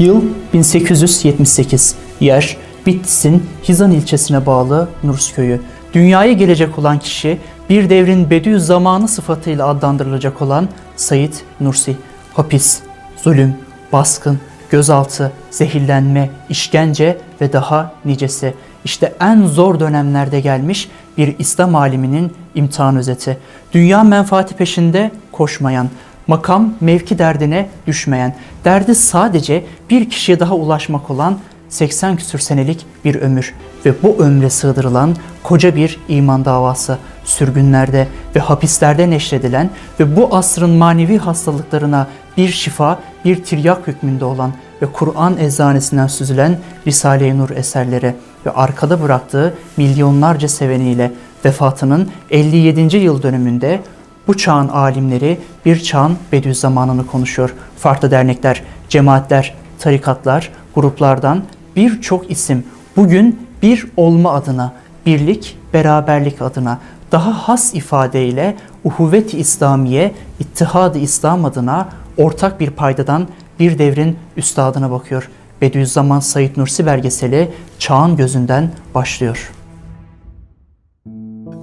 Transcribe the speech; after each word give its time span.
Yıl 0.00 0.22
1878. 0.54 1.94
Yer 2.20 2.56
Bitlis'in 2.86 3.46
Hizan 3.68 3.90
ilçesine 3.90 4.46
bağlı 4.46 4.88
Nurs 5.04 5.32
köyü. 5.32 5.60
Dünyaya 5.92 6.32
gelecek 6.32 6.78
olan 6.78 6.98
kişi 6.98 7.38
bir 7.70 7.90
devrin 7.90 8.30
Bediüzzamanı 8.30 9.08
sıfatıyla 9.08 9.66
adlandırılacak 9.66 10.42
olan 10.42 10.68
Said 10.96 11.32
Nursi. 11.60 11.96
Hapis, 12.34 12.80
zulüm, 13.22 13.54
baskın, 13.92 14.38
gözaltı, 14.70 15.32
zehirlenme, 15.50 16.30
işkence 16.48 17.18
ve 17.40 17.52
daha 17.52 17.92
nicesi. 18.04 18.54
İşte 18.84 19.14
en 19.20 19.46
zor 19.46 19.80
dönemlerde 19.80 20.40
gelmiş 20.40 20.88
bir 21.18 21.34
İslam 21.38 21.74
aliminin 21.74 22.32
imtihan 22.54 22.96
özeti. 22.96 23.38
Dünya 23.72 24.02
menfaati 24.02 24.54
peşinde 24.54 25.10
koşmayan, 25.32 25.88
makam 26.30 26.74
mevki 26.80 27.18
derdine 27.18 27.68
düşmeyen, 27.86 28.34
derdi 28.64 28.94
sadece 28.94 29.64
bir 29.90 30.10
kişiye 30.10 30.40
daha 30.40 30.54
ulaşmak 30.54 31.10
olan 31.10 31.38
80 31.68 32.16
küsür 32.16 32.38
senelik 32.38 32.86
bir 33.04 33.14
ömür 33.14 33.54
ve 33.86 34.02
bu 34.02 34.16
ömre 34.18 34.50
sığdırılan 34.50 35.16
koca 35.42 35.76
bir 35.76 35.98
iman 36.08 36.44
davası 36.44 36.98
sürgünlerde 37.24 38.08
ve 38.36 38.40
hapislerde 38.40 39.10
neşredilen 39.10 39.70
ve 40.00 40.16
bu 40.16 40.36
asrın 40.36 40.70
manevi 40.70 41.18
hastalıklarına 41.18 42.06
bir 42.36 42.48
şifa, 42.48 42.98
bir 43.24 43.44
tiryak 43.44 43.86
hükmünde 43.86 44.24
olan 44.24 44.52
ve 44.82 44.86
Kur'an 44.86 45.38
eczanesinden 45.38 46.06
süzülen 46.06 46.58
Risale-i 46.86 47.38
Nur 47.38 47.50
eserleri 47.50 48.14
ve 48.46 48.50
arkada 48.50 49.02
bıraktığı 49.02 49.54
milyonlarca 49.76 50.48
seveniyle 50.48 51.12
vefatının 51.44 52.08
57. 52.30 52.96
yıl 52.96 53.22
dönümünde 53.22 53.80
bu 54.26 54.36
çağın 54.36 54.68
alimleri 54.68 55.38
bir 55.64 55.80
çağın 55.80 56.16
Bediüzzamanını 56.32 57.06
konuşuyor. 57.06 57.54
Farklı 57.78 58.10
dernekler, 58.10 58.62
cemaatler, 58.88 59.54
tarikatlar, 59.78 60.52
gruplardan 60.74 61.42
birçok 61.76 62.30
isim 62.30 62.64
bugün 62.96 63.48
bir 63.62 63.86
olma 63.96 64.32
adına, 64.32 64.72
birlik, 65.06 65.58
beraberlik 65.74 66.42
adına 66.42 66.78
daha 67.12 67.32
has 67.32 67.74
ifadeyle 67.74 68.56
uhuvvet-i 68.84 69.38
İslamiye, 69.38 70.14
ittihad-ı 70.40 70.98
İslam 70.98 71.44
adına 71.44 71.88
ortak 72.16 72.60
bir 72.60 72.70
paydadan 72.70 73.28
bir 73.58 73.78
devrin 73.78 74.16
üstadına 74.36 74.90
bakıyor. 74.90 75.30
Bediüzzaman 75.60 76.20
Said 76.20 76.56
Nursi 76.56 76.86
belgeseli 76.86 77.50
çağın 77.78 78.16
gözünden 78.16 78.70
başlıyor. 78.94 79.52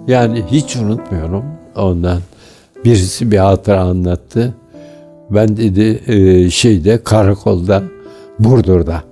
Yani 0.08 0.46
hiç 0.52 0.76
unutmuyorum 0.76 1.46
ondan. 1.76 2.22
Birisi 2.86 3.32
bir 3.32 3.38
hatıra 3.38 3.82
anlattı. 3.82 4.54
Ben 5.30 5.58
dedi 5.58 6.02
e, 6.08 6.50
şeyde 6.50 7.04
karakolda 7.04 7.84
Burdur'da 8.40 9.04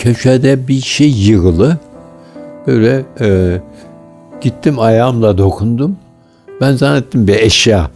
köşede 0.00 0.68
bir 0.68 0.80
şey 0.80 1.10
yığılı. 1.10 1.78
Böyle 2.66 3.04
e, 3.20 3.60
gittim 4.40 4.78
ayağımla 4.78 5.38
dokundum. 5.38 5.96
Ben 6.60 6.72
zannettim 6.76 7.26
bir 7.26 7.34
eşya. 7.34 7.90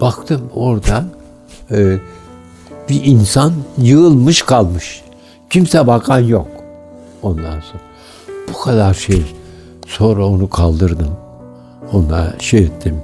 Baktım 0.00 0.50
orada 0.54 1.04
e, 1.70 1.98
bir 2.88 3.04
insan 3.04 3.52
yığılmış 3.78 4.42
kalmış. 4.42 5.02
Kimse 5.50 5.86
bakan 5.86 6.18
yok. 6.18 6.48
Ondan 7.22 7.60
sonra 7.60 7.82
bu 8.48 8.60
kadar 8.60 8.94
şey. 8.94 9.22
Sonra 9.86 10.26
onu 10.26 10.50
kaldırdım. 10.50 11.16
Ona 11.92 12.34
şey 12.38 12.60
ettim. 12.60 12.96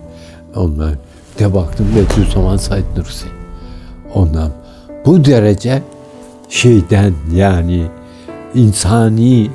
Ona 0.57 0.91
de 1.39 1.55
baktım 1.55 1.87
Bediüzzaman 1.97 2.57
Said 2.57 2.85
Nursi. 2.97 3.27
Ondan 4.15 4.51
bu 5.07 5.25
derece 5.25 5.83
şeyden 6.49 7.15
yani 7.35 7.87
insani 8.55 9.51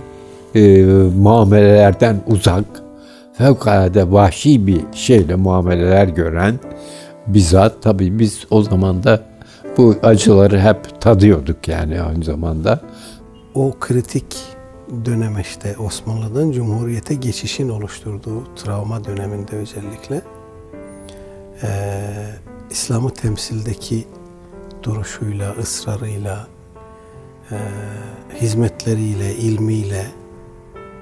e, 0.56 0.84
muamelelerden 1.18 2.22
uzak, 2.28 2.66
fevkalade 3.34 4.12
vahşi 4.12 4.68
bir 4.68 4.82
şeyle 4.94 5.36
muameleler 5.36 6.08
gören 6.08 6.60
bizzat 7.28 7.84
tabii 7.84 8.20
biz 8.20 8.46
o 8.50 8.62
zaman 8.62 9.04
da 9.04 9.22
bu 9.78 9.96
acıları 10.04 10.60
hep 10.60 11.02
tadıyorduk 11.02 11.68
yani 11.68 12.02
aynı 12.02 12.24
zamanda. 12.24 12.80
O 13.56 13.74
kritik 13.80 14.26
dönem 15.06 15.40
işte 15.40 15.76
Osmanlı'dan 15.78 16.52
Cumhuriyete 16.52 17.16
geçişin 17.16 17.70
oluşturduğu 17.70 18.56
travma 18.56 19.04
döneminde 19.04 19.56
özellikle 19.56 20.22
e, 21.64 21.70
İslam'ı 22.70 23.14
temsildeki 23.14 24.08
duruşuyla, 24.84 25.52
ısrarıyla, 25.52 26.48
e, 27.52 27.58
hizmetleriyle, 28.42 29.36
ilmiyle 29.36 30.06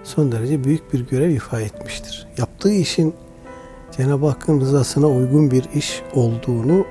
son 0.04 0.32
derece 0.32 0.64
büyük 0.64 0.94
bir 0.94 1.08
görev 1.08 1.30
ifa 1.30 1.62
etmiştir. 1.62 2.28
Yaptığı 2.38 2.72
işin 2.72 3.14
Cenab-ı 3.98 4.28
Hakk'ın 4.28 4.62
rızasına 4.62 5.08
uygun 5.08 5.52
bir 5.52 5.64
iş 5.74 6.02
olduğunu 6.14 6.86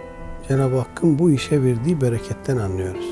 Cenab-ı 0.48 0.78
Hakk'ın 0.78 1.18
bu 1.18 1.30
işe 1.30 1.62
verdiği 1.62 2.00
bereketten 2.00 2.56
anlıyoruz. 2.56 3.06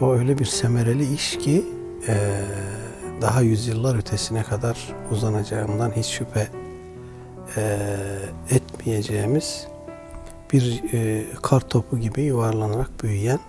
O 0.00 0.14
öyle 0.14 0.38
bir 0.38 0.44
semereli 0.44 1.14
iş 1.14 1.38
ki 1.38 1.75
e, 2.08 2.14
daha 3.20 3.40
yüzyıllar 3.40 3.98
ötesine 3.98 4.42
kadar 4.42 4.94
uzanacağından 5.10 5.90
hiç 5.96 6.06
şüphe 6.06 6.48
e, 7.56 7.78
etmeyeceğimiz 8.50 9.66
bir 10.52 10.82
e, 10.92 11.24
kar 11.42 11.60
topu 11.60 11.98
gibi 11.98 12.22
yuvarlanarak 12.22 13.02
büyüyen 13.02 13.40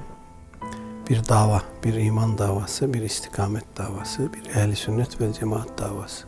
bir 1.09 1.21
dava, 1.29 1.61
bir 1.83 1.93
iman 1.93 2.37
davası, 2.37 2.93
bir 2.93 3.01
istikamet 3.01 3.65
davası, 3.77 4.33
bir 4.33 4.61
ehli 4.61 4.75
sünnet 4.75 5.21
ve 5.21 5.33
cemaat 5.33 5.77
davası. 5.77 6.27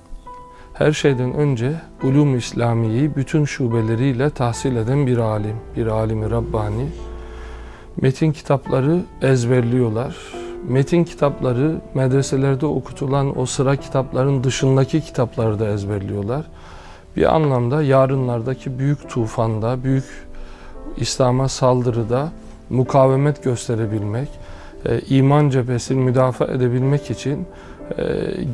Her 0.74 0.92
şeyden 0.92 1.34
önce 1.34 1.82
ulum 2.04 2.38
İslamiye'yi 2.38 3.16
bütün 3.16 3.46
şubeleriyle 3.46 4.30
tahsil 4.30 4.75
eden 4.75 5.08
bir 5.08 5.18
alim, 5.18 5.56
bir 5.75 5.88
alimi 5.88 6.32
Rabbani. 6.32 6.90
Metin 8.02 8.32
kitapları 8.32 9.02
ezberliyorlar. 9.22 10.38
Metin 10.68 11.04
kitapları 11.04 11.82
medreselerde 11.94 12.66
okutulan 12.66 13.40
o 13.40 13.46
sıra 13.46 13.76
kitapların 13.76 14.44
dışındaki 14.44 15.02
kitapları 15.02 15.60
da 15.60 15.70
ezberliyorlar. 15.70 16.46
Bir 17.16 17.36
anlamda 17.36 17.84
yarınlardaki 17.84 18.80
büyük 18.80 19.10
tufanda, 19.10 19.84
büyük 19.84 20.06
İslam'a 20.98 21.48
saldırıda 21.48 22.32
mukavemet 22.70 23.44
gösterebilmek, 23.44 24.30
e, 24.86 25.00
iman 25.00 25.50
cephesini 25.50 26.00
müdafaa 26.00 26.46
edebilmek 26.48 27.12
için 27.12 27.48
e, 27.98 28.04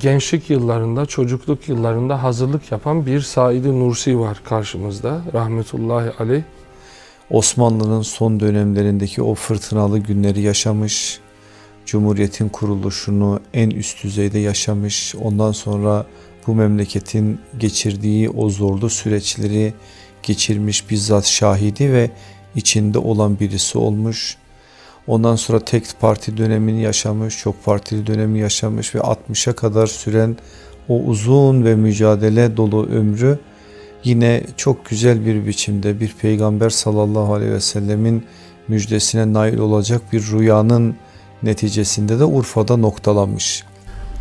gençlik 0.02 0.50
yıllarında, 0.50 1.06
çocukluk 1.06 1.70
yıllarında 1.70 2.24
hazırlık 2.24 2.72
yapan 2.72 3.06
bir 3.06 3.22
Said-i 3.22 3.80
Nursi 3.80 4.20
var 4.20 4.42
karşımızda. 4.46 5.22
Rahmetullahi 5.34 6.12
aleyh. 6.20 6.44
Osmanlı'nın 7.30 8.02
son 8.02 8.40
dönemlerindeki 8.40 9.22
o 9.22 9.34
fırtınalı 9.34 10.00
günleri 10.00 10.42
yaşamış, 10.42 11.20
Cumhuriyet'in 11.86 12.50
kuruluşunu 12.50 13.40
en 13.54 13.70
üst 13.70 14.04
düzeyde 14.04 14.40
yaşamış, 14.40 15.16
ondan 15.16 15.52
sonra 15.52 16.06
bu 16.48 16.56
memleketin 16.56 17.40
geçirdiği 17.60 18.30
o 18.30 18.50
zorlu 18.50 18.90
süreçleri 18.90 19.74
geçirmiş 20.24 20.90
bizzat 20.90 21.26
şahidi 21.26 21.94
ve 21.94 22.12
içinde 22.56 23.00
olan 23.00 23.40
birisi 23.40 23.78
olmuş. 23.78 24.38
Ondan 25.08 25.36
sonra 25.36 25.60
tek 25.60 25.84
parti 26.00 26.38
dönemini 26.38 26.82
yaşamış, 26.82 27.40
çok 27.40 27.66
partili 27.66 28.08
dönemi 28.08 28.40
yaşamış 28.40 28.96
ve 28.96 29.00
60'a 29.00 29.54
kadar 29.54 29.88
süren 29.88 30.38
o 30.90 31.00
uzun 31.00 31.66
ve 31.66 31.76
mücadele 31.76 32.58
dolu 32.58 32.86
ömrü 32.86 33.40
yine 34.04 34.44
çok 34.58 34.86
güzel 34.86 35.26
bir 35.26 35.48
biçimde 35.48 36.00
bir 36.00 36.16
peygamber 36.22 36.70
sallallahu 36.70 37.34
aleyhi 37.34 37.52
ve 37.52 37.62
sellemin 37.62 38.24
müjdesine 38.68 39.34
nail 39.34 39.58
olacak 39.58 40.02
bir 40.14 40.32
rüyanın 40.32 40.96
neticesinde 41.44 42.20
de 42.20 42.26
Urfa'da 42.26 42.78
noktalanmış. 42.78 43.64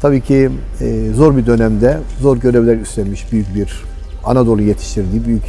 Tabii 0.02 0.20
ki 0.20 0.50
e, 0.80 1.10
zor 1.14 1.36
bir 1.36 1.46
dönemde 1.46 2.00
zor 2.20 2.36
görevler 2.36 2.76
üstlenmiş 2.76 3.32
büyük 3.32 3.54
bir 3.54 3.82
Anadolu 4.24 4.62
yetiştirdiği 4.62 5.24
büyük 5.24 5.44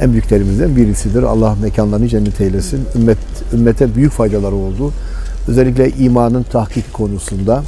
en 0.00 0.12
büyüklerimizden 0.12 0.76
birisidir. 0.76 1.22
Allah 1.22 1.56
mekanlarını 1.62 2.08
cennet 2.08 2.40
eylesin. 2.40 2.84
Ümmet, 2.94 3.18
ümmete 3.52 3.94
büyük 3.94 4.12
faydaları 4.12 4.54
oldu. 4.54 4.92
Özellikle 5.48 5.90
imanın 5.90 6.42
tahkik 6.42 6.92
konusunda. 6.92 7.62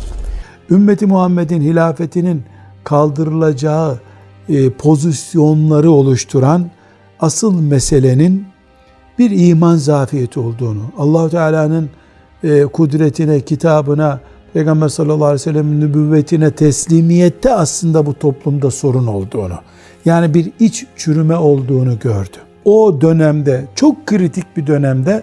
Ümmeti 0.70 1.06
Muhammed'in 1.06 1.60
hilafetinin 1.60 2.42
kaldırılacağı 2.84 3.98
e, 4.48 4.70
pozisyonları 4.70 5.90
oluşturan 5.90 6.70
asıl 7.20 7.60
meselenin 7.60 8.46
bir 9.18 9.48
iman 9.48 9.76
zafiyeti 9.76 10.40
olduğunu, 10.40 10.82
Allahu 10.98 11.30
Teala'nın 11.30 11.90
e, 12.44 12.62
kudretine, 12.62 13.41
kitabına, 13.41 14.20
Peygamber 14.52 14.88
sallallahu 14.88 15.25
aleyhi 15.25 15.35
ve 15.35 15.38
sellem'in 15.38 15.81
nübüvvetine 15.81 16.50
teslimiyette 16.50 17.55
aslında 17.55 18.06
bu 18.06 18.14
toplumda 18.14 18.70
sorun 18.70 19.06
olduğunu, 19.06 19.55
yani 20.05 20.35
bir 20.35 20.52
iç 20.61 20.87
çürüme 20.96 21.37
olduğunu 21.37 21.99
gördü. 21.99 22.37
O 22.64 23.00
dönemde, 23.00 23.64
çok 23.75 24.06
kritik 24.06 24.56
bir 24.56 24.67
dönemde 24.67 25.23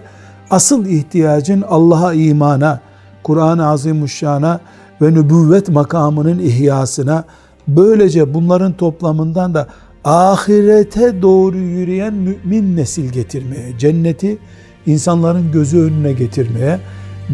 asıl 0.50 0.86
ihtiyacın 0.86 1.64
Allah'a 1.68 2.14
imana, 2.14 2.80
Kur'an-ı 3.22 3.66
Azimuşşan'a 3.66 4.60
ve 5.02 5.14
nübüvvet 5.14 5.68
makamının 5.68 6.38
ihyasına, 6.38 7.24
böylece 7.68 8.34
bunların 8.34 8.72
toplamından 8.72 9.54
da 9.54 9.66
ahirete 10.04 11.22
doğru 11.22 11.56
yürüyen 11.56 12.14
mümin 12.14 12.76
nesil 12.76 13.08
getirmeye, 13.08 13.78
cenneti 13.78 14.38
insanların 14.86 15.52
gözü 15.52 15.78
önüne 15.80 16.12
getirmeye, 16.12 16.80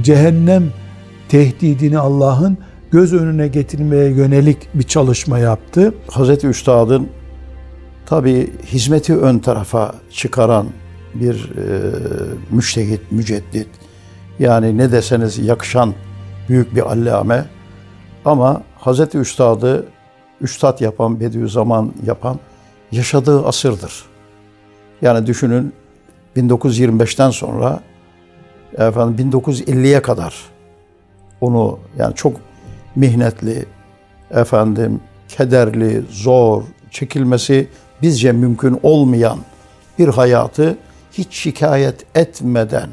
cehennem 0.03 0.73
tehdidini 1.29 1.99
Allah'ın 1.99 2.59
göz 2.91 3.13
önüne 3.13 3.49
getirmeye 3.49 4.11
yönelik 4.11 4.59
bir 4.75 4.83
çalışma 4.83 5.39
yaptı. 5.39 5.95
Hazreti 6.11 6.47
Üstad'ın 6.47 7.09
tabi 8.07 8.51
hizmeti 8.67 9.17
ön 9.17 9.39
tarafa 9.39 9.95
çıkaran 10.11 10.67
bir 11.15 11.35
e, 11.35 11.65
müştehit, 12.51 13.01
müceddit, 13.13 13.69
yani 14.39 14.79
ne 14.79 14.93
deseniz 14.93 15.39
yakışan 15.39 15.95
büyük 16.49 16.75
bir 16.75 16.93
allame 16.93 17.45
ama 18.25 18.63
Hazreti 18.79 19.19
Üstad'ı 19.19 19.87
üstad 20.41 20.81
yapan, 20.81 21.21
Bediüzzaman 21.21 21.93
yapan 22.07 22.39
yaşadığı 22.93 23.47
asırdır. 23.47 24.05
Yani 25.03 25.27
düşünün 25.27 25.73
1925'ten 26.37 27.31
sonra 27.31 27.81
efendim 28.79 29.31
1950'ye 29.31 30.03
kadar 30.03 30.35
onu 31.41 31.79
yani 31.99 32.15
çok 32.15 32.33
mihnetli, 32.97 33.67
efendim 34.31 35.01
kederli, 35.29 36.03
zor, 36.11 36.63
çekilmesi 36.91 37.69
bizce 38.03 38.33
mümkün 38.33 38.81
olmayan 38.83 39.39
bir 39.99 40.09
hayatı 40.09 40.79
hiç 41.13 41.35
şikayet 41.35 42.17
etmeden 42.17 42.89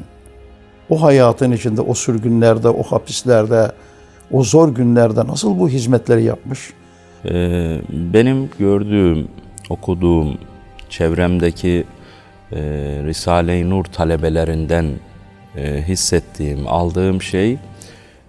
o 0.90 1.02
hayatın 1.02 1.52
içinde, 1.52 1.80
o 1.80 1.94
sürgünlerde, 1.94 2.68
o 2.68 2.82
hapislerde, 2.82 3.72
o 4.32 4.44
zor 4.44 4.74
günlerde 4.74 5.26
nasıl 5.26 5.58
bu 5.58 5.68
hizmetleri 5.68 6.24
yapmış? 6.24 6.70
Ee, 7.24 7.80
benim 7.90 8.50
gördüğüm, 8.58 9.28
okuduğum, 9.70 10.38
çevremdeki 10.88 11.84
e, 12.52 12.58
Risale-i 13.04 13.70
Nur 13.70 13.84
talebelerinden 13.84 14.86
e, 15.56 15.84
hissettiğim, 15.88 16.68
aldığım 16.68 17.22
şey, 17.22 17.58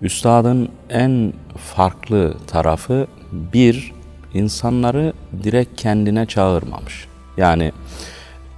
Üstadın 0.02 0.70
en 0.90 1.34
farklı 1.58 2.34
tarafı 2.48 3.08
bir, 3.32 3.94
insanları 4.34 5.14
direkt 5.44 5.82
kendine 5.82 6.26
çağırmamış. 6.26 7.08
Yani 7.38 7.72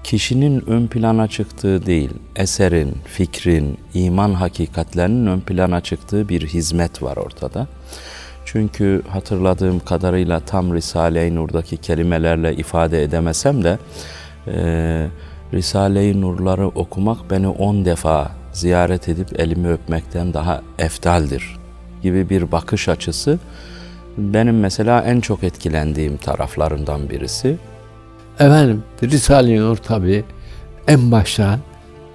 kişinin 0.04 0.70
ön 0.70 0.88
plana 0.88 1.28
çıktığı 1.28 1.86
değil, 1.86 2.10
eserin, 2.36 2.96
fikrin, 3.06 3.78
iman 3.94 4.34
hakikatlerinin 4.34 5.28
ön 5.28 5.40
plana 5.40 5.82
çıktığı 5.82 6.30
bir 6.30 6.48
hizmet 6.48 7.04
var 7.04 7.18
ortada. 7.18 7.68
Çünkü 8.46 9.02
hatırladığım 9.10 9.80
kadarıyla 9.80 10.40
tam 10.40 10.74
Risale-i 10.74 11.36
Nur'daki 11.36 11.78
kelimelerle 11.78 12.56
ifade 12.56 13.04
edemesem 13.04 13.64
de 13.64 13.78
e, 14.48 15.08
Risale-i 15.54 16.22
Nur'ları 16.22 16.68
okumak 16.68 17.32
beni 17.32 17.48
on 17.48 17.86
defa 17.86 18.39
ziyaret 18.60 19.10
edip 19.10 19.40
elimi 19.40 19.72
öpmekten 19.72 20.34
daha 20.34 20.62
eftaldir 20.80 21.58
gibi 22.02 22.30
bir 22.30 22.52
bakış 22.52 22.90
açısı 22.90 23.40
benim 24.18 24.60
mesela 24.60 25.02
en 25.02 25.20
çok 25.20 25.44
etkilendiğim 25.44 26.18
taraflarından 26.18 27.10
birisi. 27.10 27.58
Efendim 28.40 28.84
Risale-i 29.04 29.60
Nur 29.60 29.78
tabi 29.78 30.24
en 30.88 31.12
başta 31.12 31.60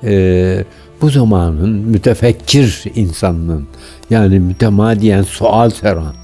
e, 0.05 0.65
bu 1.01 1.11
zamanın 1.11 1.71
mütefekkir 1.71 2.85
insanının 2.95 3.67
yani 4.11 4.41
mütemadiyen 4.41 5.23
sual 5.23 5.71
seran 5.71 6.15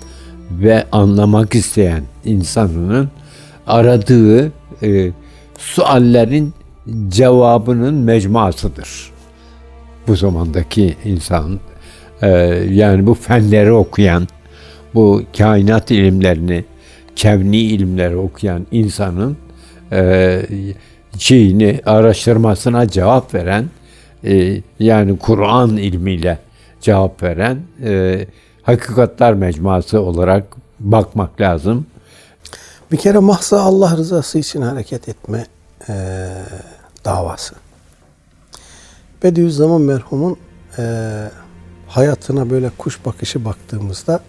ve 0.51 0.87
anlamak 0.93 1.55
isteyen 1.55 2.03
insanının 2.25 3.11
aradığı 3.67 4.53
e, 4.83 5.11
suallerin 5.59 6.55
cevabının 7.09 7.95
mecmuasıdır. 7.95 9.10
Bu 10.09 10.17
zamandaki 10.17 10.97
insan 11.05 11.61
e, 12.23 12.29
yani 12.71 13.07
bu 13.07 13.15
fenleri 13.15 13.73
okuyan, 13.73 14.29
bu 14.95 15.23
kainat 15.39 15.91
ilimlerini, 15.91 16.65
kevni 17.17 17.57
ilimleri 17.57 18.17
okuyan 18.17 18.67
insanın 18.71 19.37
e, 19.93 20.43
şeyini 21.19 21.81
araştırmasına 21.87 22.89
cevap 22.89 23.35
veren 23.35 23.65
e, 24.25 24.63
yani 24.79 25.19
Kur'an 25.19 25.77
ilmiyle 25.77 26.39
cevap 26.81 27.23
veren 27.23 27.59
e, 27.85 28.27
hakikatler 28.63 29.35
mecmuası 29.35 30.01
olarak 30.01 30.45
bakmak 30.81 31.41
lazım. 31.41 31.87
Bir 32.93 32.97
kere 32.97 33.19
mahsa 33.19 33.61
Allah 33.61 33.97
rızası 33.97 34.39
için 34.39 34.63
hareket 34.63 35.09
etme 35.09 35.47
e, 35.89 35.95
davası. 37.05 37.55
Bediüzzaman 39.23 39.81
merhumun 39.81 40.37
e, 40.79 40.83
hayatına 41.89 42.51
böyle 42.51 42.71
kuş 42.79 43.05
bakışı 43.05 43.45
baktığımızda 43.45 44.21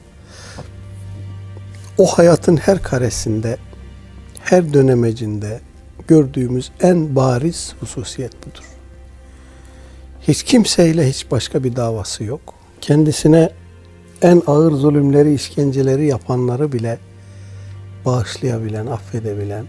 o 1.97 2.05
hayatın 2.05 2.57
her 2.57 2.83
karesinde, 2.83 3.57
her 4.41 4.73
dönemecinde 4.73 5.61
gördüğümüz 6.07 6.71
en 6.81 7.15
bariz 7.15 7.73
hususiyet 7.79 8.47
budur. 8.47 8.63
Hiç 10.21 10.43
kimseyle 10.43 11.09
hiç 11.09 11.31
başka 11.31 11.63
bir 11.63 11.75
davası 11.75 12.23
yok. 12.23 12.41
Kendisine 12.81 13.49
en 14.21 14.41
ağır 14.47 14.71
zulümleri, 14.71 15.33
işkenceleri 15.33 16.07
yapanları 16.07 16.71
bile 16.71 16.99
bağışlayabilen, 18.05 18.87
affedebilen, 18.87 19.65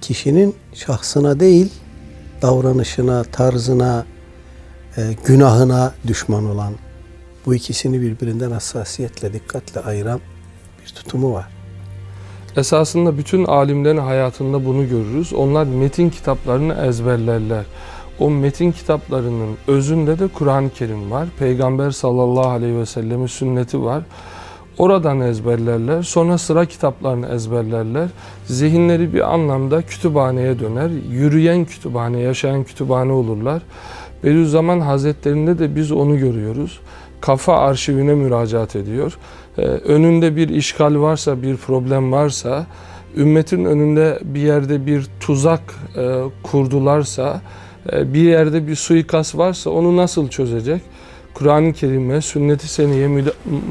kişinin 0.00 0.54
şahsına 0.74 1.40
değil, 1.40 1.72
davranışına, 2.42 3.24
tarzına, 3.24 4.06
günahına 5.26 5.92
düşman 6.06 6.50
olan, 6.50 6.72
bu 7.46 7.54
ikisini 7.54 8.00
birbirinden 8.00 8.50
hassasiyetle, 8.50 9.32
dikkatle 9.32 9.80
ayıran 9.80 10.20
bir 10.82 10.94
tutumu 10.94 11.32
var. 11.32 11.48
Esasında 12.56 13.18
bütün 13.18 13.44
alimlerin 13.44 13.98
hayatında 13.98 14.64
bunu 14.64 14.88
görürüz. 14.88 15.32
Onlar 15.32 15.64
metin 15.64 16.10
kitaplarını 16.10 16.74
ezberlerler. 16.74 17.64
O 18.18 18.30
metin 18.30 18.72
kitaplarının 18.72 19.56
özünde 19.66 20.18
de 20.18 20.28
Kur'an-ı 20.28 20.70
Kerim 20.70 21.10
var. 21.10 21.28
Peygamber 21.38 21.90
sallallahu 21.90 22.48
aleyhi 22.48 22.78
ve 22.78 22.86
sellemin 22.86 23.26
sünneti 23.26 23.82
var. 23.82 24.02
Oradan 24.78 25.20
ezberlerler. 25.20 26.02
Sonra 26.02 26.38
sıra 26.38 26.66
kitaplarını 26.66 27.28
ezberlerler. 27.28 28.08
Zihinleri 28.46 29.14
bir 29.14 29.34
anlamda 29.34 29.82
kütüphaneye 29.82 30.58
döner. 30.58 30.90
Yürüyen 31.10 31.64
kütüphane, 31.64 32.20
yaşayan 32.20 32.64
kütüphane 32.64 33.12
olurlar. 33.12 33.62
Bediüzzaman 34.24 34.80
Hazretlerinde 34.80 35.58
de 35.58 35.76
biz 35.76 35.92
onu 35.92 36.18
görüyoruz. 36.18 36.80
Kafa 37.20 37.58
arşivine 37.58 38.14
müracaat 38.14 38.76
ediyor. 38.76 39.18
Ee, 39.58 39.62
önünde 39.62 40.36
bir 40.36 40.48
işgal 40.48 41.00
varsa, 41.00 41.42
bir 41.42 41.56
problem 41.56 42.12
varsa, 42.12 42.66
ümmetin 43.16 43.64
önünde 43.64 44.18
bir 44.24 44.40
yerde 44.40 44.86
bir 44.86 45.06
tuzak 45.20 45.60
e, 45.96 46.20
kurdularsa, 46.42 47.40
e, 47.92 48.14
bir 48.14 48.22
yerde 48.22 48.66
bir 48.66 48.74
suikast 48.74 49.38
varsa 49.38 49.70
onu 49.70 49.96
nasıl 49.96 50.28
çözecek? 50.28 50.82
Kur'an-ı 51.34 51.72
Kerim'e, 51.72 52.20
sünnet-i 52.20 52.68
seneye 52.68 53.08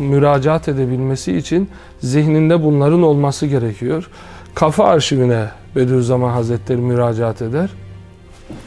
müracaat 0.10 0.68
edebilmesi 0.68 1.38
için 1.38 1.70
zihninde 2.00 2.64
bunların 2.64 3.04
olması 3.04 3.46
gerekiyor. 3.46 4.10
Kafa 4.56 4.86
arşivine 4.86 5.46
Bediüzzaman 5.76 6.30
Hazretleri 6.30 6.82
müracaat 6.82 7.42
eder. 7.42 7.70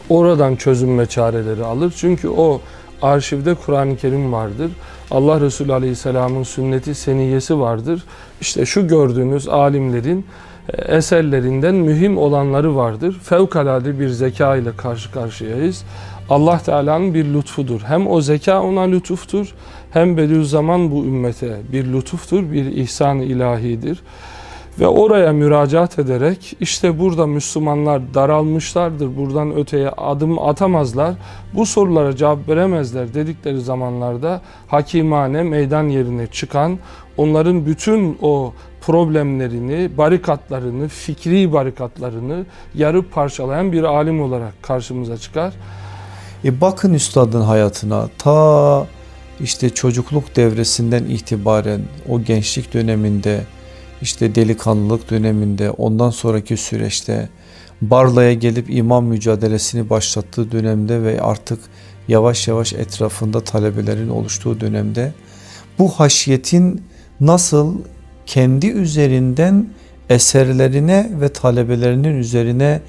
Oradan 0.08 0.56
çözüm 0.56 0.98
ve 0.98 1.06
çareleri 1.06 1.64
alır. 1.64 1.94
Çünkü 1.96 2.28
o 2.28 2.60
arşivde 3.02 3.54
Kur'an-ı 3.54 3.96
Kerim 3.96 4.32
vardır. 4.32 4.70
Allah 5.10 5.40
Resulü 5.40 5.72
Aleyhisselam'ın 5.72 6.42
sünneti 6.42 6.94
seniyesi 6.94 7.60
vardır. 7.60 8.04
İşte 8.40 8.66
şu 8.66 8.88
gördüğünüz 8.88 9.48
alimlerin 9.48 10.26
e, 10.72 10.96
eserlerinden 10.96 11.74
mühim 11.74 12.18
olanları 12.18 12.76
vardır. 12.76 13.20
Fevkalade 13.22 14.00
bir 14.00 14.08
zeka 14.08 14.56
ile 14.56 14.76
karşı 14.76 15.12
karşıyayız. 15.12 15.84
Allah 16.30 16.58
Teala'nın 16.58 17.14
bir 17.14 17.24
lütfudur. 17.24 17.80
Hem 17.80 18.06
o 18.06 18.20
zeka 18.20 18.62
ona 18.62 18.80
lütuftur, 18.80 19.54
hem 19.90 20.16
Bediüzzaman 20.16 20.90
bu 20.90 21.04
ümmete 21.04 21.56
bir 21.72 21.92
lütuftur, 21.92 22.52
bir 22.52 22.64
ihsan 22.64 23.20
ilahidir. 23.20 23.98
Ve 24.80 24.86
oraya 24.86 25.32
müracaat 25.32 25.98
ederek 25.98 26.56
işte 26.60 26.98
burada 26.98 27.26
Müslümanlar 27.26 28.14
daralmışlardır, 28.14 29.16
buradan 29.16 29.56
öteye 29.56 29.88
adım 29.88 30.38
atamazlar, 30.38 31.14
bu 31.54 31.66
sorulara 31.66 32.16
cevap 32.16 32.48
veremezler 32.48 33.14
dedikleri 33.14 33.60
zamanlarda 33.60 34.40
hakimane 34.68 35.42
meydan 35.42 35.88
yerine 35.88 36.26
çıkan, 36.26 36.78
onların 37.16 37.66
bütün 37.66 38.18
o 38.22 38.52
problemlerini, 38.80 39.98
barikatlarını, 39.98 40.88
fikri 40.88 41.52
barikatlarını 41.52 42.46
yarıp 42.74 43.12
parçalayan 43.12 43.72
bir 43.72 43.82
alim 43.82 44.22
olarak 44.22 44.62
karşımıza 44.62 45.16
çıkar. 45.16 45.54
E 46.44 46.60
bakın 46.60 46.94
üstadın 46.94 47.42
hayatına 47.42 48.08
ta 48.18 48.86
işte 49.40 49.70
çocukluk 49.70 50.36
devresinden 50.36 51.04
itibaren 51.04 51.80
o 52.08 52.20
gençlik 52.20 52.74
döneminde 52.74 53.40
işte 54.02 54.34
delikanlılık 54.34 55.10
döneminde 55.10 55.70
ondan 55.70 56.10
sonraki 56.10 56.56
süreçte 56.56 57.28
Barla'ya 57.82 58.32
gelip 58.32 58.70
imam 58.70 59.04
mücadelesini 59.04 59.90
başlattığı 59.90 60.52
dönemde 60.52 61.02
ve 61.02 61.20
artık 61.20 61.58
yavaş 62.08 62.48
yavaş 62.48 62.72
etrafında 62.72 63.40
talebelerin 63.40 64.08
oluştuğu 64.08 64.60
dönemde 64.60 65.12
bu 65.78 65.88
haşiyetin 65.88 66.82
nasıl 67.20 67.78
kendi 68.26 68.66
üzerinden 68.66 69.68
eserlerine 70.10 71.10
ve 71.20 71.28
talebelerinin 71.28 72.18
üzerine 72.18 72.80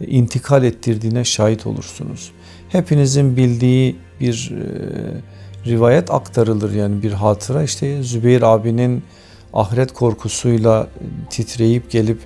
intikal 0.00 0.64
ettirdiğine 0.64 1.24
şahit 1.24 1.66
olursunuz. 1.66 2.32
Hepinizin 2.68 3.36
bildiği 3.36 3.96
bir 4.20 4.52
e, 4.54 5.70
rivayet 5.70 6.10
aktarılır 6.10 6.72
yani 6.72 7.02
bir 7.02 7.12
hatıra 7.12 7.62
işte 7.62 8.02
Zübeyir 8.02 8.42
abinin 8.42 9.02
ahiret 9.54 9.92
korkusuyla 9.92 10.88
titreyip 11.30 11.90
gelip 11.90 12.18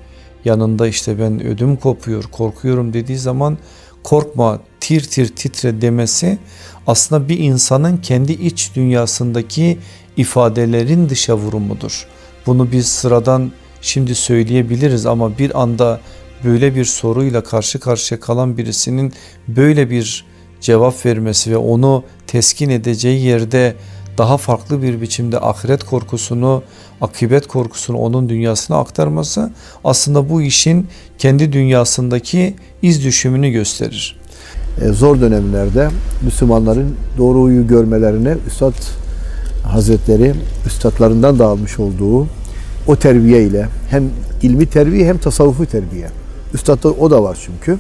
yanında 0.45 0.89
işte 0.89 1.19
ben 1.19 1.45
ödüm 1.47 1.77
kopuyor 1.77 2.25
korkuyorum 2.25 2.93
dediği 2.93 3.19
zaman 3.19 3.59
korkma 4.03 4.61
tir 4.81 5.01
tir 5.01 5.37
titre 5.37 5.81
demesi 5.81 6.39
aslında 6.87 7.29
bir 7.29 7.39
insanın 7.39 7.97
kendi 7.97 8.33
iç 8.33 8.71
dünyasındaki 8.77 9.79
ifadelerin 10.17 11.09
dışa 11.09 11.37
vurumudur. 11.37 12.07
Bunu 12.47 12.73
biz 12.73 12.89
sıradan 12.89 13.53
şimdi 13.81 14.15
söyleyebiliriz 14.15 15.07
ama 15.07 15.39
bir 15.39 15.63
anda 15.63 16.01
böyle 16.45 16.75
bir 16.75 16.85
soruyla 16.85 17.43
karşı 17.43 17.81
karşıya 17.81 18.21
kalan 18.21 18.59
birisinin 18.59 19.13
böyle 19.49 19.91
bir 19.91 20.25
cevap 20.61 21.07
vermesi 21.07 21.51
ve 21.51 21.57
onu 21.57 22.05
teskin 22.27 22.69
edeceği 22.69 23.25
yerde 23.25 23.75
daha 24.19 24.37
farklı 24.37 24.83
bir 24.83 25.01
biçimde 25.01 25.41
ahiret 25.41 25.85
korkusunu, 25.85 26.63
akıbet 27.01 27.47
korkusunu 27.47 27.99
onun 27.99 28.29
dünyasına 28.29 28.79
aktarması 28.79 29.51
aslında 29.85 30.31
bu 30.31 30.43
işin 30.43 30.87
kendi 31.19 31.53
dünyasındaki 31.53 32.55
iz 32.83 33.05
düşümünü 33.05 33.51
gösterir. 33.51 34.21
E, 34.81 34.89
zor 34.89 35.21
dönemlerde 35.21 35.89
Müslümanların 36.23 36.97
doğruyu 37.19 37.67
görmelerine 37.67 38.37
Üstad 38.47 38.75
Hazretleri 39.65 40.35
üstadlarından 40.67 41.39
da 41.39 41.47
almış 41.47 41.79
olduğu 41.79 42.27
o 42.87 42.97
terbiye 42.97 43.43
ile 43.43 43.69
hem 43.91 44.11
ilmi 44.43 44.67
terbiye 44.67 45.07
hem 45.07 45.19
tasavvufu 45.19 45.67
terbiye. 45.67 46.09
Üstadda 46.55 46.89
o 46.89 47.11
da 47.11 47.23
var 47.23 47.39
çünkü. 47.47 47.79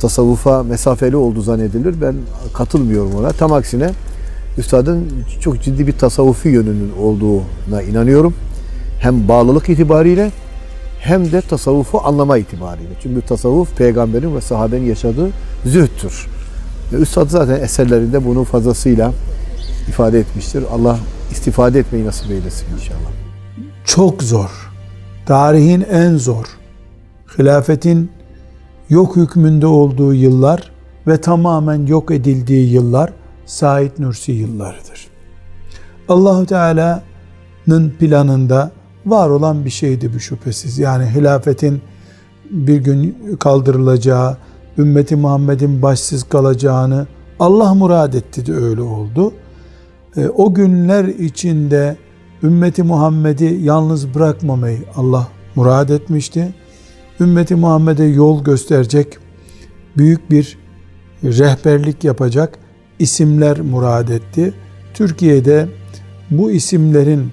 Tasavvufa 0.00 0.62
mesafeli 0.62 1.16
olduğu 1.16 1.42
zannedilir. 1.42 2.00
Ben 2.00 2.14
katılmıyorum 2.54 3.14
ona. 3.14 3.32
Tam 3.32 3.52
aksine 3.52 3.90
üstadın 4.58 5.08
çok 5.40 5.62
ciddi 5.62 5.86
bir 5.86 5.92
tasavvufi 5.92 6.48
yönünün 6.48 6.92
olduğuna 7.00 7.82
inanıyorum. 7.82 8.34
Hem 9.00 9.28
bağlılık 9.28 9.68
itibariyle 9.68 10.30
hem 11.00 11.32
de 11.32 11.40
tasavvufu 11.40 12.00
anlama 12.04 12.38
itibariyle. 12.38 12.88
Çünkü 13.02 13.26
tasavvuf 13.26 13.76
peygamberin 13.76 14.36
ve 14.36 14.40
sahabenin 14.40 14.86
yaşadığı 14.86 15.30
zühttür. 15.64 16.26
Üstad 16.92 17.28
zaten 17.28 17.60
eserlerinde 17.60 18.26
bunu 18.26 18.44
fazlasıyla 18.44 19.12
ifade 19.88 20.18
etmiştir. 20.20 20.64
Allah 20.72 20.98
istifade 21.30 21.78
etmeyi 21.78 22.06
nasip 22.06 22.30
eylesin 22.30 22.66
inşallah. 22.74 23.10
Çok 23.84 24.22
zor. 24.22 24.50
Tarihin 25.26 25.80
en 25.80 26.16
zor. 26.16 26.46
Hilafetin 27.38 28.10
yok 28.88 29.16
hükmünde 29.16 29.66
olduğu 29.66 30.14
yıllar 30.14 30.72
ve 31.06 31.20
tamamen 31.20 31.86
yok 31.86 32.10
edildiği 32.10 32.72
yıllar 32.72 33.12
Said 33.46 33.90
Nursi 33.98 34.32
yıllarıdır. 34.32 35.06
Allahu 36.08 36.46
Teala'nın 36.46 37.90
planında 37.90 38.70
var 39.06 39.30
olan 39.30 39.64
bir 39.64 39.70
şeydi 39.70 40.14
bu 40.14 40.20
şüphesiz. 40.20 40.78
Yani 40.78 41.06
hilafetin 41.06 41.82
bir 42.50 42.76
gün 42.76 43.16
kaldırılacağı, 43.40 44.36
ümmeti 44.78 45.16
Muhammed'in 45.16 45.82
başsız 45.82 46.22
kalacağını 46.22 47.06
Allah 47.40 47.74
murad 47.74 48.12
etti 48.12 48.46
de 48.46 48.54
öyle 48.54 48.80
oldu. 48.80 49.32
E, 50.16 50.28
o 50.28 50.54
günler 50.54 51.04
içinde 51.04 51.96
ümmeti 52.42 52.82
Muhammed'i 52.82 53.58
yalnız 53.62 54.14
bırakmamayı 54.14 54.78
Allah 54.96 55.28
murad 55.54 55.88
etmişti. 55.88 56.54
Ümmeti 57.20 57.54
Muhammed'e 57.54 58.04
yol 58.04 58.44
gösterecek, 58.44 59.18
büyük 59.96 60.30
bir 60.30 60.58
rehberlik 61.24 62.04
yapacak 62.04 62.58
isimler 62.98 63.60
murad 63.60 64.08
etti. 64.08 64.54
Türkiye'de 64.94 65.68
bu 66.30 66.50
isimlerin 66.50 67.32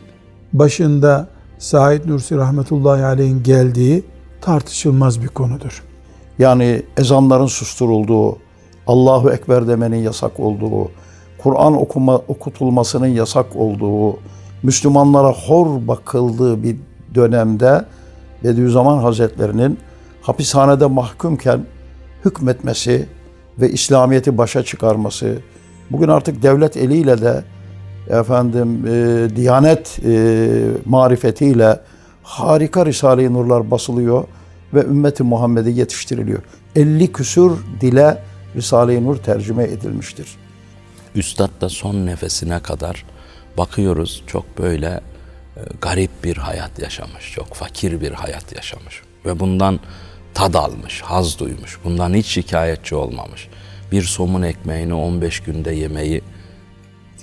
başında 0.53 1.27
Said 1.57 2.09
Nursi 2.09 2.37
rahmetullahi 2.37 3.05
aleyhin 3.05 3.43
geldiği 3.43 4.03
tartışılmaz 4.41 5.21
bir 5.21 5.27
konudur. 5.27 5.83
Yani 6.39 6.83
ezanların 6.97 7.47
susturulduğu, 7.47 8.37
Allahu 8.87 9.31
Ekber 9.31 9.67
demenin 9.67 9.97
yasak 9.97 10.39
olduğu, 10.39 10.91
Kur'an 11.37 11.81
okuma, 11.81 12.17
okutulmasının 12.17 13.07
yasak 13.07 13.55
olduğu, 13.55 14.19
Müslümanlara 14.63 15.31
hor 15.31 15.87
bakıldığı 15.87 16.63
bir 16.63 16.77
dönemde 17.15 17.85
Bediüzzaman 18.43 18.97
Hazretlerinin 18.97 19.77
hapishanede 20.21 20.85
mahkumken 20.85 21.65
hükmetmesi 22.25 23.07
ve 23.61 23.69
İslamiyet'i 23.69 24.37
başa 24.37 24.63
çıkarması, 24.63 25.37
bugün 25.93 26.07
artık 26.07 26.43
devlet 26.43 26.77
eliyle 26.77 27.21
de 27.21 27.43
efendim 28.09 28.85
e, 28.87 29.35
Diyanet 29.35 29.99
e, 30.05 30.49
marifetiyle 30.85 31.79
harika 32.23 32.85
Risale-i 32.85 33.33
Nurlar 33.33 33.71
basılıyor 33.71 34.23
ve 34.73 34.83
ümmeti 34.83 35.23
Muhammed'e 35.23 35.69
yetiştiriliyor. 35.69 36.41
50 36.75 37.11
küsür 37.11 37.51
dile 37.81 38.23
Risale-i 38.55 39.05
Nur 39.05 39.15
tercüme 39.15 39.63
edilmiştir. 39.63 40.27
Üstad 41.15 41.61
da 41.61 41.69
son 41.69 42.05
nefesine 42.05 42.59
kadar 42.59 43.05
bakıyoruz 43.57 44.23
çok 44.27 44.57
böyle 44.57 45.01
e, 45.57 45.61
garip 45.81 46.23
bir 46.23 46.37
hayat 46.37 46.79
yaşamış, 46.79 47.31
çok 47.35 47.53
fakir 47.53 48.01
bir 48.01 48.11
hayat 48.11 48.55
yaşamış 48.55 49.01
ve 49.25 49.39
bundan 49.39 49.79
tad 50.33 50.53
almış, 50.53 51.01
haz 51.01 51.39
duymuş, 51.39 51.79
bundan 51.83 52.13
hiç 52.13 52.25
şikayetçi 52.25 52.95
olmamış. 52.95 53.49
Bir 53.93 54.03
somun 54.03 54.41
ekmeğini 54.41 54.93
15 54.93 55.39
günde 55.39 55.71
yemeyi 55.71 56.21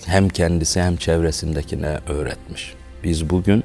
hem 0.07 0.29
kendisi 0.29 0.83
hem 0.83 0.97
çevresindekine 0.97 1.99
öğretmiş. 2.09 2.75
Biz 3.05 3.31
bugün 3.31 3.65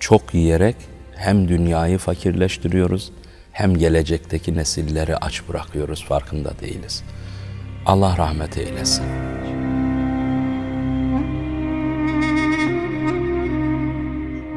çok 0.00 0.34
yiyerek 0.34 0.76
hem 1.16 1.48
dünyayı 1.48 1.98
fakirleştiriyoruz 1.98 3.12
hem 3.52 3.76
gelecekteki 3.76 4.56
nesilleri 4.56 5.16
aç 5.16 5.42
bırakıyoruz 5.48 6.04
farkında 6.04 6.58
değiliz. 6.60 7.02
Allah 7.86 8.16
rahmet 8.18 8.58
eylesin. 8.58 9.04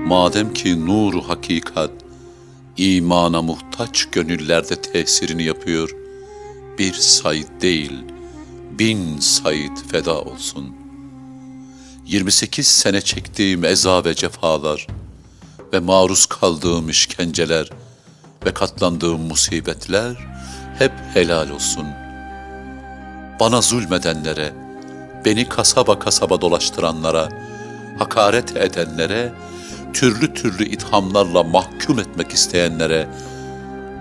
Madem 0.07 0.53
ki 0.53 0.85
nuru 0.85 1.21
hakikat 1.29 1.91
imana 2.77 3.41
muhtaç 3.41 4.05
gönüllerde 4.05 4.75
tesirini 4.75 5.43
yapıyor, 5.43 6.04
bir 6.79 6.93
sayit 6.93 7.61
değil, 7.61 8.03
bin 8.79 9.19
sayit 9.19 9.91
feda 9.91 10.21
olsun. 10.21 10.75
28 12.05 12.67
sene 12.67 13.01
çektiğim 13.01 13.65
eza 13.65 14.05
ve 14.05 14.15
cefalar 14.15 14.87
ve 15.73 15.79
maruz 15.79 16.25
kaldığım 16.25 16.89
işkenceler 16.89 17.69
ve 18.45 18.53
katlandığım 18.53 19.21
musibetler 19.21 20.15
hep 20.79 20.91
helal 21.13 21.49
olsun. 21.49 21.85
Bana 23.39 23.61
zulmedenlere, 23.61 24.53
beni 25.25 25.49
kasaba 25.49 25.99
kasaba 25.99 26.41
dolaştıranlara, 26.41 27.29
hakaret 27.99 28.57
edenlere, 28.57 29.33
türlü 29.93 30.33
türlü 30.33 30.65
ithamlarla 30.65 31.43
mahkum 31.43 31.99
etmek 31.99 32.31
isteyenlere, 32.31 33.07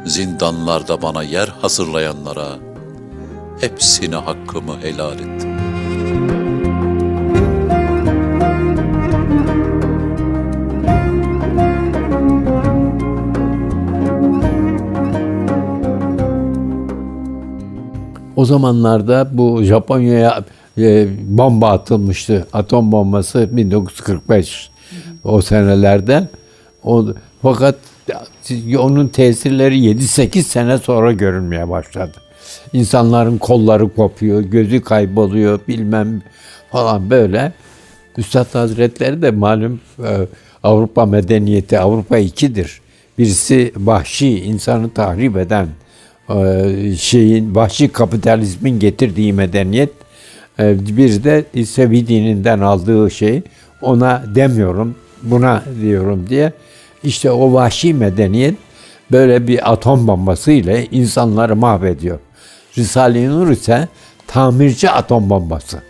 zindanlarda 0.05 1.03
bana 1.03 1.23
yer 1.23 1.49
hazırlayanlara, 1.49 2.49
hepsine 3.61 4.17
hakkımı 4.17 4.81
helal 4.83 5.15
ettim. 5.15 5.51
O 18.37 18.45
zamanlarda 18.45 19.29
bu 19.33 19.63
Japonya'ya 19.63 20.45
e, 20.79 21.09
bomba 21.39 21.71
atılmıştı. 21.71 22.47
Atom 22.53 22.93
bombası 22.93 23.57
1945 23.57 24.71
o 25.25 25.43
senelerde. 25.43 26.29
O, 26.85 27.07
fakat 27.43 27.75
onun 28.79 29.09
tesirleri 29.09 29.79
7-8 29.79 30.43
sene 30.43 30.79
sonra 30.79 31.13
görünmeye 31.13 31.69
başladı. 31.69 32.13
İnsanların 32.73 33.39
kolları 33.39 33.89
kopuyor, 33.89 34.41
gözü 34.41 34.83
kayboluyor 34.83 35.61
bilmem 35.69 36.23
falan 36.73 37.11
böyle. 37.11 37.53
Üstad 38.17 38.55
Hazretleri 38.55 39.23
de 39.23 39.31
malum 39.31 39.81
e, 39.99 40.11
Avrupa 40.63 41.07
medeniyeti 41.07 41.79
Avrupa 41.79 42.19
ikidir. 42.19 42.81
Birisi 43.19 43.73
vahşi, 43.77 44.29
insanı 44.29 44.91
tahrip 44.91 45.37
eden 45.37 45.69
e, 46.31 46.97
şeyin 46.99 47.55
vahşi 47.55 47.89
kapitalizmin 47.89 48.79
getirdiği 48.79 49.33
medeniyet. 49.33 49.91
E, 50.59 50.97
bir 50.97 51.25
de 51.25 51.45
İsevi 51.55 52.07
dininden 52.07 52.61
aldığı 52.61 53.11
şey 53.11 53.43
ona 53.83 54.25
demiyorum 54.35 54.95
buna 55.23 55.63
diyorum 55.81 56.27
diye. 56.29 56.53
İşte 57.05 57.31
o 57.31 57.53
vahşi 57.53 57.95
medeniyet 57.95 58.55
böyle 59.13 59.47
bir 59.47 59.73
atom 59.73 60.07
bombası 60.09 60.51
ile 60.53 60.87
insanları 60.87 61.57
mahvediyor. 61.57 62.19
Risale-i 62.79 63.29
Nur 63.29 63.51
ise 63.51 63.89
tamirci 64.27 64.91
atom 64.91 65.31
bombası 65.31 65.83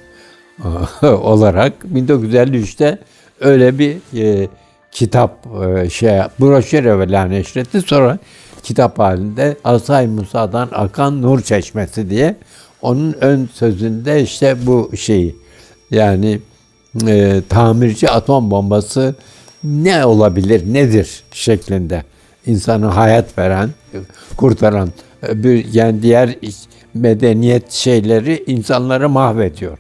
olarak 1.03 1.73
1953'te 1.95 2.99
öyle 3.41 3.79
bir 3.79 3.97
e, 4.17 4.49
kitap 4.93 5.47
e, 5.67 5.91
şey 5.91 6.11
broşür 6.41 6.85
evvela 6.85 7.25
neşretti 7.25 7.83
sonra 7.83 8.19
kitap 8.63 8.99
halinde 8.99 9.57
Asay 9.65 10.07
Musa'dan 10.07 10.69
akan 10.73 11.23
nur 11.23 11.43
çeşmesi 11.43 12.11
diye 12.11 12.37
onun 12.83 13.13
ön 13.21 13.49
sözünde 13.53 14.23
işte 14.23 14.57
bu 14.67 14.91
şeyi 14.97 15.37
yani 15.91 16.41
e, 17.07 17.43
tamirci 17.49 18.11
atom 18.11 18.51
bombası 18.51 19.15
ne 19.65 20.07
olabilir 20.07 20.75
nedir 20.75 21.23
şeklinde 21.33 22.03
insanı 22.47 22.87
hayat 22.87 23.39
veren 23.39 23.71
kurtaran 24.37 24.89
bir 25.35 25.73
yani 25.73 26.03
diğer 26.03 26.37
medeniyet 26.95 27.73
şeyleri 27.73 28.45
insanları 28.47 29.09
mahvediyor. 29.09 29.79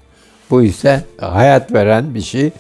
Bu 0.51 0.63
ise 0.63 1.05
hayat 1.19 1.73
veren 1.73 2.15
bir 2.15 2.21
şey. 2.21 2.51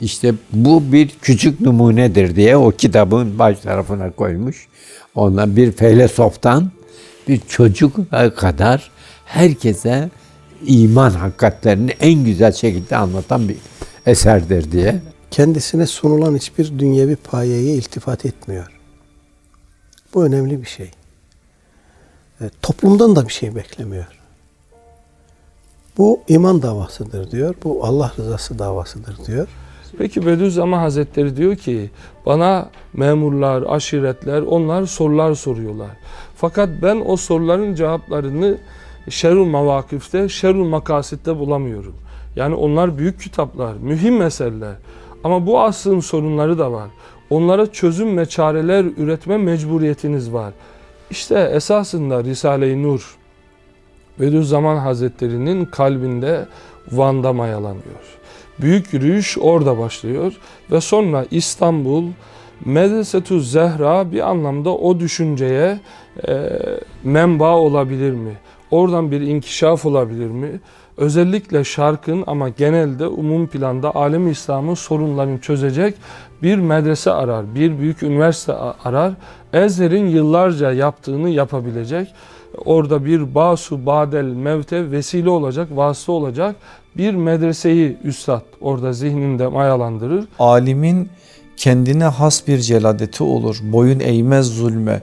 İşte 0.00 0.34
bu 0.52 0.92
bir 0.92 1.08
küçük 1.08 1.60
numunedir 1.60 2.36
diye 2.36 2.56
o 2.56 2.70
kitabın 2.70 3.38
baş 3.38 3.58
tarafına 3.58 4.10
koymuş. 4.10 4.66
Ondan 5.14 5.56
bir 5.56 5.72
filozoftan 5.72 6.70
bir 7.28 7.40
çocuk 7.48 7.96
kadar 8.36 8.90
herkese 9.24 10.10
iman 10.66 11.10
hakikatlerini 11.10 11.90
en 11.90 12.24
güzel 12.24 12.52
şekilde 12.52 12.96
anlatan 12.96 13.48
bir 13.48 13.56
eserdir 14.06 14.72
diye. 14.72 15.00
Kendisine 15.34 15.86
sunulan 15.86 16.36
hiçbir 16.36 16.78
dünyevi 16.78 17.16
payeye 17.16 17.74
iltifat 17.74 18.26
etmiyor. 18.26 18.80
Bu 20.14 20.24
önemli 20.24 20.62
bir 20.62 20.66
şey. 20.66 20.90
E, 22.40 22.44
toplumdan 22.62 23.16
da 23.16 23.28
bir 23.28 23.32
şey 23.32 23.54
beklemiyor. 23.54 24.06
Bu 25.98 26.20
iman 26.28 26.62
davasıdır 26.62 27.30
diyor. 27.30 27.54
Bu 27.64 27.84
Allah 27.84 28.12
rızası 28.18 28.58
davasıdır 28.58 29.26
diyor. 29.26 29.48
Peki 29.98 30.26
Bediüzzaman 30.26 30.78
Hazretleri 30.78 31.36
diyor 31.36 31.56
ki 31.56 31.90
bana 32.26 32.70
memurlar, 32.92 33.64
aşiretler 33.68 34.42
onlar 34.42 34.86
sorular 34.86 35.34
soruyorlar. 35.34 35.90
Fakat 36.36 36.68
ben 36.82 37.02
o 37.06 37.16
soruların 37.16 37.74
cevaplarını 37.74 38.58
şerul 39.08 39.46
mavakifte, 39.46 40.28
şerul 40.28 40.68
makasitte 40.68 41.38
bulamıyorum. 41.38 41.94
Yani 42.36 42.54
onlar 42.54 42.98
büyük 42.98 43.20
kitaplar, 43.20 43.74
mühim 43.74 44.16
meseleler. 44.16 44.74
Ama 45.24 45.46
bu 45.46 45.60
asrın 45.60 46.00
sorunları 46.00 46.58
da 46.58 46.72
var. 46.72 46.88
Onlara 47.30 47.72
çözüm 47.72 48.18
ve 48.18 48.26
çareler 48.26 48.84
üretme 48.84 49.36
mecburiyetiniz 49.36 50.32
var. 50.32 50.52
İşte 51.10 51.50
esasında 51.54 52.24
Risale-i 52.24 52.82
Nur, 52.82 53.16
Bediüzzaman 54.20 54.76
Hazretleri'nin 54.76 55.64
kalbinde 55.64 56.46
Van'da 56.92 57.32
mayalanıyor. 57.32 58.18
Büyük 58.60 58.92
yürüyüş 58.92 59.38
orada 59.38 59.78
başlıyor 59.78 60.32
ve 60.70 60.80
sonra 60.80 61.26
İstanbul, 61.30 62.04
Medresetü 62.64 63.40
Zehra 63.40 64.12
bir 64.12 64.28
anlamda 64.28 64.70
o 64.70 65.00
düşünceye 65.00 65.80
e, 66.28 66.50
menba 67.04 67.56
olabilir 67.56 68.10
mi? 68.10 68.32
Oradan 68.70 69.10
bir 69.10 69.20
inkişaf 69.20 69.86
olabilir 69.86 70.26
mi? 70.26 70.60
Özellikle 70.96 71.64
şarkın 71.64 72.24
ama 72.26 72.48
genelde 72.48 73.06
umum 73.06 73.46
planda 73.46 73.94
alem 73.94 74.30
İslam'ın 74.30 74.74
sorunlarını 74.74 75.40
çözecek 75.40 75.94
bir 76.42 76.56
medrese 76.56 77.10
arar, 77.10 77.54
bir 77.54 77.78
büyük 77.78 78.02
üniversite 78.02 78.52
arar. 78.84 79.12
Ezher'in 79.52 80.06
yıllarca 80.06 80.72
yaptığını 80.72 81.30
yapabilecek 81.30 82.14
orada 82.64 83.04
bir 83.04 83.34
basu 83.34 83.86
badel 83.86 84.24
mevte 84.24 84.90
vesile 84.90 85.30
olacak, 85.30 85.68
vasıta 85.72 86.12
olacak 86.12 86.56
bir 86.96 87.14
medreseyi 87.14 87.96
üstad 88.04 88.42
orada 88.60 88.92
zihninde 88.92 89.46
mayalandırır. 89.46 90.24
Alimin 90.38 91.08
kendine 91.56 92.04
has 92.04 92.48
bir 92.48 92.58
celadeti 92.58 93.24
olur. 93.24 93.58
Boyun 93.62 94.00
eğmez 94.00 94.46
zulme. 94.46 95.02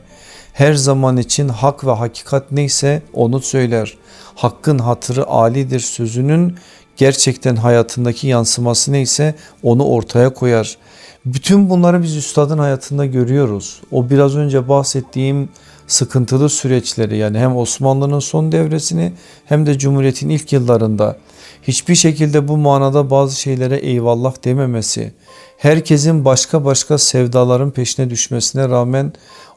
Her 0.62 0.74
zaman 0.74 1.18
için 1.18 1.50
hak 1.50 1.86
ve 1.86 1.92
hakikat 1.92 2.52
neyse 2.52 3.02
onu 3.14 3.42
söyler. 3.42 3.98
Hakkın 4.36 4.80
hatırı 4.80 5.28
alidir 5.28 5.80
sözünün 5.80 6.56
gerçekten 6.98 7.56
hayatındaki 7.56 8.28
yansıması 8.28 8.92
neyse 8.92 9.36
onu 9.64 9.86
ortaya 9.86 10.34
koyar. 10.34 10.78
Bütün 11.26 11.70
bunları 11.70 12.04
biz 12.04 12.16
üstadın 12.16 12.58
hayatında 12.58 13.06
görüyoruz. 13.06 13.82
O 13.92 14.10
biraz 14.10 14.36
önce 14.36 14.70
bahsettiğim 14.70 15.50
sıkıntılı 15.88 16.50
süreçleri 16.50 17.18
yani 17.18 17.40
hem 17.40 17.58
Osmanlı'nın 17.58 18.20
son 18.20 18.52
devresini 18.52 19.14
hem 19.46 19.66
de 19.66 19.78
Cumhuriyet'in 19.78 20.30
ilk 20.30 20.54
yıllarında 20.54 21.18
hiçbir 21.64 21.96
şekilde 21.96 22.48
bu 22.48 22.58
manada 22.58 23.10
bazı 23.10 23.40
şeylere 23.40 23.78
eyvallah 23.78 24.34
dememesi, 24.44 25.14
herkesin 25.58 26.26
başka 26.26 26.66
başka 26.66 26.98
sevdaların 26.98 27.72
peşine 27.72 28.10
düşmesine 28.10 28.70
rağmen 28.70 29.14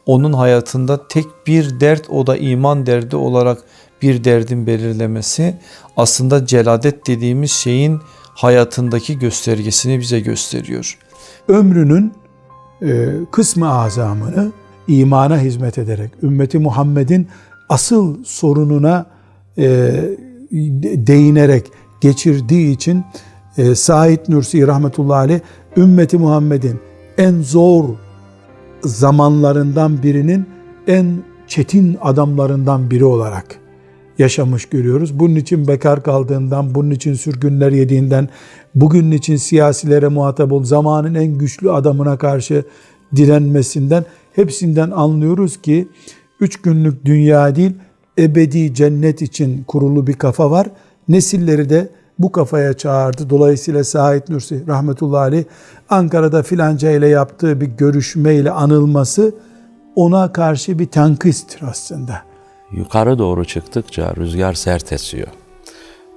onun 0.07 0.33
hayatında 0.33 1.09
tek 1.09 1.27
bir 1.47 1.81
dert 1.81 2.11
o 2.11 2.27
da 2.27 2.37
iman 2.37 2.87
derdi 2.87 3.17
olarak 3.17 3.59
bir 4.03 4.25
derdin 4.25 4.67
belirlemesi 4.67 5.55
aslında 5.97 6.47
celadet 6.47 7.07
dediğimiz 7.07 7.51
şeyin 7.51 8.01
hayatındaki 8.35 9.19
göstergesini 9.19 10.01
bize 10.01 10.21
gösteriyor. 10.21 10.99
Ömrünün 11.49 12.13
e, 12.83 13.09
kısmı 13.33 13.71
azamını 13.71 14.53
imana 14.89 15.39
hizmet 15.39 15.79
ederek 15.79 16.11
ümmeti 16.23 16.59
Muhammed'in 16.59 17.29
asıl 17.69 18.25
sorununa 18.25 19.07
e, 19.59 19.95
değinerek 21.07 21.67
geçirdiği 22.01 22.75
için 22.75 23.05
e, 23.59 23.75
Said 23.75 24.19
Nursi 24.29 24.67
rahmetullahi 24.67 25.19
aleyh 25.19 25.41
ümmeti 25.77 26.19
Muhammed'in 26.19 26.81
en 27.19 27.43
zor 27.43 27.85
zamanlarından 28.85 30.03
birinin 30.03 30.47
en 30.87 31.23
çetin 31.47 31.99
adamlarından 32.01 32.91
biri 32.91 33.05
olarak 33.05 33.59
yaşamış 34.19 34.67
görüyoruz. 34.67 35.19
Bunun 35.19 35.35
için 35.35 35.69
bekar 35.69 36.03
kaldığından, 36.03 36.75
bunun 36.75 36.91
için 36.91 37.15
sürgünler 37.15 37.73
yediğinden, 37.73 38.29
bugün 38.75 39.11
için 39.11 39.37
siyasilere 39.37 40.09
muhatap 40.09 40.53
ol, 40.53 40.65
zamanın 40.65 41.15
en 41.15 41.39
güçlü 41.39 41.71
adamına 41.71 42.19
karşı 42.19 42.65
direnmesinden 43.17 44.05
hepsinden 44.33 44.91
anlıyoruz 44.91 45.63
ki 45.63 45.89
üç 46.41 46.63
günlük 46.63 47.05
dünya 47.05 47.57
değil 47.57 47.73
ebedi 48.19 48.75
cennet 48.75 49.23
için 49.23 49.65
kurulu 49.65 50.07
bir 50.07 50.13
kafa 50.13 50.51
var. 50.51 50.67
Nesilleri 51.09 51.71
de 51.71 51.89
bu 52.19 52.33
kafaya 52.33 52.75
çağırdı. 52.75 53.31
Dolayısıyla 53.31 53.85
Said 53.85 54.23
Nursi 54.29 54.67
rahmetullahi 54.67 55.21
aleyh 55.21 55.45
Ankara'da 55.91 56.43
filanca 56.43 56.91
ile 56.91 57.09
yaptığı 57.09 57.61
bir 57.61 57.67
görüşmeyle 57.67 58.51
anılması 58.51 59.35
ona 59.97 60.33
karşı 60.33 60.79
bir 60.79 60.87
tankisttir 60.87 61.63
aslında. 61.63 62.23
Yukarı 62.73 63.19
doğru 63.19 63.45
çıktıkça 63.45 64.15
rüzgar 64.17 64.55
sert 64.55 64.93
esiyor. 64.93 65.29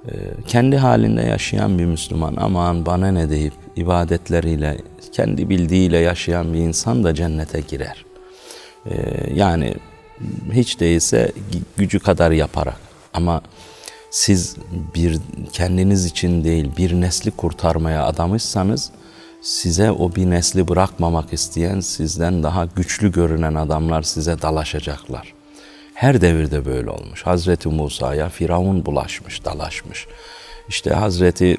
Ee, 0.08 0.12
kendi 0.46 0.76
halinde 0.76 1.22
yaşayan 1.22 1.78
bir 1.78 1.84
Müslüman 1.84 2.36
aman 2.36 2.86
bana 2.86 3.08
ne 3.08 3.30
deyip 3.30 3.52
ibadetleriyle 3.76 4.76
kendi 5.12 5.48
bildiğiyle 5.48 5.98
yaşayan 5.98 6.54
bir 6.54 6.58
insan 6.58 7.04
da 7.04 7.14
cennete 7.14 7.60
girer. 7.60 8.04
Ee, 8.86 8.94
yani 9.34 9.74
hiç 10.52 10.80
değilse 10.80 11.32
gücü 11.76 12.00
kadar 12.00 12.30
yaparak 12.30 12.76
ama 13.14 13.42
siz 14.10 14.56
bir 14.94 15.18
kendiniz 15.52 16.04
için 16.04 16.44
değil 16.44 16.70
bir 16.76 16.92
nesli 16.92 17.30
kurtarmaya 17.30 18.04
adamışsanız 18.04 18.90
size 19.42 19.90
o 19.90 20.14
bir 20.14 20.30
nesli 20.30 20.68
bırakmamak 20.68 21.32
isteyen 21.32 21.80
sizden 21.80 22.42
daha 22.42 22.64
güçlü 22.64 23.12
görünen 23.12 23.54
adamlar 23.54 24.02
size 24.02 24.42
dalaşacaklar. 24.42 25.34
Her 25.94 26.20
devirde 26.20 26.64
böyle 26.64 26.90
olmuş. 26.90 27.26
Hazreti 27.26 27.68
Musa'ya 27.68 28.28
Firavun 28.28 28.86
bulaşmış, 28.86 29.44
dalaşmış. 29.44 30.06
İşte 30.68 30.90
Hazreti 30.90 31.58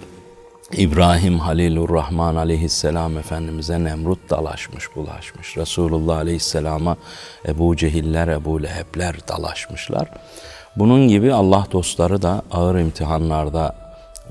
İbrahim 0.72 1.40
Halilur 1.40 1.94
Rahman 1.94 2.36
aleyhisselam 2.36 3.18
Efendimiz'e 3.18 3.84
Nemrut 3.84 4.30
dalaşmış, 4.30 4.96
bulaşmış. 4.96 5.58
Resulullah 5.58 6.18
aleyhisselama 6.18 6.98
Ebu 7.48 7.76
Cehiller, 7.76 8.28
Ebu 8.28 8.64
Lehebler 8.64 9.16
dalaşmışlar. 9.28 10.12
Bunun 10.80 11.08
gibi 11.08 11.34
Allah 11.34 11.68
dostları 11.72 12.22
da 12.22 12.42
ağır 12.52 12.80
imtihanlarda 12.80 13.76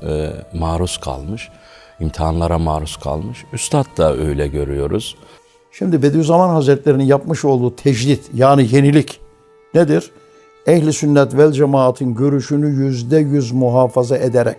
e, 0.03 0.33
maruz 0.59 0.99
kalmış, 0.99 1.49
imtihanlara 2.01 2.59
maruz 2.59 2.97
kalmış. 2.97 3.45
Üstad 3.53 3.87
da 3.97 4.17
öyle 4.17 4.49
görüyoruz. 4.49 5.17
Şimdi 5.73 6.03
Bediüzzaman 6.03 6.49
Hazretleri'nin 6.49 7.05
yapmış 7.05 7.45
olduğu 7.45 7.77
tecdit 7.77 8.31
yani 8.35 8.69
yenilik 8.75 9.21
nedir? 9.75 10.11
Ehli 10.67 10.93
sünnet 10.93 11.37
vel 11.37 11.53
cemaatin 11.53 12.15
görüşünü 12.15 12.85
yüzde 12.85 13.19
yüz 13.19 13.53
muhafaza 13.53 14.17
ederek 14.17 14.57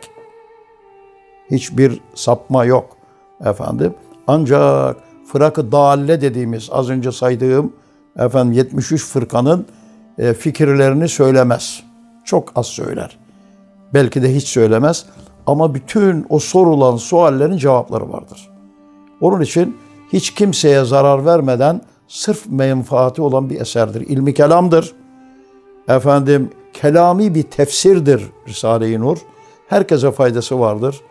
hiçbir 1.52 2.02
sapma 2.16 2.66
yok 2.66 2.98
efendim. 3.46 3.94
Ancak 4.28 4.98
fırakı 5.32 5.72
dalle 5.72 6.22
dediğimiz 6.22 6.70
az 6.72 6.90
önce 6.90 7.12
saydığım 7.12 7.74
efendim 8.20 8.54
73 8.54 9.06
fırkanın 9.06 9.66
fikirlerini 10.38 11.10
söylemez. 11.10 11.84
Çok 12.26 12.52
az 12.56 12.68
söyler. 12.68 13.18
Belki 13.94 14.22
de 14.22 14.36
hiç 14.36 14.48
söylemez. 14.48 15.06
Ama 15.48 15.74
bütün 15.76 16.26
o 16.30 16.40
sorulan 16.40 16.98
suallerin 16.98 17.58
cevapları 17.58 18.12
vardır. 18.12 18.50
Onun 19.22 19.42
için 19.42 19.78
hiç 20.14 20.34
kimseye 20.34 20.86
zarar 20.86 21.26
vermeden 21.26 21.82
sırf 22.08 22.46
menfaati 22.50 23.22
olan 23.22 23.50
bir 23.50 23.62
eserdir. 23.62 24.02
İlmi 24.02 24.34
kelamdır. 24.34 24.94
Efendim 25.88 26.50
kelami 26.74 27.36
bir 27.36 27.44
tefsirdir 27.44 28.24
Risale-i 28.48 29.00
Nur. 29.00 29.18
Herkese 29.68 30.12
faydası 30.12 30.60
vardır. 30.60 31.02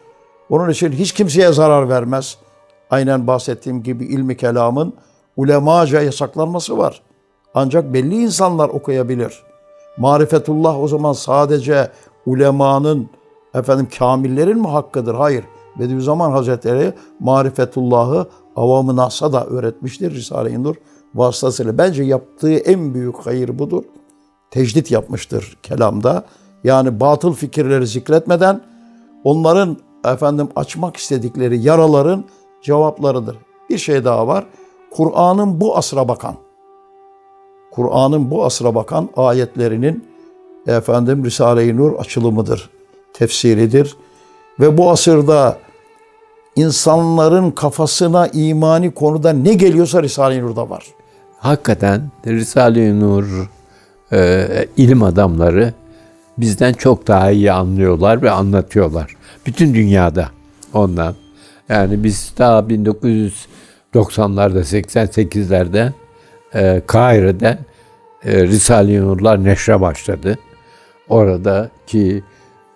Onun 0.51 0.71
için 0.71 0.93
hiç 0.93 1.13
kimseye 1.13 1.53
zarar 1.53 1.89
vermez. 1.89 2.39
Aynen 2.91 3.27
bahsettiğim 3.27 3.83
gibi 3.83 4.05
ilmi 4.05 4.37
kelamın 4.37 4.95
ulemaca 5.37 6.03
yasaklanması 6.03 6.79
var. 6.79 7.03
Ancak 7.61 7.93
belli 7.93 8.23
insanlar 8.23 8.69
okuyabilir. 8.69 9.43
Marifetullah 9.97 10.81
o 10.81 10.89
zaman 10.89 11.13
sadece 11.13 11.91
ulemanın, 12.27 13.11
efendim 13.55 13.89
kamillerin 13.99 14.59
mi 14.59 14.69
hakkıdır? 14.69 15.15
Hayır. 15.15 15.45
Bediüzzaman 15.79 16.31
Hazretleri 16.31 16.93
marifetullahı 17.21 18.27
avamı 18.57 18.97
nasa 18.97 19.33
da 19.33 19.47
öğretmiştir 19.47 20.15
Risale-i 20.15 20.63
Nur 20.63 20.75
vasıtasıyla. 21.15 21.79
Bence 21.79 22.03
yaptığı 22.03 22.55
en 22.55 22.95
büyük 22.95 23.17
hayır 23.27 23.59
budur. 23.59 23.83
Tecdit 24.51 24.91
yapmıştır 24.91 25.59
kelamda. 25.63 26.25
Yani 26.65 27.01
batıl 27.01 27.33
fikirleri 27.33 27.87
zikretmeden 27.87 28.61
onların 29.25 29.77
efendim 30.05 30.49
açmak 30.57 30.97
istedikleri 30.97 31.61
yaraların 31.61 32.25
cevaplarıdır. 32.63 33.37
Bir 33.71 33.79
şey 33.79 34.05
daha 34.05 34.27
var. 34.27 34.47
Kur'an'ın 34.91 35.61
bu 35.61 35.77
asra 35.77 36.09
bakan, 36.09 36.35
Kur'an'ın 37.79 38.31
bu 38.31 38.45
asra 38.45 38.75
bakan 38.75 39.09
ayetlerinin 39.17 40.05
efendim 40.67 41.25
Risale-i 41.25 41.77
Nur 41.77 41.99
açılımıdır, 41.99 42.71
tefsiridir. 43.13 43.97
Ve 44.61 44.79
bu 44.79 44.91
asırda 44.91 45.59
insanların 46.57 47.51
kafasına 47.51 48.27
imani 48.27 48.91
konuda 48.91 49.33
ne 49.33 49.55
geliyorsa 49.55 50.03
Risale-i 50.03 50.43
Nur'da 50.43 50.71
var. 50.71 50.87
Hakikaten 51.39 52.11
Risale-i 52.27 53.01
Nur 53.01 53.51
e, 54.13 54.49
ilim 54.77 55.03
adamları 55.03 55.75
bizden 56.39 56.73
çok 56.73 57.07
daha 57.07 57.31
iyi 57.31 57.53
anlıyorlar 57.53 58.23
ve 58.23 58.31
anlatıyorlar. 58.31 59.17
Bütün 59.47 59.75
dünyada 59.75 60.29
ondan. 60.75 61.15
Yani 61.69 62.05
biz 62.05 62.33
daha 62.39 62.61
1990'larda 62.61 64.61
88'lerde 64.61 65.93
e, 66.55 66.83
Kahire'de 66.87 67.59
e, 68.25 68.43
Risale-i 68.43 69.01
Nurlar 69.01 69.45
neşre 69.45 69.81
başladı. 69.81 70.39
Oradaki 71.09 72.23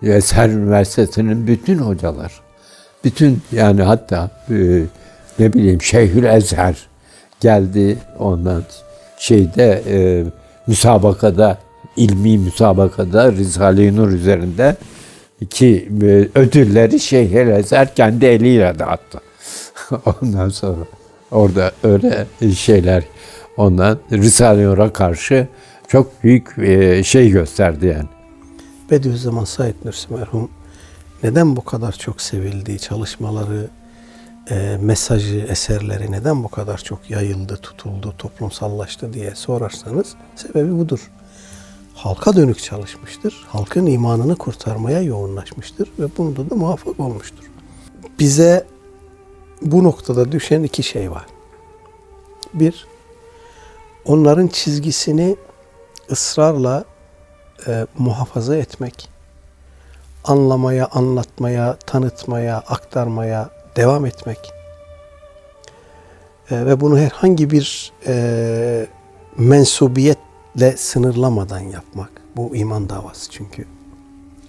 Eser 0.03 0.49
Üniversitesi'nin 0.49 1.47
bütün 1.47 1.79
hocalar, 1.79 2.41
bütün 3.05 3.43
yani 3.53 3.83
hatta 3.83 4.31
e, 4.51 4.83
ne 5.39 5.53
bileyim 5.53 5.83
Şeyhül 5.83 6.25
Ezher 6.25 6.89
geldi 7.41 7.99
ondan 8.19 8.63
şeyde 9.19 9.83
e, 9.89 10.25
müsabakada 10.67 11.59
ilmi 11.97 12.39
müsabakada 12.39 13.33
Risale-i 13.33 13.97
Nur 13.97 14.09
üzerinde 14.09 14.77
ki 15.51 15.89
e, 16.03 16.29
ödülleri 16.35 17.01
Şeyhül 17.01 17.49
Ezher 17.49 17.95
kendi 17.95 18.27
eliyle 18.27 18.79
dağıttı. 18.79 19.21
Ondan 20.23 20.49
sonra 20.49 20.85
orada 21.31 21.73
öyle 21.85 22.27
şeyler 22.57 23.03
ondan 23.57 23.99
Risale-i 24.13 24.65
Nur'a 24.65 24.93
karşı 24.93 25.49
çok 25.89 26.25
büyük 26.25 26.59
e, 26.59 27.05
şey 27.05 27.31
gösterdi 27.31 27.87
yani. 27.87 28.09
Bediüzzaman 28.91 29.45
Said 29.45 29.75
Nursi 29.85 30.13
merhum 30.13 30.51
neden 31.23 31.57
bu 31.57 31.65
kadar 31.65 31.93
çok 31.93 32.21
sevildi, 32.21 32.79
çalışmaları, 32.79 33.69
e, 34.51 34.79
mesajı, 34.81 35.39
eserleri 35.39 36.13
neden 36.13 36.45
bu 36.45 36.49
kadar 36.49 36.79
çok 36.79 37.11
yayıldı, 37.11 37.57
tutuldu, 37.57 38.15
toplumsallaştı 38.19 39.13
diye 39.13 39.35
sorarsanız 39.35 40.15
sebebi 40.37 40.79
budur. 40.79 41.11
Halka 41.95 42.37
dönük 42.37 42.63
çalışmıştır. 42.63 43.45
Halkın 43.49 43.87
imanını 43.87 44.37
kurtarmaya 44.37 45.03
yoğunlaşmıştır 45.03 45.89
ve 45.99 46.05
bunda 46.19 46.51
da 46.51 46.55
muvaffak 46.55 47.01
olmuştur. 47.01 47.45
Bize 48.19 48.67
bu 49.63 49.85
noktada 49.85 50.33
düşen 50.33 50.63
iki 50.63 50.83
şey 50.83 51.11
var. 51.11 51.27
Bir, 52.55 52.87
onların 54.05 54.47
çizgisini 54.47 55.37
ısrarla 56.11 56.85
e, 57.67 57.87
muhafaza 57.99 58.57
etmek, 58.57 59.09
anlamaya, 60.25 60.89
anlatmaya, 60.93 61.77
tanıtmaya, 61.87 62.59
aktarmaya 62.59 63.51
devam 63.77 64.07
etmek 64.07 64.39
e, 66.51 66.67
ve 66.67 66.81
bunu 66.81 66.99
herhangi 66.99 67.51
bir 67.51 67.93
e, 68.07 68.87
mensubiyetle 69.37 70.77
sınırlamadan 70.77 71.61
yapmak. 71.61 72.11
Bu 72.37 72.57
iman 72.57 72.89
davası 72.89 73.31
çünkü. 73.31 73.67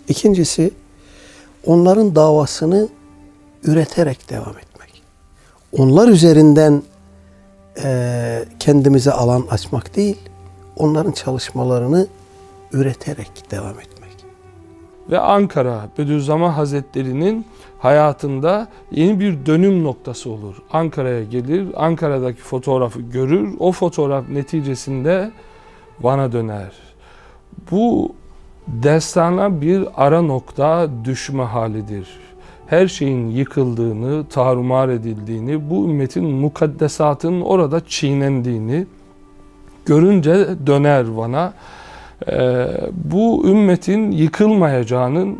İkincisi, 0.07 0.71
onların 1.65 2.15
davasını 2.15 2.89
üreterek 3.63 4.29
devam 4.29 4.57
etmek. 4.57 5.03
Onlar 5.77 6.07
üzerinden 6.07 6.83
e, 7.83 8.45
kendimize 8.59 9.11
alan 9.11 9.45
açmak 9.49 9.95
değil, 9.95 10.19
onların 10.77 11.11
çalışmalarını 11.11 12.07
üreterek 12.71 13.51
devam 13.51 13.79
etmek. 13.79 13.93
Ve 15.09 15.19
Ankara 15.19 15.89
Bediüzzaman 15.97 16.51
Hazretleri'nin 16.51 17.45
hayatında 17.79 18.67
yeni 18.91 19.19
bir 19.19 19.45
dönüm 19.45 19.83
noktası 19.83 20.29
olur. 20.29 20.55
Ankara'ya 20.71 21.23
gelir, 21.23 21.67
Ankara'daki 21.75 22.41
fotoğrafı 22.41 23.01
görür, 23.01 23.55
o 23.59 23.71
fotoğraf 23.71 24.29
neticesinde 24.29 25.31
Van'a 26.01 26.31
döner. 26.31 26.71
Bu 27.71 28.15
destana 28.67 29.61
bir 29.61 29.87
ara 29.95 30.21
nokta 30.21 30.89
düşme 31.05 31.43
halidir. 31.43 32.07
Her 32.67 32.87
şeyin 32.87 33.27
yıkıldığını, 33.29 34.27
tarumar 34.27 34.89
edildiğini, 34.89 35.69
bu 35.69 35.85
ümmetin 35.85 36.25
mukaddesatının 36.25 37.41
orada 37.41 37.81
çiğnendiğini 37.87 38.85
görünce 39.85 40.47
döner 40.67 41.07
Van'a 41.07 41.53
e, 42.31 42.67
bu 42.91 43.47
ümmetin 43.47 44.11
yıkılmayacağının 44.11 45.39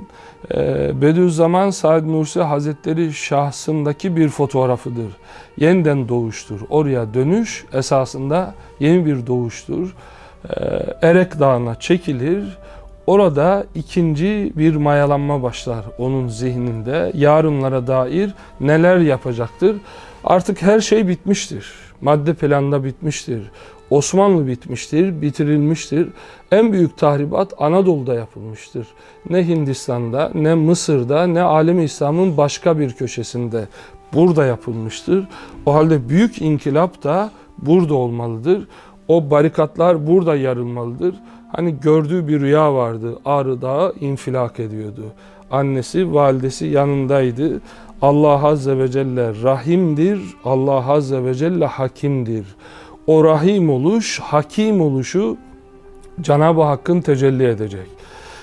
e, 0.55 0.91
Bediüzzaman 1.01 1.69
Said 1.69 2.03
Nursi 2.03 2.41
Hazretleri 2.41 3.13
şahsındaki 3.13 4.15
bir 4.15 4.29
fotoğrafıdır. 4.29 5.17
Yeniden 5.57 6.09
doğuştur. 6.09 6.61
Oraya 6.69 7.13
dönüş 7.13 7.65
esasında 7.73 8.53
yeni 8.79 9.05
bir 9.05 9.27
doğuştur. 9.27 9.95
E, 10.49 10.53
Erek 11.01 11.39
Dağı'na 11.39 11.79
çekilir. 11.79 12.57
Orada 13.07 13.65
ikinci 13.75 14.53
bir 14.55 14.75
mayalanma 14.75 15.43
başlar 15.43 15.85
onun 15.97 16.27
zihninde. 16.27 17.11
Yarınlara 17.15 17.87
dair 17.87 18.33
neler 18.59 18.97
yapacaktır? 18.97 19.77
Artık 20.23 20.61
her 20.61 20.79
şey 20.79 21.07
bitmiştir. 21.07 21.73
Madde 22.01 22.33
planda 22.33 22.83
bitmiştir. 22.83 23.51
Osmanlı 23.89 24.47
bitmiştir, 24.47 25.21
bitirilmiştir. 25.21 26.09
En 26.51 26.73
büyük 26.73 26.97
tahribat 26.97 27.53
Anadolu'da 27.57 28.13
yapılmıştır. 28.13 28.87
Ne 29.29 29.47
Hindistan'da, 29.47 30.31
ne 30.33 30.55
Mısır'da, 30.55 31.27
ne 31.27 31.41
alemi 31.41 31.83
İslam'ın 31.83 32.37
başka 32.37 32.79
bir 32.79 32.93
köşesinde. 32.93 33.67
Burada 34.13 34.45
yapılmıştır. 34.45 35.27
O 35.65 35.73
halde 35.73 36.09
büyük 36.09 36.41
inkılap 36.41 37.03
da 37.03 37.31
burada 37.57 37.93
olmalıdır. 37.93 38.67
O 39.13 39.29
barikatlar 39.31 40.07
burada 40.07 40.35
yarılmalıdır. 40.35 41.15
Hani 41.55 41.79
gördüğü 41.79 42.27
bir 42.27 42.39
rüya 42.39 42.73
vardı. 42.73 43.19
Ağrı 43.25 43.61
Dağı 43.61 43.93
infilak 43.99 44.59
ediyordu. 44.59 45.03
Annesi, 45.51 46.13
validesi 46.13 46.65
yanındaydı. 46.65 47.61
Allah 48.01 48.47
Azze 48.47 48.77
ve 48.77 48.87
Celle 48.87 49.43
rahimdir. 49.43 50.19
Allah 50.45 50.91
Azze 50.91 51.23
ve 51.23 51.33
Celle 51.33 51.65
hakimdir 51.65 52.45
o 53.07 53.23
rahim 53.23 53.69
oluş, 53.69 54.19
hakim 54.19 54.81
oluşu 54.81 55.37
Cenab-ı 56.21 56.61
Hakk'ın 56.61 57.01
tecelli 57.01 57.47
edecek. 57.47 57.87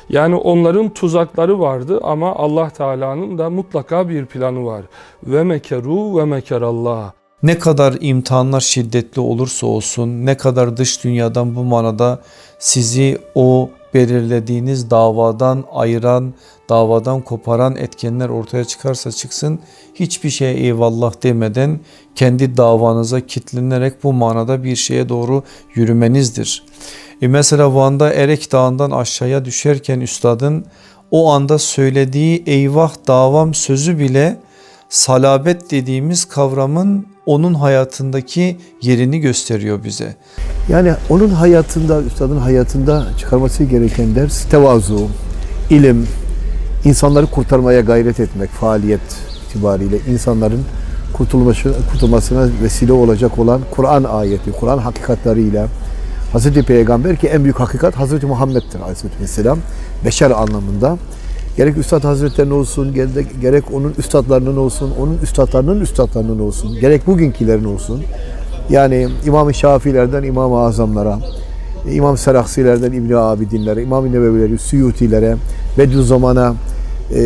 Yani 0.08 0.34
onların 0.34 0.88
tuzakları 0.88 1.60
vardı 1.60 2.00
ama 2.02 2.34
Allah 2.34 2.70
Teala'nın 2.70 3.38
da 3.38 3.50
mutlaka 3.50 4.08
bir 4.08 4.26
planı 4.26 4.64
var. 4.64 4.82
Ve 5.22 5.44
mekeru 5.44 6.18
ve 6.18 6.24
mekerallah. 6.24 7.12
Ne 7.42 7.58
kadar 7.58 7.96
imtihanlar 8.00 8.60
şiddetli 8.60 9.20
olursa 9.20 9.66
olsun, 9.66 10.26
ne 10.26 10.36
kadar 10.36 10.76
dış 10.76 11.04
dünyadan 11.04 11.56
bu 11.56 11.64
manada 11.64 12.20
sizi 12.58 13.18
o 13.34 13.70
belirlediğiniz 13.94 14.90
davadan 14.90 15.64
ayıran, 15.72 16.34
davadan 16.68 17.20
koparan 17.20 17.76
etkenler 17.76 18.28
ortaya 18.28 18.64
çıkarsa 18.64 19.12
çıksın 19.12 19.60
hiçbir 19.94 20.30
şeye 20.30 20.54
eyvallah 20.54 21.22
demeden 21.22 21.80
kendi 22.14 22.56
davanıza 22.56 23.20
kitlenerek 23.20 24.04
bu 24.04 24.12
manada 24.12 24.64
bir 24.64 24.76
şeye 24.76 25.08
doğru 25.08 25.42
yürümenizdir. 25.74 26.64
E 27.22 27.28
mesela 27.28 27.74
Van'da 27.74 28.12
Erek 28.12 28.52
Dağı'ndan 28.52 28.90
aşağıya 28.90 29.44
düşerken 29.44 30.00
üstadın 30.00 30.64
o 31.10 31.30
anda 31.30 31.58
söylediği 31.58 32.42
eyvah 32.46 32.92
davam 33.06 33.54
sözü 33.54 33.98
bile 33.98 34.36
salabet 34.88 35.70
dediğimiz 35.70 36.24
kavramın 36.24 37.06
onun 37.30 37.54
hayatındaki 37.54 38.56
yerini 38.82 39.20
gösteriyor 39.20 39.84
bize. 39.84 40.14
Yani 40.68 40.92
onun 41.10 41.28
hayatında, 41.28 42.02
üstadın 42.02 42.36
hayatında 42.36 43.06
çıkarması 43.18 43.64
gereken 43.64 44.14
ders 44.14 44.44
tevazu, 44.44 45.08
ilim, 45.70 46.06
insanları 46.84 47.26
kurtarmaya 47.26 47.80
gayret 47.80 48.20
etmek, 48.20 48.50
faaliyet 48.50 49.00
itibariyle 49.46 49.96
insanların 50.10 50.64
kurtulması, 51.12 51.74
kurtulmasına 51.92 52.48
vesile 52.62 52.92
olacak 52.92 53.38
olan 53.38 53.60
Kur'an 53.70 54.04
ayeti, 54.04 54.52
Kur'an 54.52 54.78
hakikatleriyle 54.78 55.66
Hazreti 56.32 56.62
Peygamber 56.62 57.16
ki 57.16 57.26
en 57.26 57.44
büyük 57.44 57.60
hakikat 57.60 57.96
Hazreti 57.96 58.26
Muhammed'dir 58.26 58.80
Aleyhisselam. 58.80 59.58
Beşer 60.04 60.30
anlamında. 60.30 60.98
Gerek 61.56 61.76
Üstad 61.76 62.04
Hazretlerinin 62.04 62.54
olsun, 62.54 62.94
gerek, 62.94 63.40
gerek 63.40 63.64
onun 63.74 63.94
üstadlarının 63.98 64.56
olsun, 64.56 64.92
onun 65.00 65.18
üstadlarının 65.22 65.80
üstadlarının 65.80 66.38
olsun, 66.38 66.80
gerek 66.80 67.06
bugünkülerin 67.06 67.64
olsun. 67.64 68.02
Yani 68.70 69.08
İmam-ı 69.26 69.54
Şafiilerden 69.54 70.22
İmam-ı 70.22 70.58
Azamlara, 70.60 71.18
İmam 71.92 72.18
Seraksilerden 72.18 72.92
İbni 72.92 73.16
Abidinlere, 73.16 73.82
İmam-ı 73.82 74.12
Nebevileri, 74.12 74.58
Suyutilere, 74.58 75.36
Bediüzzaman'a, 75.78 76.54
e, 77.14 77.22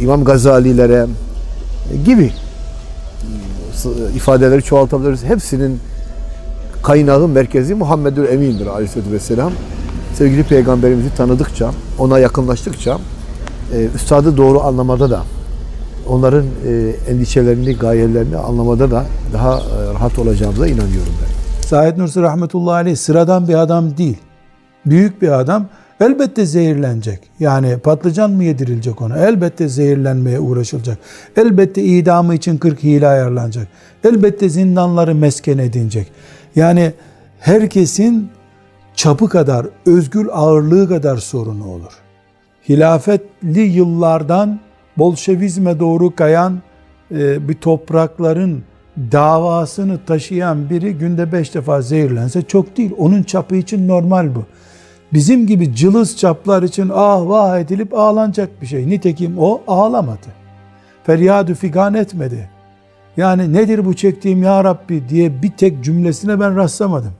İmam 0.00 0.24
Gazalilere 0.24 1.06
gibi 2.04 2.32
ifadeleri 4.16 4.62
çoğaltabiliriz. 4.62 5.24
Hepsinin 5.24 5.78
kaynağı 6.82 7.28
merkezi 7.28 7.74
Muhammedül 7.74 8.28
Emin'dir 8.28 8.66
aleyhissalatü 8.66 9.12
vesselam. 9.12 9.52
Sevgili 10.14 10.42
peygamberimizi 10.42 11.14
tanıdıkça, 11.14 11.70
ona 11.98 12.18
yakınlaştıkça 12.18 12.98
e, 13.74 13.88
üstadı 13.94 14.36
doğru 14.36 14.60
anlamada 14.60 15.10
da 15.10 15.22
onların 16.08 16.44
e, 16.66 16.92
endişelerini, 17.10 17.76
gayelerini 17.76 18.36
anlamada 18.36 18.90
da 18.90 19.04
daha 19.32 19.58
e, 19.58 19.94
rahat 19.94 20.18
olacağımıza 20.18 20.66
inanıyorum 20.66 21.12
ben. 21.22 21.62
Said 21.66 21.98
Nursi 21.98 22.20
rahmetullahi 22.20 22.74
aleyh 22.74 22.96
sıradan 22.96 23.48
bir 23.48 23.54
adam 23.54 23.96
değil. 23.96 24.18
Büyük 24.86 25.22
bir 25.22 25.40
adam 25.40 25.66
elbette 26.00 26.46
zehirlenecek. 26.46 27.20
Yani 27.40 27.78
patlıcan 27.78 28.30
mı 28.30 28.44
yedirilecek 28.44 29.02
ona? 29.02 29.18
Elbette 29.18 29.68
zehirlenmeye 29.68 30.40
uğraşılacak. 30.40 30.98
Elbette 31.36 31.82
idamı 31.82 32.34
için 32.34 32.58
40 32.58 32.82
hile 32.82 33.08
ayarlanacak. 33.08 33.68
Elbette 34.04 34.48
zindanları 34.48 35.14
mesken 35.14 35.58
edinecek. 35.58 36.12
Yani 36.56 36.92
herkesin 37.38 38.30
çapı 38.94 39.28
kadar, 39.28 39.66
özgür 39.86 40.28
ağırlığı 40.32 40.88
kadar 40.88 41.16
sorunu 41.16 41.68
olur. 41.68 41.92
Hilafetli 42.68 43.60
yıllardan 43.60 44.60
Bolşevizme 44.98 45.80
doğru 45.80 46.14
kayan 46.14 46.58
e, 47.10 47.48
bir 47.48 47.54
toprakların 47.54 48.62
davasını 49.12 49.98
taşıyan 50.06 50.70
biri 50.70 50.94
günde 50.94 51.32
beş 51.32 51.54
defa 51.54 51.82
zehirlense 51.82 52.42
çok 52.42 52.76
değil. 52.76 52.90
Onun 52.98 53.22
çapı 53.22 53.56
için 53.56 53.88
normal 53.88 54.34
bu. 54.34 54.44
Bizim 55.12 55.46
gibi 55.46 55.74
cılız 55.74 56.16
çaplar 56.16 56.62
için 56.62 56.90
ah 56.94 57.28
vah 57.28 57.58
edilip 57.58 57.94
ağlanacak 57.94 58.62
bir 58.62 58.66
şey. 58.66 58.88
Nitekim 58.88 59.38
o 59.38 59.62
ağlamadı. 59.66 60.28
Feryadü 61.04 61.54
figan 61.54 61.94
etmedi. 61.94 62.50
Yani 63.16 63.52
nedir 63.52 63.84
bu 63.84 63.94
çektiğim 63.94 64.42
ya 64.42 64.64
Rabbi 64.64 65.08
diye 65.08 65.42
bir 65.42 65.50
tek 65.50 65.84
cümlesine 65.84 66.40
ben 66.40 66.56
rastlamadım. 66.56 67.12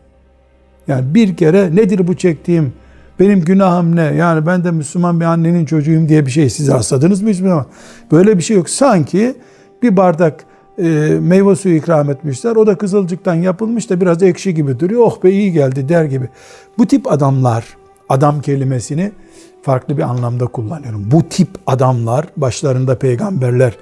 Yani 0.89 1.15
bir 1.15 1.37
kere 1.37 1.77
nedir 1.77 2.09
bu 2.09 2.17
çektiğim 2.17 2.73
benim 3.21 3.41
günahım 3.41 3.97
ne? 3.97 4.03
Yani 4.03 4.47
ben 4.47 4.65
de 4.65 4.71
Müslüman 4.71 5.21
bir 5.21 5.25
annenin 5.25 5.65
çocuğuyum 5.65 6.09
diye 6.09 6.27
bir 6.27 6.31
şey 6.31 6.51
siz 6.51 6.69
rastladınız 6.69 7.23
mı 7.23 7.29
Müslüman? 7.29 7.67
Böyle 8.13 8.39
bir 8.39 8.43
şey 8.43 8.57
yok. 8.57 8.71
Sanki 8.71 9.35
bir 9.83 9.97
bardak 9.97 10.45
e, 10.79 10.85
meyve 11.21 11.57
suyu 11.57 11.77
ikram 11.77 12.11
etmişler. 12.11 12.57
O 12.57 12.67
da 12.67 12.79
kızılcıktan 12.79 13.35
yapılmış 13.35 13.91
da 13.91 14.01
biraz 14.01 14.23
ekşi 14.23 14.55
gibi 14.55 14.81
duruyor. 14.81 15.01
Oh 15.05 15.23
be 15.23 15.31
iyi 15.31 15.53
geldi 15.53 15.89
der 15.89 16.05
gibi. 16.05 16.29
Bu 16.79 16.87
tip 16.87 17.13
adamlar, 17.13 17.65
adam 18.09 18.41
kelimesini 18.41 19.13
farklı 19.63 19.97
bir 19.97 20.03
anlamda 20.03 20.47
kullanıyorum. 20.47 21.11
Bu 21.11 21.29
tip 21.29 21.49
adamlar, 21.67 22.27
başlarında 22.37 22.99
peygamberler 22.99 23.73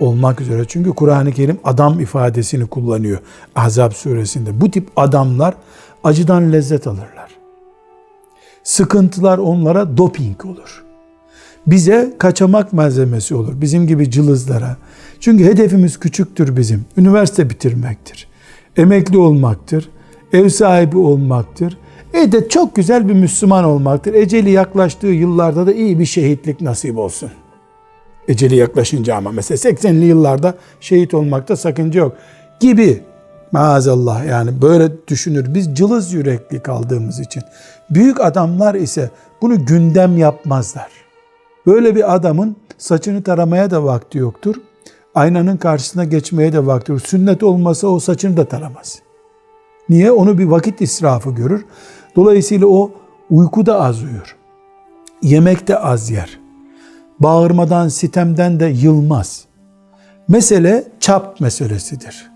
olmak 0.00 0.40
üzere. 0.40 0.64
Çünkü 0.68 0.90
Kur'an-ı 0.90 1.32
Kerim 1.32 1.58
adam 1.64 2.00
ifadesini 2.00 2.66
kullanıyor 2.66 3.18
Ahzab 3.54 3.92
suresinde. 3.92 4.60
Bu 4.60 4.70
tip 4.70 4.88
adamlar 4.96 5.54
acıdan 6.04 6.52
lezzet 6.52 6.86
alırlar. 6.86 7.33
Sıkıntılar 8.64 9.38
onlara 9.38 9.96
doping 9.96 10.44
olur. 10.44 10.84
Bize 11.66 12.14
kaçamak 12.18 12.72
malzemesi 12.72 13.34
olur. 13.34 13.60
Bizim 13.60 13.86
gibi 13.86 14.10
cılızlara. 14.10 14.76
Çünkü 15.20 15.44
hedefimiz 15.44 16.00
küçüktür 16.00 16.56
bizim. 16.56 16.84
Üniversite 16.96 17.50
bitirmektir. 17.50 18.28
Emekli 18.76 19.18
olmaktır. 19.18 19.88
Ev 20.32 20.48
sahibi 20.48 20.98
olmaktır. 20.98 21.78
E 22.14 22.32
de 22.32 22.48
çok 22.48 22.76
güzel 22.76 23.08
bir 23.08 23.14
Müslüman 23.14 23.64
olmaktır. 23.64 24.14
Eceli 24.14 24.50
yaklaştığı 24.50 25.06
yıllarda 25.06 25.66
da 25.66 25.72
iyi 25.72 25.98
bir 25.98 26.04
şehitlik 26.04 26.60
nasip 26.60 26.98
olsun. 26.98 27.30
Eceli 28.28 28.56
yaklaşınca 28.56 29.16
ama 29.16 29.32
mesela 29.32 29.70
80'li 29.70 30.04
yıllarda 30.04 30.54
şehit 30.80 31.14
olmakta 31.14 31.56
sakınca 31.56 32.00
yok 32.00 32.16
gibi 32.60 33.00
maazallah 33.52 34.26
yani 34.26 34.62
böyle 34.62 34.92
düşünür. 35.08 35.54
Biz 35.54 35.74
cılız 35.74 36.12
yürekli 36.12 36.60
kaldığımız 36.62 37.20
için. 37.20 37.42
Büyük 37.90 38.20
adamlar 38.20 38.74
ise 38.74 39.10
bunu 39.42 39.66
gündem 39.66 40.16
yapmazlar. 40.16 40.88
Böyle 41.66 41.96
bir 41.96 42.14
adamın 42.14 42.56
saçını 42.78 43.22
taramaya 43.22 43.70
da 43.70 43.84
vakti 43.84 44.18
yoktur. 44.18 44.56
Aynanın 45.14 45.56
karşısına 45.56 46.04
geçmeye 46.04 46.52
de 46.52 46.66
vakti 46.66 46.92
yoktur. 46.92 47.08
Sünnet 47.08 47.42
olmasa 47.42 47.86
o 47.86 48.00
saçını 48.00 48.36
da 48.36 48.44
taramaz. 48.44 48.98
Niye? 49.88 50.12
Onu 50.12 50.38
bir 50.38 50.44
vakit 50.44 50.80
israfı 50.80 51.30
görür. 51.30 51.64
Dolayısıyla 52.16 52.66
o 52.66 52.90
uykuda 53.30 53.80
az 53.80 54.02
uyur. 54.02 54.36
Yemekte 55.22 55.78
az 55.78 56.10
yer. 56.10 56.40
Bağırmadan, 57.20 57.88
sitemden 57.88 58.60
de 58.60 58.66
yılmaz. 58.66 59.44
Mesele 60.28 60.84
çap 61.00 61.40
meselesidir. 61.40 62.33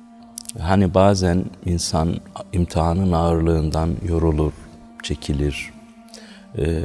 Hani 0.60 0.94
bazen 0.94 1.44
insan 1.64 2.16
imtihanın 2.52 3.12
ağırlığından 3.12 3.96
yorulur, 4.08 4.52
çekilir. 5.02 5.72
Ee, 6.58 6.82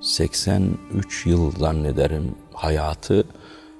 83 0.00 1.26
yıl 1.26 1.50
zannederim 1.50 2.34
hayatı 2.52 3.24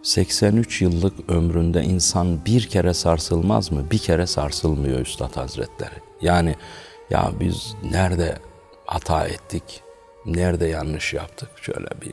83 0.03 0.83
yıllık 0.83 1.31
ömründe 1.31 1.83
insan 1.83 2.45
bir 2.47 2.66
kere 2.66 2.95
sarsılmaz 2.95 3.73
mı? 3.73 3.90
Bir 3.90 3.99
kere 3.99 4.27
sarsılmıyor 4.27 5.01
Üstad 5.01 5.37
Hazretleri. 5.37 5.95
Yani 6.23 6.57
ya 7.11 7.33
biz 7.40 7.75
nerede 7.90 8.38
hata 8.87 9.27
ettik, 9.27 9.83
nerede 10.27 10.66
yanlış 10.66 11.14
yaptık 11.14 11.49
şöyle 11.62 11.88
bir 12.03 12.12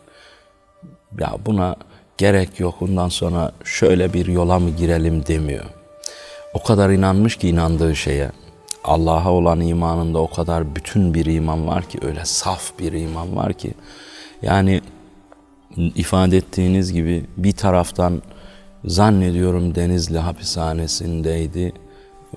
ya 1.19 1.38
buna 1.45 1.75
gerek 2.17 2.60
yok 2.60 2.82
ondan 2.82 3.10
sonra 3.10 3.51
şöyle 3.63 4.13
bir 4.13 4.25
yola 4.25 4.60
mı 4.60 4.69
girelim 4.69 5.25
demiyor. 5.25 5.65
O 6.53 6.63
kadar 6.63 6.89
inanmış 6.89 7.35
ki 7.35 7.49
inandığı 7.49 7.95
şeye. 7.95 8.31
Allah'a 8.83 9.31
olan 9.31 9.62
imanında 9.62 10.19
o 10.19 10.29
kadar 10.29 10.75
bütün 10.75 11.13
bir 11.13 11.25
iman 11.25 11.67
var 11.67 11.89
ki 11.89 11.99
öyle 12.01 12.25
saf 12.25 12.79
bir 12.79 12.93
iman 12.93 13.35
var 13.35 13.53
ki 13.53 13.73
yani 14.41 14.81
ifade 15.77 16.38
ettiğiniz 16.38 16.93
gibi 16.93 17.25
bir 17.38 17.51
taraftan 17.51 18.21
zannediyorum 18.85 19.75
Denizli 19.75 20.17
hapishanesindeydi 20.17 21.73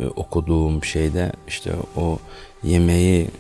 e, 0.01 0.07
okuduğum 0.07 0.85
şeyde 0.85 1.33
işte 1.48 1.72
o 1.96 2.18
yemeği 2.62 3.31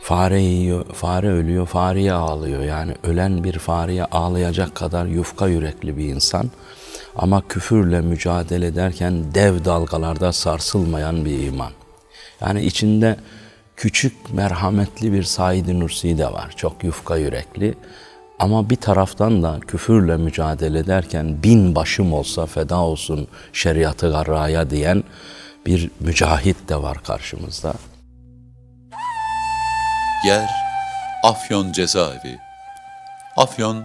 fare 0.00 0.40
yiyor, 0.42 0.84
fare 0.84 1.28
ölüyor, 1.28 1.66
fareye 1.66 2.12
ağlıyor. 2.12 2.62
Yani 2.62 2.94
ölen 3.02 3.44
bir 3.44 3.58
fareye 3.58 4.04
ağlayacak 4.04 4.74
kadar 4.74 5.06
yufka 5.06 5.48
yürekli 5.48 5.96
bir 5.96 6.04
insan. 6.04 6.50
Ama 7.16 7.48
küfürle 7.48 8.00
mücadele 8.00 8.66
ederken 8.66 9.34
dev 9.34 9.64
dalgalarda 9.64 10.32
sarsılmayan 10.32 11.24
bir 11.24 11.46
iman. 11.46 11.72
Yani 12.40 12.64
içinde 12.64 13.16
küçük 13.76 14.32
merhametli 14.32 15.12
bir 15.12 15.22
Said-i 15.22 15.80
Nursi 15.80 16.18
de 16.18 16.26
var. 16.26 16.52
Çok 16.56 16.84
yufka 16.84 17.16
yürekli 17.16 17.74
Ama 18.38 18.70
bir 18.70 18.76
taraftan 18.76 19.42
da 19.42 19.60
küfürle 19.60 20.16
mücadele 20.16 20.78
ederken 20.78 21.42
bin 21.42 21.74
başım 21.74 22.12
olsa 22.12 22.46
feda 22.46 22.76
olsun 22.76 23.28
şeriatı 23.52 24.10
garraya 24.10 24.70
diyen 24.70 25.04
bir 25.66 25.90
mücahit 26.00 26.68
de 26.68 26.82
var 26.82 27.02
karşımızda. 27.02 27.74
Yer 30.26 30.48
Afyon 31.24 31.72
cezaevi. 31.72 32.38
Afyon 33.36 33.84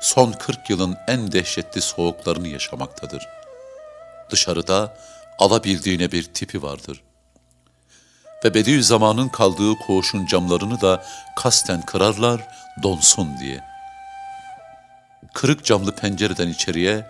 son 0.00 0.32
40 0.32 0.70
yılın 0.70 0.96
en 1.08 1.32
dehşetli 1.32 1.80
soğuklarını 1.80 2.48
yaşamaktadır. 2.48 3.28
Dışarıda 4.30 4.96
alabildiğine 5.38 6.12
bir 6.12 6.24
tipi 6.24 6.62
vardır. 6.62 7.02
Ve 8.44 8.54
Bediüzzaman'ın 8.54 9.28
kaldığı 9.28 9.74
koğuşun 9.86 10.26
camlarını 10.26 10.80
da 10.80 11.04
kasten 11.36 11.82
kırarlar 11.82 12.48
donsun 12.82 13.38
diye. 13.40 13.60
Kırık 15.34 15.64
camlı 15.64 15.94
pencereden 15.94 16.48
içeriye 16.48 17.06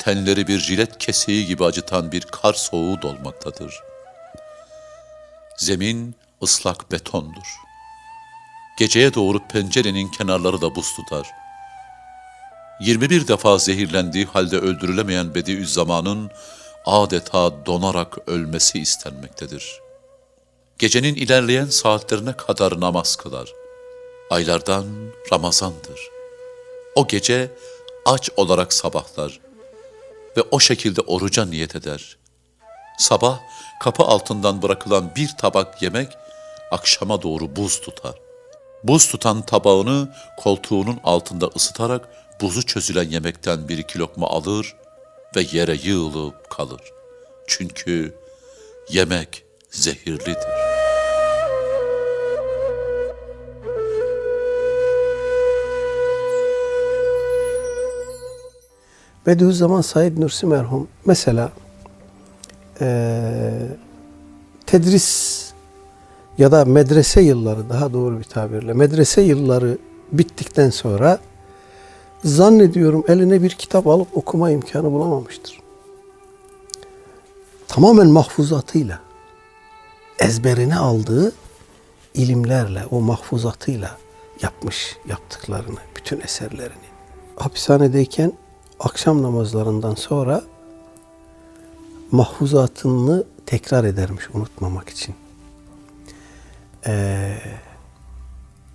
tenleri 0.00 0.48
bir 0.48 0.58
jilet 0.58 0.98
keseği 0.98 1.46
gibi 1.46 1.64
acıtan 1.64 2.12
bir 2.12 2.22
kar 2.22 2.54
soğuğu 2.54 3.02
dolmaktadır. 3.02 3.74
Zemin 5.56 6.14
ıslak 6.42 6.92
betondur. 6.92 7.56
Geceye 8.78 9.14
doğru 9.14 9.48
pencerenin 9.48 10.08
kenarları 10.08 10.60
da 10.60 10.74
buz 10.74 10.94
tutar. 10.96 11.39
21 12.80 13.28
defa 13.28 13.58
zehirlendiği 13.58 14.24
halde 14.24 14.58
öldürülemeyen 14.58 15.34
Bediüzzaman'ın 15.34 16.30
adeta 16.84 17.66
donarak 17.66 18.18
ölmesi 18.28 18.78
istenmektedir. 18.78 19.80
Gecenin 20.78 21.14
ilerleyen 21.14 21.66
saatlerine 21.66 22.32
kadar 22.32 22.80
namaz 22.80 23.16
kılar. 23.16 23.52
Aylardan 24.30 24.86
Ramazandır. 25.32 26.00
O 26.94 27.06
gece 27.06 27.50
aç 28.06 28.30
olarak 28.36 28.72
sabahlar 28.72 29.40
ve 30.36 30.42
o 30.50 30.60
şekilde 30.60 31.00
oruca 31.00 31.44
niyet 31.44 31.76
eder. 31.76 32.16
Sabah 32.98 33.40
kapı 33.80 34.02
altından 34.02 34.62
bırakılan 34.62 35.10
bir 35.16 35.30
tabak 35.38 35.82
yemek 35.82 36.08
akşama 36.70 37.22
doğru 37.22 37.56
buz 37.56 37.80
tutar. 37.80 38.14
Buz 38.84 39.08
tutan 39.08 39.42
tabağını 39.42 40.14
koltuğunun 40.38 41.00
altında 41.04 41.46
ısıtarak 41.56 42.08
buzu 42.40 42.62
çözülen 42.66 43.08
yemekten 43.08 43.68
bir 43.68 43.78
iki 43.78 43.98
lokma 43.98 44.26
alır 44.26 44.76
ve 45.36 45.40
yere 45.52 45.76
yığılıp 45.82 46.50
kalır. 46.50 46.80
Çünkü 47.46 48.14
yemek 48.90 49.44
zehirlidir. 49.70 50.36
Bediüzzaman 59.26 59.80
Said 59.80 60.18
Nursi 60.18 60.46
merhum 60.46 60.88
mesela 61.04 61.52
eee 62.80 63.52
tedris 64.66 65.50
ya 66.38 66.52
da 66.52 66.64
medrese 66.64 67.20
yılları 67.20 67.68
daha 67.68 67.92
doğru 67.92 68.18
bir 68.18 68.24
tabirle 68.24 68.72
medrese 68.72 69.22
yılları 69.22 69.78
bittikten 70.12 70.70
sonra 70.70 71.18
zannediyorum 72.24 73.04
eline 73.08 73.42
bir 73.42 73.50
kitap 73.50 73.86
alıp 73.86 74.16
okuma 74.16 74.50
imkanı 74.50 74.92
bulamamıştır. 74.92 75.60
Tamamen 77.68 78.06
mahfuzatıyla 78.06 79.00
ezberine 80.18 80.76
aldığı 80.76 81.32
ilimlerle, 82.14 82.86
o 82.90 83.00
mahfuzatıyla 83.00 83.98
yapmış 84.42 84.96
yaptıklarını, 85.08 85.78
bütün 85.96 86.20
eserlerini. 86.20 86.90
Hapishanedeyken 87.36 88.32
akşam 88.80 89.22
namazlarından 89.22 89.94
sonra 89.94 90.42
mahfuzatını 92.10 93.24
tekrar 93.46 93.84
edermiş 93.84 94.24
unutmamak 94.34 94.88
için. 94.88 95.14
Ee, 96.86 97.38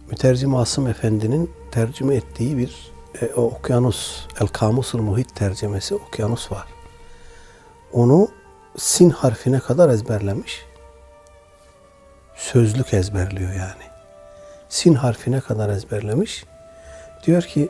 mütercim 0.09 0.55
Asım 0.55 0.87
Efendi'nin 0.87 1.51
tercüme 1.71 2.15
ettiği 2.15 2.57
bir 2.57 2.94
e, 3.21 3.33
o 3.35 3.41
okyanus, 3.41 4.27
El 4.41 4.47
Kamusul 4.47 5.01
Muhit 5.01 5.35
tercemesi 5.35 5.95
okyanus 5.95 6.51
var. 6.51 6.67
Onu 7.93 8.27
sin 8.77 9.09
harfine 9.09 9.59
kadar 9.59 9.89
ezberlemiş. 9.89 10.65
Sözlük 12.35 12.93
ezberliyor 12.93 13.51
yani. 13.51 13.83
Sin 14.69 14.93
harfine 14.93 15.41
kadar 15.41 15.69
ezberlemiş. 15.69 16.45
Diyor 17.25 17.41
ki 17.41 17.69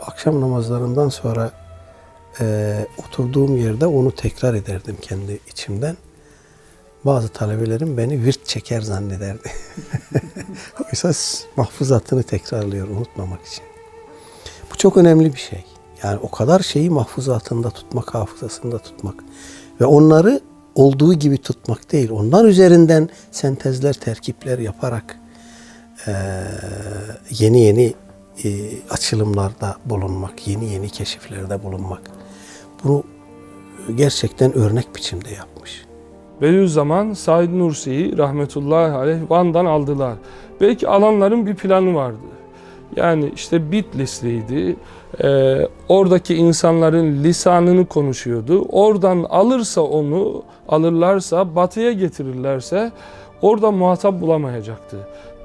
akşam 0.00 0.40
namazlarından 0.40 1.08
sonra 1.08 1.50
e, 2.40 2.76
oturduğum 2.98 3.56
yerde 3.56 3.86
onu 3.86 4.14
tekrar 4.14 4.54
ederdim 4.54 4.96
kendi 5.02 5.40
içimden. 5.48 5.96
Bazı 7.04 7.28
talebelerim 7.28 7.96
beni 7.96 8.24
virt 8.24 8.46
çeker 8.46 8.80
zannederdi. 8.80 9.52
Oysa 10.84 11.12
mahfuzatını 11.56 12.22
tekrarlıyor 12.22 12.88
unutmamak 12.88 13.46
için. 13.46 13.73
Bu 14.74 14.78
çok 14.78 14.96
önemli 14.96 15.32
bir 15.32 15.38
şey. 15.38 15.64
Yani 16.02 16.18
o 16.22 16.30
kadar 16.30 16.60
şeyi 16.60 16.90
mahfuzatında 16.90 17.70
tutmak, 17.70 18.14
hafızasında 18.14 18.78
tutmak. 18.78 19.14
Ve 19.80 19.84
onları 19.84 20.40
olduğu 20.74 21.14
gibi 21.14 21.38
tutmak 21.38 21.92
değil. 21.92 22.10
Onlar 22.10 22.44
üzerinden 22.44 23.08
sentezler, 23.30 23.92
terkipler 23.92 24.58
yaparak 24.58 25.20
yeni 27.30 27.60
yeni 27.60 27.94
açılımlarda 28.90 29.76
bulunmak, 29.84 30.48
yeni 30.48 30.72
yeni 30.72 30.88
keşiflerde 30.88 31.62
bulunmak. 31.62 32.00
Bunu 32.84 33.04
gerçekten 33.94 34.56
örnek 34.56 34.96
biçimde 34.96 35.30
yapmış. 35.30 35.84
Bediüzzaman 36.40 37.12
Said 37.12 37.50
Nursi'yi 37.50 38.18
rahmetullahi 38.18 38.92
aleyh 38.92 39.30
Van'dan 39.30 39.64
aldılar. 39.64 40.14
Belki 40.60 40.88
alanların 40.88 41.46
bir 41.46 41.54
planı 41.54 41.94
vardı. 41.94 42.33
Yani 42.96 43.32
işte 43.34 43.72
Bitlisliydi. 43.72 44.76
Ee, 45.22 45.68
oradaki 45.88 46.34
insanların 46.34 47.24
lisanını 47.24 47.86
konuşuyordu. 47.86 48.66
Oradan 48.68 49.26
alırsa 49.30 49.80
onu, 49.80 50.42
alırlarsa, 50.68 51.56
batıya 51.56 51.92
getirirlerse 51.92 52.92
orada 53.42 53.70
muhatap 53.70 54.20
bulamayacaktı. 54.20 54.96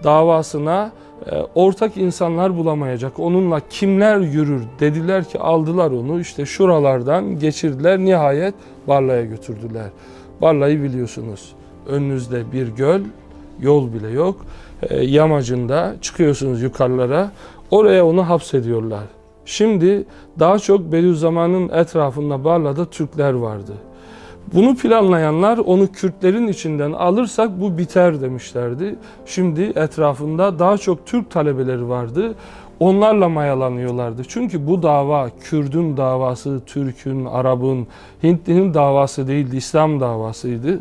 Davasına 0.03 0.91
e, 1.31 1.35
ortak 1.55 1.97
insanlar 1.97 2.57
bulamayacak. 2.57 3.19
Onunla 3.19 3.61
kimler 3.69 4.17
yürür 4.17 4.63
dediler 4.79 5.23
ki 5.23 5.39
aldılar 5.39 5.91
onu. 5.91 6.19
İşte 6.19 6.45
şuralardan 6.45 7.39
geçirdiler. 7.39 7.99
Nihayet 7.99 8.53
Barla'ya 8.87 9.25
götürdüler. 9.25 9.89
Barla'yı 10.41 10.83
biliyorsunuz. 10.83 11.51
Önünüzde 11.87 12.51
bir 12.51 12.67
göl, 12.67 13.01
yol 13.61 13.93
bile 13.93 14.09
yok. 14.09 14.35
E, 14.81 15.05
yamacında 15.05 15.95
çıkıyorsunuz 16.01 16.61
yukarılara. 16.61 17.31
Oraya 17.71 18.05
onu 18.05 18.29
hapsediyorlar. 18.29 19.03
Şimdi 19.45 20.05
daha 20.39 20.59
çok 20.59 20.91
Bediüzzaman'ın 20.91 21.69
etrafında 21.69 22.43
Barla'da 22.43 22.85
Türkler 22.85 23.33
vardı. 23.33 23.73
Bunu 24.53 24.75
planlayanlar 24.75 25.57
onu 25.57 25.91
Kürtlerin 25.91 26.47
içinden 26.47 26.91
alırsak 26.91 27.61
bu 27.61 27.77
biter 27.77 28.21
demişlerdi. 28.21 28.95
Şimdi 29.25 29.61
etrafında 29.61 30.59
daha 30.59 30.77
çok 30.77 31.05
Türk 31.05 31.31
talebeleri 31.31 31.89
vardı. 31.89 32.35
Onlarla 32.79 33.29
mayalanıyorlardı. 33.29 34.21
Çünkü 34.27 34.67
bu 34.67 34.83
dava 34.83 35.29
Kürdün 35.41 35.97
davası, 35.97 36.61
Türk'ün, 36.65 37.25
Arap'ın, 37.25 37.87
Hintli'nin 38.23 38.73
davası 38.73 39.27
değildi, 39.27 39.57
İslam 39.57 39.99
davasıydı. 39.99 40.79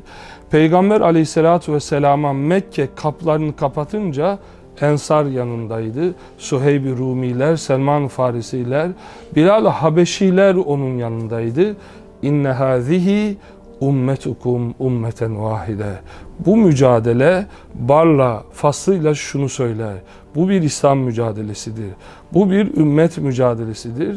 Peygamber 0.51 1.01
aleyhissalatü 1.01 1.73
vesselama 1.73 2.33
Mekke 2.33 2.89
kaplarını 2.97 3.57
kapatınca 3.57 4.39
Ensar 4.81 5.25
yanındaydı. 5.25 6.15
Suheyb-i 6.39 6.97
Rumiler, 6.97 7.57
Selman 7.57 8.09
Farisiler, 8.09 8.91
Bilal 9.37 9.67
Habeşiler 9.67 10.55
onun 10.55 10.99
yanındaydı. 10.99 11.77
İnne 12.23 12.49
hazihi 12.49 13.37
ummetukum 13.81 14.75
ummeten 14.79 15.43
vahide. 15.43 15.93
Bu 16.47 16.57
mücadele 16.57 17.47
Barla 17.75 18.45
faslıyla 18.53 19.15
şunu 19.15 19.49
söyler. 19.49 19.95
Bu 20.35 20.49
bir 20.49 20.63
İslam 20.63 20.99
mücadelesidir. 20.99 21.91
Bu 22.35 22.51
bir 22.51 22.77
ümmet 22.77 23.19
mücadelesidir. 23.19 24.17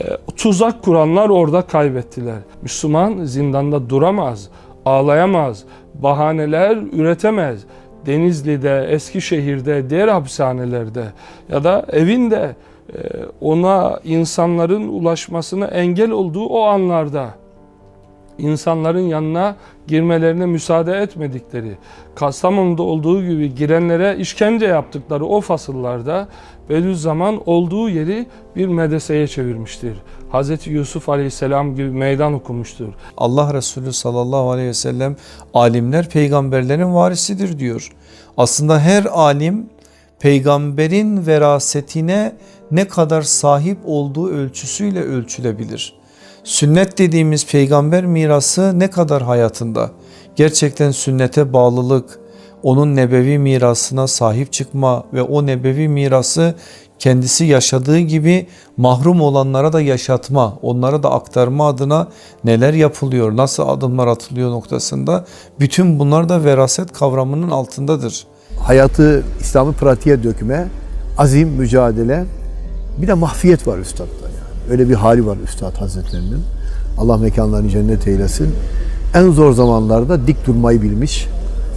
E, 0.00 0.04
tuzak 0.36 0.82
kuranlar 0.82 1.28
orada 1.28 1.62
kaybettiler. 1.62 2.38
Müslüman 2.62 3.24
zindanda 3.24 3.90
duramaz, 3.90 4.48
ağlayamaz, 4.86 5.64
bahaneler 5.94 6.76
üretemez. 6.92 7.64
Denizli'de, 8.06 8.86
Eskişehir'de, 8.90 9.90
diğer 9.90 10.08
hapishanelerde 10.08 11.04
ya 11.48 11.64
da 11.64 11.86
evinde 11.92 12.56
ona 13.40 14.00
insanların 14.04 14.88
ulaşmasına 14.88 15.66
engel 15.66 16.10
olduğu 16.10 16.46
o 16.46 16.62
anlarda 16.62 17.28
insanların 18.38 19.00
yanına 19.00 19.56
girmelerine 19.86 20.46
müsaade 20.46 20.92
etmedikleri, 20.92 21.76
Kastamonu'da 22.14 22.82
olduğu 22.82 23.22
gibi 23.22 23.54
girenlere 23.54 24.16
işkence 24.16 24.66
yaptıkları 24.66 25.26
o 25.26 25.40
fasıllarda 25.40 26.28
Bediüzzaman 26.72 27.42
olduğu 27.46 27.88
yeri 27.90 28.26
bir 28.56 28.66
medreseye 28.66 29.26
çevirmiştir. 29.28 29.94
Hz. 30.32 30.66
Yusuf 30.66 31.08
Aleyhisselam 31.08 31.76
gibi 31.76 31.90
meydan 31.90 32.34
okumuştur. 32.34 32.88
Allah 33.16 33.54
Resulü 33.54 33.92
sallallahu 33.92 34.50
aleyhi 34.50 34.68
ve 34.68 34.74
sellem 34.74 35.16
alimler 35.54 36.08
peygamberlerin 36.08 36.94
varisidir 36.94 37.58
diyor. 37.58 37.92
Aslında 38.36 38.80
her 38.80 39.04
alim 39.04 39.66
peygamberin 40.20 41.26
verasetine 41.26 42.32
ne 42.70 42.88
kadar 42.88 43.22
sahip 43.22 43.78
olduğu 43.84 44.30
ölçüsüyle 44.30 45.02
ölçülebilir. 45.02 45.94
Sünnet 46.44 46.98
dediğimiz 46.98 47.46
peygamber 47.46 48.06
mirası 48.06 48.78
ne 48.78 48.90
kadar 48.90 49.22
hayatında? 49.22 49.90
Gerçekten 50.36 50.90
sünnete 50.90 51.52
bağlılık, 51.52 52.20
onun 52.62 52.96
nebevi 52.96 53.38
mirasına 53.38 54.06
sahip 54.06 54.52
çıkma 54.52 55.04
ve 55.12 55.22
o 55.22 55.46
nebevi 55.46 55.88
mirası 55.88 56.54
kendisi 56.98 57.44
yaşadığı 57.44 57.98
gibi 57.98 58.46
mahrum 58.76 59.20
olanlara 59.20 59.72
da 59.72 59.80
yaşatma, 59.80 60.58
onlara 60.62 61.02
da 61.02 61.12
aktarma 61.12 61.68
adına 61.68 62.08
neler 62.44 62.74
yapılıyor, 62.74 63.36
nasıl 63.36 63.68
adımlar 63.68 64.06
atılıyor 64.06 64.50
noktasında 64.50 65.24
bütün 65.60 65.98
bunlar 65.98 66.28
da 66.28 66.44
veraset 66.44 66.92
kavramının 66.92 67.50
altındadır. 67.50 68.26
Hayatı 68.58 69.24
İslam'ı 69.40 69.72
pratiğe 69.72 70.22
dökme, 70.22 70.68
azim, 71.18 71.48
mücadele, 71.48 72.24
bir 72.98 73.06
de 73.06 73.14
mahfiyet 73.14 73.66
var 73.66 73.78
üstadda 73.78 74.10
yani. 74.22 74.70
Öyle 74.70 74.88
bir 74.88 74.94
hali 74.94 75.26
var 75.26 75.36
üstad 75.44 75.76
hazretlerinin. 75.76 76.42
Allah 76.98 77.16
mekanlarını 77.16 77.68
cennet 77.68 78.06
eylesin. 78.08 78.54
En 79.14 79.30
zor 79.30 79.52
zamanlarda 79.52 80.26
dik 80.26 80.46
durmayı 80.46 80.82
bilmiş. 80.82 81.28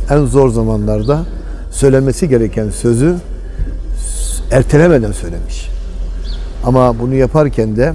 En 0.09 0.25
zor 0.25 0.49
zamanlarda 0.49 1.25
söylemesi 1.71 2.29
gereken 2.29 2.69
sözü 2.69 3.15
ertelemeden 4.51 5.11
söylemiş. 5.11 5.69
Ama 6.65 6.99
bunu 6.99 7.13
yaparken 7.13 7.75
de 7.75 7.93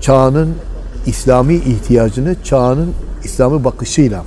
çağının 0.00 0.54
İslami 1.06 1.54
ihtiyacını 1.54 2.36
çağının 2.44 2.90
İslami 3.24 3.64
bakışıyla 3.64 4.24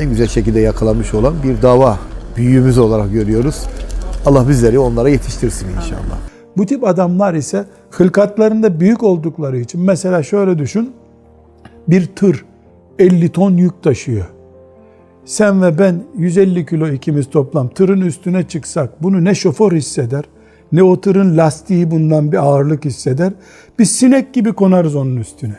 en 0.00 0.10
güzel 0.10 0.26
şekilde 0.26 0.60
yakalamış 0.60 1.14
olan 1.14 1.34
bir 1.42 1.62
dava 1.62 1.98
büyüğümüz 2.36 2.78
olarak 2.78 3.12
görüyoruz. 3.12 3.62
Allah 4.26 4.48
bizleri 4.48 4.78
onlara 4.78 5.08
yetiştirsin 5.08 5.66
inşallah. 5.76 6.18
Bu 6.56 6.66
tip 6.66 6.84
adamlar 6.84 7.34
ise 7.34 7.64
hılkatlarında 7.90 8.80
büyük 8.80 9.02
oldukları 9.02 9.58
için 9.58 9.80
mesela 9.80 10.22
şöyle 10.22 10.58
düşün 10.58 10.92
bir 11.88 12.06
tır 12.06 12.44
50 12.98 13.28
ton 13.28 13.56
yük 13.56 13.82
taşıyor. 13.82 14.26
Sen 15.28 15.62
ve 15.62 15.78
ben 15.78 16.02
150 16.16 16.66
kilo 16.66 16.88
ikimiz 16.88 17.30
toplam 17.30 17.68
tırın 17.68 18.00
üstüne 18.00 18.48
çıksak 18.48 19.02
bunu 19.02 19.24
ne 19.24 19.34
şoför 19.34 19.72
hisseder 19.72 20.24
ne 20.72 20.82
o 20.82 21.00
tırın 21.00 21.36
lastiği 21.36 21.90
bundan 21.90 22.32
bir 22.32 22.36
ağırlık 22.36 22.84
hisseder. 22.84 23.32
Biz 23.78 23.90
sinek 23.90 24.34
gibi 24.34 24.52
konarız 24.52 24.96
onun 24.96 25.16
üstüne. 25.16 25.56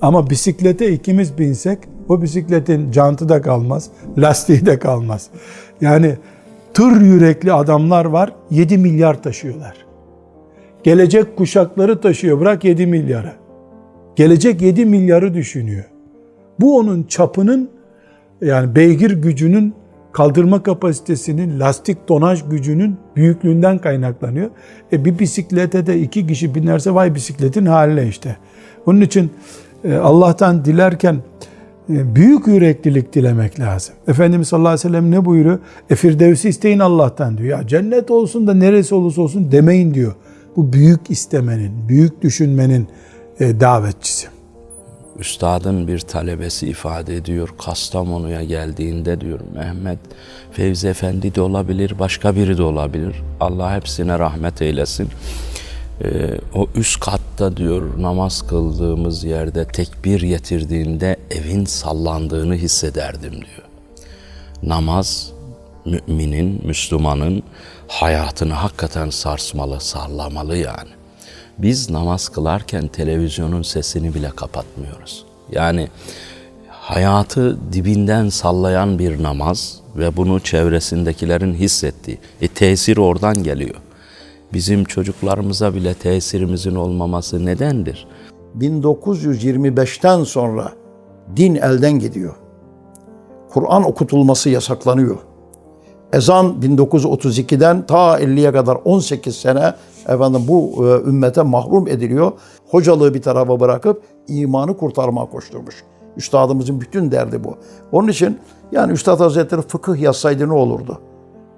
Ama 0.00 0.30
bisiklete 0.30 0.92
ikimiz 0.92 1.38
binsek 1.38 1.78
o 2.08 2.22
bisikletin 2.22 2.92
jantı 2.92 3.28
da 3.28 3.42
kalmaz, 3.42 3.90
lastiği 4.18 4.66
de 4.66 4.78
kalmaz. 4.78 5.28
Yani 5.80 6.16
tır 6.74 7.00
yürekli 7.00 7.52
adamlar 7.52 8.04
var 8.04 8.32
7 8.50 8.78
milyar 8.78 9.22
taşıyorlar. 9.22 9.86
Gelecek 10.82 11.36
kuşakları 11.36 12.00
taşıyor 12.00 12.40
bırak 12.40 12.64
7 12.64 12.86
milyarı. 12.86 13.32
Gelecek 14.16 14.62
7 14.62 14.86
milyarı 14.86 15.34
düşünüyor. 15.34 15.84
Bu 16.60 16.78
onun 16.78 17.02
çapının 17.02 17.81
yani 18.42 18.76
beygir 18.76 19.10
gücünün 19.10 19.74
kaldırma 20.12 20.62
kapasitesinin, 20.62 21.60
lastik 21.60 22.06
tonaj 22.06 22.42
gücünün 22.50 22.96
büyüklüğünden 23.16 23.78
kaynaklanıyor. 23.78 24.50
E 24.92 25.04
bir 25.04 25.18
bisiklete 25.18 25.86
de 25.86 26.00
iki 26.00 26.26
kişi 26.26 26.54
binerse 26.54 26.94
vay 26.94 27.14
bisikletin 27.14 27.66
haline 27.66 28.08
işte. 28.08 28.36
Onun 28.86 29.00
için 29.00 29.30
e, 29.84 29.94
Allah'tan 29.94 30.64
dilerken 30.64 31.16
e, 31.90 32.14
büyük 32.14 32.46
yüreklilik 32.46 33.12
dilemek 33.12 33.60
lazım. 33.60 33.94
Efendimiz 34.08 34.48
sallallahu 34.48 34.68
aleyhi 34.68 34.86
ve 34.86 34.88
sellem 34.88 35.10
ne 35.10 35.24
buyuruyor? 35.24 35.58
E 35.90 35.94
Firdevs'i 35.94 36.48
isteyin 36.48 36.78
Allah'tan 36.78 37.38
diyor. 37.38 37.58
Ya 37.58 37.66
cennet 37.66 38.10
olsun 38.10 38.46
da 38.46 38.54
neresi 38.54 38.94
olursa 38.94 39.22
olsun 39.22 39.52
demeyin 39.52 39.94
diyor. 39.94 40.12
Bu 40.56 40.72
büyük 40.72 41.10
istemenin, 41.10 41.88
büyük 41.88 42.22
düşünmenin 42.22 42.88
e, 43.40 43.60
davetçisi. 43.60 44.28
Üstadın 45.18 45.88
bir 45.88 45.98
talebesi 45.98 46.68
ifade 46.68 47.16
ediyor 47.16 47.54
Kastamonu'ya 47.58 48.44
geldiğinde 48.44 49.20
diyor 49.20 49.40
Mehmet 49.54 49.98
Fevzi 50.52 50.88
Efendi 50.88 51.34
de 51.34 51.40
olabilir 51.40 51.98
başka 51.98 52.36
biri 52.36 52.58
de 52.58 52.62
olabilir. 52.62 53.22
Allah 53.40 53.76
hepsine 53.76 54.18
rahmet 54.18 54.62
eylesin. 54.62 55.08
Ee, 56.04 56.38
o 56.54 56.68
üst 56.74 57.00
katta 57.00 57.56
diyor 57.56 58.02
namaz 58.02 58.46
kıldığımız 58.46 59.24
yerde 59.24 59.64
tekbir 59.64 60.22
getirdiğinde 60.22 61.16
evin 61.30 61.64
sallandığını 61.64 62.54
hissederdim 62.54 63.32
diyor. 63.32 63.68
Namaz 64.62 65.32
müminin, 65.84 66.66
Müslümanın 66.66 67.42
hayatını 67.88 68.52
hakikaten 68.52 69.10
sarsmalı, 69.10 69.80
sallamalı 69.80 70.56
yani. 70.56 70.90
Biz 71.58 71.90
namaz 71.90 72.28
kılarken 72.28 72.88
televizyonun 72.88 73.62
sesini 73.62 74.14
bile 74.14 74.30
kapatmıyoruz. 74.30 75.24
Yani 75.52 75.88
hayatı 76.68 77.72
dibinden 77.72 78.28
sallayan 78.28 78.98
bir 78.98 79.22
namaz 79.22 79.80
ve 79.96 80.16
bunu 80.16 80.40
çevresindekilerin 80.40 81.54
hissettiği. 81.54 82.18
E 82.40 82.48
tesir 82.48 82.96
oradan 82.96 83.42
geliyor. 83.42 83.76
Bizim 84.52 84.84
çocuklarımıza 84.84 85.74
bile 85.74 85.94
tesirimizin 85.94 86.74
olmaması 86.74 87.44
nedendir? 87.44 88.06
1925'ten 88.58 90.24
sonra 90.24 90.72
din 91.36 91.54
elden 91.54 91.98
gidiyor. 91.98 92.36
Kur'an 93.50 93.84
okutulması 93.84 94.50
yasaklanıyor. 94.50 95.18
Ezan 96.12 96.54
1932'den 96.62 97.86
ta 97.86 98.20
50'ye 98.20 98.52
kadar 98.52 98.78
18 98.84 99.36
sene 99.36 99.74
efendim 100.08 100.40
bu 100.48 100.86
e, 100.86 101.08
ümmete 101.08 101.42
mahrum 101.42 101.88
ediliyor. 101.88 102.32
Hocalığı 102.70 103.14
bir 103.14 103.22
tarafa 103.22 103.60
bırakıp 103.60 104.02
imanı 104.28 104.76
kurtarmaya 104.76 105.26
koşturmuş. 105.26 105.84
Üstadımızın 106.16 106.80
bütün 106.80 107.10
derdi 107.10 107.44
bu. 107.44 107.54
Onun 107.92 108.08
için 108.08 108.38
yani 108.72 108.92
Üstad 108.92 109.20
Hazretleri 109.20 109.62
fıkıh 109.62 110.00
yazsaydı 110.00 110.48
ne 110.48 110.52
olurdu? 110.52 110.98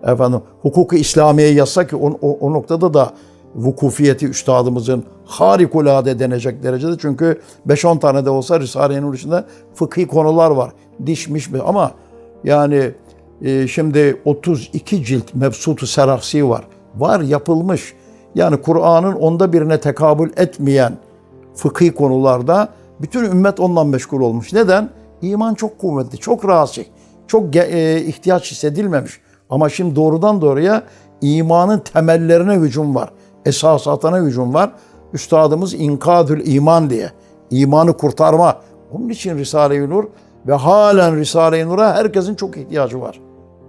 Efendim 0.03 0.41
hukuku 0.63 0.97
İslamiye 0.97 1.53
yazsa 1.53 1.87
ki 1.87 1.97
o, 1.97 2.19
o, 2.23 2.39
o 2.41 2.53
noktada 2.53 2.95
da 2.95 3.11
vukufiyeti 3.55 4.29
üstadımızın 4.29 5.05
harikulade 5.25 6.19
denecek 6.19 6.63
derecede. 6.63 6.93
Çünkü 6.99 7.41
5-10 7.69 8.01
tane 8.01 8.25
de 8.25 8.31
olsa 8.31 8.61
Risale-i 8.61 9.03
Nur 9.03 9.15
içinde 9.15 9.45
fıkhi 9.75 10.07
konular 10.07 10.51
var. 10.51 10.73
Dişmiş 11.07 11.51
mi 11.51 11.61
ama 11.67 11.91
yani 12.45 12.93
e, 13.43 13.69
şimdi 13.69 14.21
32 14.25 15.05
cilt 15.05 15.35
Mebsut-u 15.35 15.87
Serahsi 15.87 16.49
var. 16.49 16.65
Var 16.97 17.21
yapılmış. 17.21 17.95
Yani 18.35 18.63
Kur'an'ın 18.63 19.13
onda 19.13 19.53
birine 19.53 19.81
tekabül 19.81 20.31
etmeyen 20.37 20.99
fıkhi 21.55 21.95
konularda 21.95 22.69
bütün 23.01 23.25
ümmet 23.25 23.61
ondan 23.61 23.87
meşgul 23.87 24.21
olmuş. 24.21 24.53
Neden? 24.53 24.91
İman 25.23 25.55
çok 25.55 25.79
kuvvetli, 25.79 26.19
çok 26.19 26.45
rahatsız, 26.45 26.85
çok 27.27 27.57
e, 27.57 28.01
ihtiyaç 28.05 28.51
hissedilmemiş. 28.51 29.21
Ama 29.51 29.69
şimdi 29.69 29.97
doğrudan 29.97 30.41
doğruya 30.41 30.83
imanın 31.21 31.79
temellerine 31.79 32.55
hücum 32.55 32.95
var. 32.95 33.11
Esasatına 33.47 34.19
hücum 34.19 34.55
var. 34.55 34.73
Üstadımız 35.13 35.75
inkadül 35.75 36.47
iman 36.47 36.91
diye. 36.91 37.11
imanı 37.51 37.97
kurtarma. 37.97 38.61
Onun 38.93 39.09
için 39.09 39.39
Risale-i 39.39 39.91
Nur 39.91 40.05
ve 40.47 40.53
halen 40.53 41.17
Risale-i 41.17 41.69
Nur'a 41.69 41.95
herkesin 41.95 42.35
çok 42.35 42.57
ihtiyacı 42.57 43.01
var. 43.01 43.21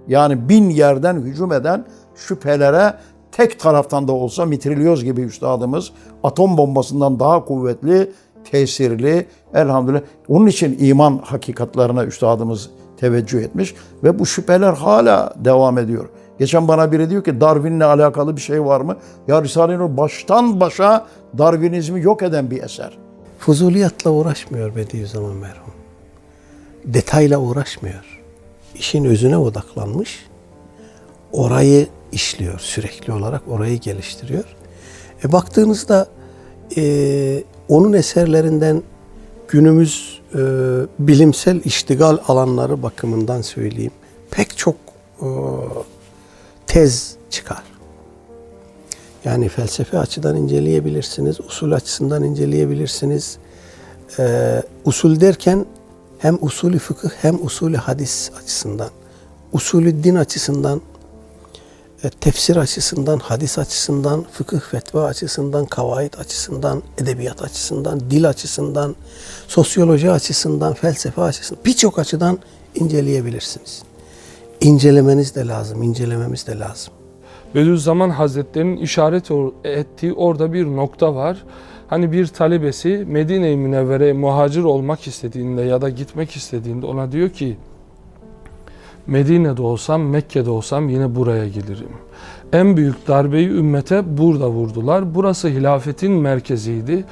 Yani 0.07 0.49
bin 0.49 0.69
yerden 0.69 1.15
hücum 1.15 1.51
eden 1.51 1.85
şüphelere 2.15 2.93
tek 3.31 3.59
taraftan 3.59 4.07
da 4.07 4.11
olsa 4.11 4.45
mitriliyoz 4.45 5.03
gibi 5.03 5.21
üstadımız 5.21 5.91
atom 6.23 6.57
bombasından 6.57 7.19
daha 7.19 7.45
kuvvetli, 7.45 8.11
tesirli 8.51 9.27
elhamdülillah. 9.53 10.01
Onun 10.27 10.47
için 10.47 10.77
iman 10.79 11.21
hakikatlarına 11.25 12.05
üstadımız 12.05 12.69
teveccüh 12.97 13.43
etmiş 13.43 13.75
ve 14.03 14.19
bu 14.19 14.25
şüpheler 14.25 14.73
hala 14.73 15.33
devam 15.37 15.77
ediyor. 15.77 16.09
Geçen 16.39 16.67
bana 16.67 16.91
biri 16.91 17.09
diyor 17.09 17.23
ki 17.23 17.41
Darwin'le 17.41 17.81
alakalı 17.81 18.35
bir 18.35 18.41
şey 18.41 18.65
var 18.65 18.81
mı? 18.81 18.97
Ya 19.27 19.43
Risale-i 19.43 19.77
Nur 19.77 19.97
baştan 19.97 20.59
başa 20.59 21.05
Darwinizmi 21.37 22.01
yok 22.01 22.23
eden 22.23 22.51
bir 22.51 22.63
eser. 22.63 22.97
Fuzuliyatla 23.39 24.11
uğraşmıyor 24.11 24.75
Bediüzzaman 24.75 25.35
merhum. 25.35 25.74
Detayla 26.85 27.39
uğraşmıyor. 27.39 28.21
İşin 28.75 29.05
özüne 29.05 29.37
odaklanmış. 29.37 30.25
Orayı 31.31 31.87
işliyor 32.11 32.59
sürekli 32.59 33.13
olarak 33.13 33.41
orayı 33.47 33.79
geliştiriyor. 33.79 34.43
E 35.23 35.31
baktığınızda 35.31 36.07
e, 36.77 37.43
onun 37.69 37.93
eserlerinden 37.93 38.83
günümüz 39.47 40.21
e, 40.33 40.39
bilimsel 40.99 41.61
iştigal 41.65 42.17
alanları 42.27 42.83
bakımından 42.83 43.41
söyleyeyim. 43.41 43.91
Pek 44.31 44.57
çok 44.57 44.75
e, 45.21 45.27
tez 46.67 47.15
çıkar. 47.29 47.63
Yani 49.25 49.49
felsefe 49.49 49.99
açıdan 49.99 50.35
inceleyebilirsiniz, 50.35 51.39
usul 51.39 51.71
açısından 51.71 52.23
inceleyebilirsiniz. 52.23 53.37
E, 54.19 54.61
usul 54.85 55.19
derken 55.19 55.65
hem 56.19 56.37
usulü 56.41 56.79
fıkıh 56.79 57.09
hem 57.21 57.45
usulü 57.45 57.77
hadis 57.77 58.31
açısından, 58.43 58.89
usulü 59.53 60.03
din 60.03 60.15
açısından, 60.15 60.81
e, 62.03 62.09
tefsir 62.09 62.55
açısından, 62.55 63.17
hadis 63.17 63.57
açısından, 63.59 64.25
fıkıh 64.31 64.59
fetva 64.59 65.05
açısından, 65.05 65.65
kavaid 65.65 66.13
açısından, 66.13 66.83
edebiyat 66.97 67.41
açısından, 67.41 67.99
dil 67.99 68.29
açısından, 68.29 68.95
sosyoloji 69.47 70.11
açısından, 70.11 70.73
felsefe 70.73 71.21
açısından 71.21 71.65
birçok 71.65 71.99
açıdan 71.99 72.39
inceleyebilirsiniz. 72.75 73.83
İncelemeniz 74.61 75.35
de 75.35 75.47
lazım, 75.47 75.83
incelememiz 75.83 76.47
de 76.47 76.59
lazım. 76.59 76.93
Bediüzzaman 77.55 78.09
Hazretleri'nin 78.09 78.77
işaret 78.77 79.31
ettiği 79.63 80.13
orada 80.13 80.53
bir 80.53 80.65
nokta 80.65 81.15
var. 81.15 81.43
Hani 81.87 82.11
bir 82.11 82.27
talebesi 82.27 83.05
Medine-i 83.07 83.57
Münevvere'ye 83.57 84.13
muhacir 84.13 84.63
olmak 84.63 85.07
istediğinde 85.07 85.61
ya 85.61 85.81
da 85.81 85.89
gitmek 85.89 86.31
istediğinde 86.31 86.85
ona 86.85 87.11
diyor 87.11 87.29
ki 87.29 87.57
Medine'de 89.07 89.61
olsam, 89.61 90.01
Mekke'de 90.01 90.49
olsam 90.49 90.89
yine 90.89 91.15
buraya 91.15 91.47
gelirim. 91.47 91.89
En 92.53 92.77
büyük 92.77 93.07
darbeyi 93.07 93.49
ümmete 93.49 94.17
burada 94.17 94.49
vurdular. 94.49 95.15
Burası 95.15 95.47
hilafetin 95.47 96.11
merkeziydi. 96.11 97.03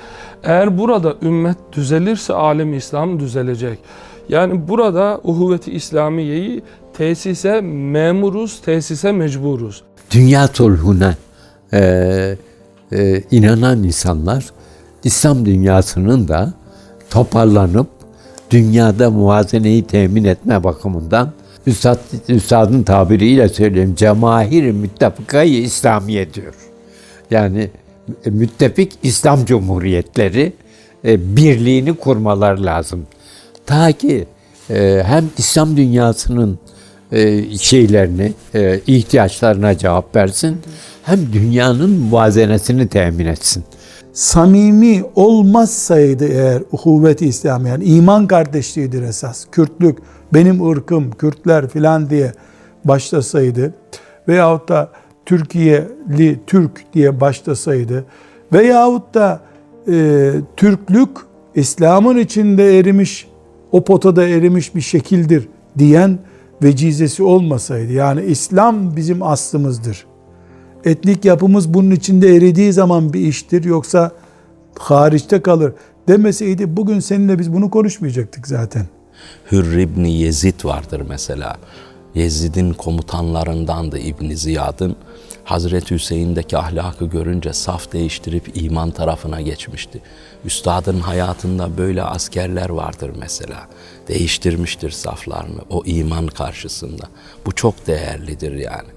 Eğer 0.44 0.78
burada 0.78 1.16
ümmet 1.22 1.58
düzelirse 1.74 2.34
alem 2.34 2.74
İslam 2.74 3.20
düzelecek. 3.20 3.80
Yani 4.30 4.68
burada 4.68 5.20
uhuvveti 5.24 5.72
İslamiye'yi 5.72 6.64
tesise 6.94 7.62
memuruz, 7.62 8.62
tesise 8.62 9.12
mecburuz. 9.12 9.84
Dünya 10.12 10.48
sulhuna 10.48 11.16
e, 11.74 12.38
e, 12.92 13.24
inanan 13.32 13.84
insanlar 13.84 14.46
İslam 15.04 15.46
dünyasının 15.46 16.28
da 16.28 16.54
toparlanıp 17.10 17.88
dünyada 18.52 19.12
muvazeneyi 19.12 19.84
temin 19.84 20.24
etme 20.24 20.64
bakımından 20.64 21.32
Üstad, 21.68 22.00
Üstad'ın 22.30 22.84
tabiriyle 22.84 23.50
söyleyeyim 23.50 23.96
cemahir 23.96 24.72
müttefikayı 24.72 25.62
İslamiye 25.62 26.34
diyor. 26.34 26.54
Yani 27.32 27.70
e, 28.26 28.30
müttefik 28.30 28.94
İslam 29.04 29.46
Cumhuriyetleri 29.46 30.54
e, 31.06 31.36
birliğini 31.36 31.94
kurmalar 31.94 32.58
lazım. 32.58 33.08
Ta 33.66 33.92
ki 33.92 34.26
e, 34.70 35.04
hem 35.06 35.30
İslam 35.38 35.78
dünyasının 35.78 36.60
şeylerini, 37.60 38.34
ihtiyaçlarına 38.88 39.78
cevap 39.78 40.16
versin 40.16 40.58
hem 41.04 41.34
dünyanın 41.34 41.90
muvazenesini 41.90 42.88
temin 42.88 43.26
etsin. 43.26 43.64
Samimi 44.14 45.04
olmazsaydı 45.16 46.28
eğer 46.28 46.62
uhuvvet-i 46.72 47.26
İslam 47.26 47.66
yani 47.66 47.84
iman 47.84 48.28
kardeşliğidir 48.28 49.02
esas. 49.02 49.46
Kürtlük, 49.52 49.98
benim 50.34 50.70
ırkım, 50.70 51.12
Kürtler 51.12 51.70
filan 51.70 52.10
diye 52.10 52.32
başlasaydı 52.86 53.74
veyahut 54.28 54.70
da 54.70 54.92
Türkiye'li 55.26 56.40
Türk 56.48 56.94
diye 56.94 57.22
başlasaydı 57.22 58.06
veyahut 58.54 59.14
da 59.14 59.42
e, 59.88 60.32
Türklük 60.58 61.10
İslam'ın 61.56 62.18
içinde 62.18 62.80
erimiş, 62.80 63.28
o 63.72 63.84
potada 63.84 64.28
erimiş 64.28 64.76
bir 64.76 64.82
şekildir 64.82 65.48
diyen 65.78 66.20
vecizesi 66.64 67.24
olmasaydı. 67.24 67.94
Yani 67.94 68.24
İslam 68.24 68.96
bizim 68.96 69.24
aslımızdır. 69.24 70.06
Etnik 70.86 71.26
yapımız 71.26 71.74
bunun 71.74 71.92
içinde 71.92 72.36
eridiği 72.36 72.74
zaman 72.74 73.14
bir 73.14 73.20
iştir 73.20 73.64
yoksa 73.64 74.12
hariçte 74.80 75.42
kalır 75.42 75.74
demeseydi 76.08 76.78
bugün 76.78 77.00
seninle 77.00 77.40
biz 77.40 77.54
bunu 77.54 77.70
konuşmayacaktık 77.70 78.48
zaten. 78.48 78.88
Hürr 79.52 79.78
İbni 79.78 80.12
Yezid 80.12 80.66
vardır 80.66 81.02
mesela. 81.10 81.58
Yezid'in 82.16 82.74
komutanlarındandı 82.74 83.98
İbni 83.98 84.38
Ziyad'ın. 84.38 84.96
Hazreti 85.44 85.96
Hüseyin'deki 85.96 86.58
ahlakı 86.58 87.06
görünce 87.06 87.54
saf 87.54 87.94
değiştirip 87.94 88.52
iman 88.56 88.92
tarafına 88.92 89.42
geçmişti. 89.42 90.02
Üstadın 90.46 91.00
hayatında 91.00 91.78
böyle 91.78 92.04
askerler 92.04 92.70
vardır 92.70 93.12
mesela. 93.20 93.68
Değiştirmiştir 94.08 94.92
saflarını 94.92 95.62
o 95.70 95.84
iman 95.86 96.28
karşısında. 96.28 97.04
Bu 97.46 97.52
çok 97.52 97.88
değerlidir 97.88 98.52
yani. 98.52 98.90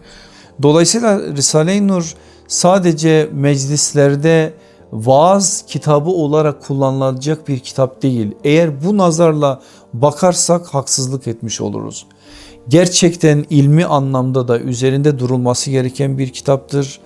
Dolayısıyla 0.62 1.20
Risale-i 1.36 1.88
Nur 1.88 2.14
sadece 2.48 3.28
meclislerde 3.32 4.52
vaaz 4.92 5.64
kitabı 5.66 6.10
olarak 6.10 6.62
kullanılacak 6.62 7.48
bir 7.48 7.58
kitap 7.58 8.02
değil. 8.02 8.32
Eğer 8.44 8.84
bu 8.84 8.96
nazarla 8.96 9.60
bakarsak 9.92 10.66
haksızlık 10.66 11.26
etmiş 11.26 11.60
oluruz. 11.60 12.06
Gerçekten 12.68 13.44
ilmi 13.50 13.84
anlamda 13.84 14.48
da 14.48 14.60
üzerinde 14.60 15.18
durulması 15.18 15.70
gereken 15.70 16.18
bir 16.18 16.28
kitaptır. 16.28 17.00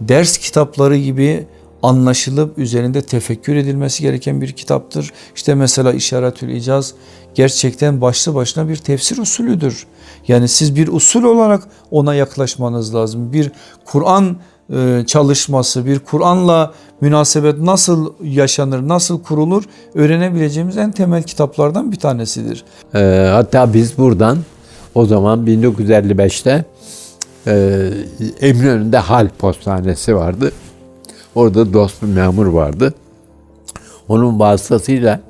Ders 0.00 0.38
kitapları 0.38 0.96
gibi 0.96 1.46
anlaşılıp 1.82 2.58
üzerinde 2.58 3.02
tefekkür 3.02 3.56
edilmesi 3.56 4.02
gereken 4.02 4.40
bir 4.40 4.52
kitaptır. 4.52 5.12
İşte 5.34 5.54
mesela 5.54 5.92
İşaretül 5.92 6.48
İcaz 6.48 6.94
gerçekten 7.34 8.00
başlı 8.00 8.34
başına 8.34 8.68
bir 8.68 8.76
tefsir 8.76 9.18
usulüdür. 9.18 9.86
Yani 10.28 10.48
siz 10.48 10.76
bir 10.76 10.88
usul 10.88 11.24
olarak 11.24 11.62
ona 11.90 12.14
yaklaşmanız 12.14 12.94
lazım. 12.94 13.32
Bir 13.32 13.52
Kur'an 13.84 14.36
e, 14.72 15.04
çalışması, 15.06 15.86
bir 15.86 15.98
Kur'an'la 15.98 16.72
münasebet 17.00 17.58
nasıl 17.58 18.12
yaşanır, 18.22 18.88
nasıl 18.88 19.22
kurulur 19.22 19.64
öğrenebileceğimiz 19.94 20.76
en 20.76 20.92
temel 20.92 21.22
kitaplardan 21.22 21.92
bir 21.92 21.96
tanesidir. 21.96 22.64
E, 22.94 23.28
hatta 23.32 23.74
biz 23.74 23.98
buradan 23.98 24.38
o 24.94 25.06
zaman 25.06 25.46
1955'te 25.46 26.64
e, 27.46 27.90
Eminönü'nde 28.40 28.98
Hal 28.98 29.28
Postanesi 29.38 30.16
vardı. 30.16 30.52
Orada 31.36 31.72
dost 31.72 32.02
bir 32.02 32.06
memur 32.06 32.46
vardı. 32.46 32.94
Onun 34.08 34.40
vasıtasıyla 34.40 35.20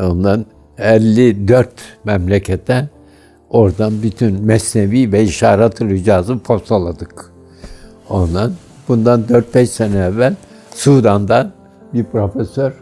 ondan 0.00 0.46
54 0.78 1.68
memlekete 2.04 2.88
oradan 3.50 4.02
bütün 4.02 4.44
Mesnevi 4.44 5.12
ve 5.12 5.22
İşaret-ı 5.22 5.88
Ricaz'ı 5.88 6.38
postaladık. 6.38 7.32
Ondan 8.08 8.52
bundan 8.88 9.22
4-5 9.22 9.66
sene 9.66 9.98
evvel 9.98 10.34
Sudan'dan 10.74 11.52
bir 11.94 12.04
profesör 12.04 12.72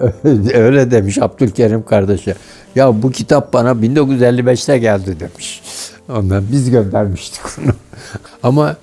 öyle 0.54 0.90
demiş 0.90 1.18
Abdülkerim 1.18 1.82
kardeşe. 1.82 2.34
Ya 2.74 3.02
bu 3.02 3.10
kitap 3.10 3.52
bana 3.52 3.70
1955'te 3.70 4.78
geldi 4.78 5.20
demiş. 5.20 5.62
Ondan 6.08 6.44
biz 6.52 6.70
göndermiştik 6.70 7.42
onu. 7.58 7.72
Ama 8.42 8.76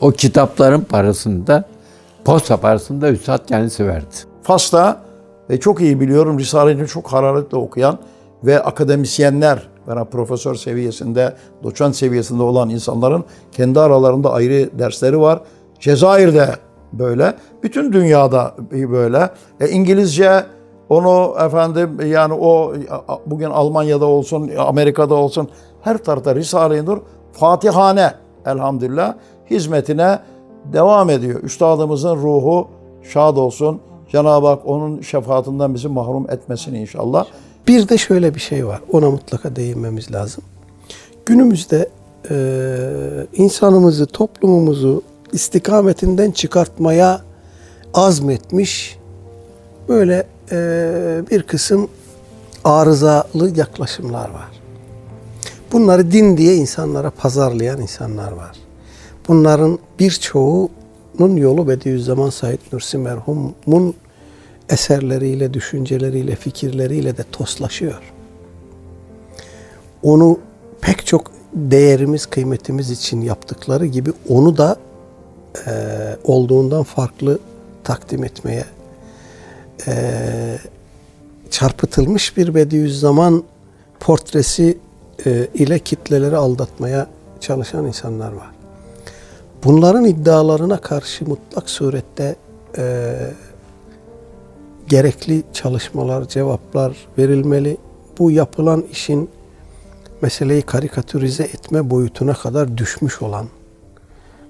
o 0.00 0.10
kitapların 0.10 0.80
parasını 0.80 1.46
da 1.46 1.73
posta 2.24 2.56
parasını 2.56 3.00
da 3.00 3.10
Üstad 3.10 3.46
kendisi 3.46 3.86
verdi. 3.86 4.14
Fas'ta 4.42 5.00
ve 5.50 5.60
çok 5.60 5.80
iyi 5.80 6.00
biliyorum 6.00 6.38
Risale'ni 6.38 6.86
çok 6.86 7.06
hararetle 7.06 7.56
okuyan 7.56 7.98
ve 8.44 8.62
akademisyenler 8.62 9.68
veya 9.88 10.04
profesör 10.04 10.54
seviyesinde, 10.54 11.34
doçent 11.62 11.96
seviyesinde 11.96 12.42
olan 12.42 12.70
insanların 12.70 13.24
kendi 13.52 13.80
aralarında 13.80 14.32
ayrı 14.32 14.78
dersleri 14.78 15.20
var. 15.20 15.40
Cezayir'de 15.80 16.48
böyle, 16.92 17.34
bütün 17.62 17.92
dünyada 17.92 18.54
böyle. 18.70 19.30
E, 19.60 19.68
İngilizce 19.68 20.44
onu 20.88 21.34
efendim 21.46 21.98
yani 22.06 22.34
o 22.34 22.74
bugün 23.26 23.50
Almanya'da 23.50 24.06
olsun, 24.06 24.50
Amerika'da 24.58 25.14
olsun 25.14 25.48
her 25.82 25.98
tarafta 25.98 26.34
Risale-i 26.34 26.84
Nur 26.84 26.98
Fatihane 27.32 28.12
elhamdülillah 28.46 29.14
hizmetine 29.50 30.18
devam 30.72 31.10
ediyor. 31.10 31.42
Üstadımızın 31.42 32.16
ruhu 32.16 32.68
şad 33.12 33.36
olsun. 33.36 33.80
Cenab-ı 34.12 34.46
Hak 34.46 34.66
onun 34.66 35.00
şefaatinden 35.00 35.74
bizi 35.74 35.88
mahrum 35.88 36.30
etmesin 36.30 36.74
inşallah. 36.74 37.26
Bir 37.68 37.88
de 37.88 37.98
şöyle 37.98 38.34
bir 38.34 38.40
şey 38.40 38.66
var. 38.66 38.80
Ona 38.92 39.10
mutlaka 39.10 39.56
değinmemiz 39.56 40.12
lazım. 40.12 40.44
Günümüzde 41.26 41.88
e, 42.30 42.36
insanımızı, 43.32 44.06
toplumumuzu 44.06 45.02
istikametinden 45.32 46.30
çıkartmaya 46.30 47.20
azmetmiş 47.94 48.98
böyle 49.88 50.26
e, 50.52 51.22
bir 51.30 51.42
kısım 51.42 51.88
arızalı 52.64 53.58
yaklaşımlar 53.58 54.30
var. 54.30 54.50
Bunları 55.72 56.10
din 56.10 56.36
diye 56.36 56.54
insanlara 56.54 57.10
pazarlayan 57.10 57.80
insanlar 57.80 58.32
var. 58.32 58.63
Bunların 59.28 59.78
birçoğunun 59.98 61.36
yolu 61.36 61.68
Bediüzzaman 61.68 62.30
Said 62.30 62.58
Nursi 62.72 62.98
merhumun 62.98 63.94
eserleriyle, 64.68 65.54
düşünceleriyle, 65.54 66.36
fikirleriyle 66.36 67.16
de 67.16 67.24
toslaşıyor. 67.32 68.12
onu 70.02 70.38
pek 70.80 71.06
çok 71.06 71.30
değerimiz, 71.54 72.26
kıymetimiz 72.26 72.90
için 72.90 73.20
yaptıkları 73.20 73.86
gibi 73.86 74.12
onu 74.28 74.56
da 74.56 74.76
e, 75.66 75.70
olduğundan 76.24 76.82
farklı 76.82 77.38
takdim 77.84 78.24
etmeye 78.24 78.64
e, 79.86 79.94
çarpıtılmış 81.50 82.36
bir 82.36 82.54
Bediüzzaman 82.54 83.44
portresi 84.00 84.78
e, 85.26 85.48
ile 85.54 85.78
kitleleri 85.78 86.36
aldatmaya 86.36 87.06
çalışan 87.40 87.86
insanlar 87.86 88.32
var. 88.32 88.53
Bunların 89.64 90.04
iddialarına 90.04 90.80
karşı 90.80 91.28
mutlak 91.28 91.70
surette 91.70 92.36
e, 92.78 93.14
gerekli 94.88 95.42
çalışmalar, 95.52 96.28
cevaplar 96.28 96.96
verilmeli. 97.18 97.76
Bu 98.18 98.30
yapılan 98.30 98.84
işin 98.92 99.30
meseleyi 100.22 100.62
karikatürize 100.62 101.42
etme 101.42 101.90
boyutuna 101.90 102.34
kadar 102.34 102.78
düşmüş 102.78 103.22
olan 103.22 103.46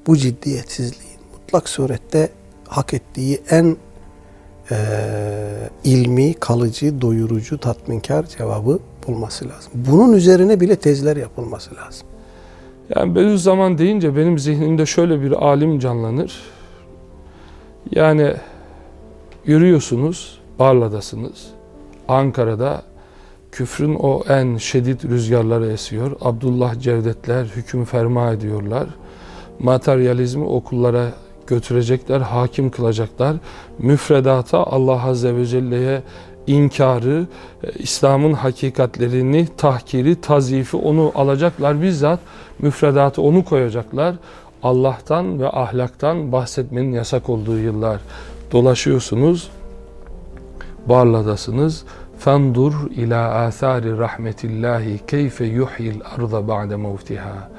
bu 0.07 0.17
ciddiyetsizliğin 0.17 1.21
mutlak 1.33 1.69
surette 1.69 2.29
hak 2.69 2.95
ettiği 2.95 3.43
en 3.51 3.77
e, 4.71 4.77
ilmi, 5.85 6.35
kalıcı, 6.35 7.01
doyurucu, 7.01 7.59
tatminkar 7.59 8.27
cevabı 8.27 8.79
bulması 9.07 9.49
lazım. 9.49 9.73
Bunun 9.75 10.13
üzerine 10.13 10.61
bile 10.61 10.77
tezler 10.77 11.17
yapılması 11.17 11.75
lazım. 11.75 12.07
Yani 12.97 13.15
Bediüzzaman 13.15 13.79
deyince 13.79 14.17
benim 14.17 14.39
zihnimde 14.39 14.87
şöyle 14.87 15.23
bir 15.23 15.33
alim 15.33 15.79
canlanır. 15.79 16.43
Yani 17.91 18.35
yürüyorsunuz, 19.47 20.39
Barla'dasınız. 20.59 21.47
Ankara'da 22.09 22.83
küfrün 23.53 23.95
o 23.95 24.23
en 24.29 24.57
şiddet 24.57 25.05
rüzgarları 25.05 25.67
esiyor. 25.67 26.17
Abdullah 26.21 26.81
Cevdetler 26.81 27.45
hüküm 27.45 27.85
ferma 27.85 28.33
ediyorlar. 28.33 28.87
Materyalizmi 29.59 30.45
okullara 30.45 31.13
götürecekler, 31.47 32.21
hakim 32.21 32.71
kılacaklar. 32.71 33.37
Müfredata 33.79 34.65
Allah 34.65 35.05
Azze 35.05 35.37
ve 35.37 35.47
Celle'ye 35.47 36.03
inkarı, 36.47 37.27
e, 37.65 37.73
İslam'ın 37.73 38.33
hakikatlerini, 38.33 39.49
tahkiri, 39.57 40.21
tazifi 40.21 40.77
onu 40.77 41.13
alacaklar. 41.15 41.83
Bizzat 41.83 42.21
müfredatı 42.59 43.23
onu 43.23 43.45
koyacaklar. 43.45 44.15
Allah'tan 44.63 45.41
ve 45.41 45.49
ahlaktan 45.49 46.33
bahsetmenin 46.33 46.93
yasak 46.93 47.29
olduğu 47.29 47.59
yıllar 47.59 48.01
dolaşıyorsunuz. 48.53 49.51
Barla'dasınız. 50.87 51.85
Fendur 52.19 52.91
ila 52.91 53.35
athari 53.35 53.99
rahmetillahi 53.99 55.01
keyfe 55.07 55.45
yuhyil 55.45 56.01
arda 56.17 56.49
ba'de 56.49 56.77
mevtiha. 56.77 57.51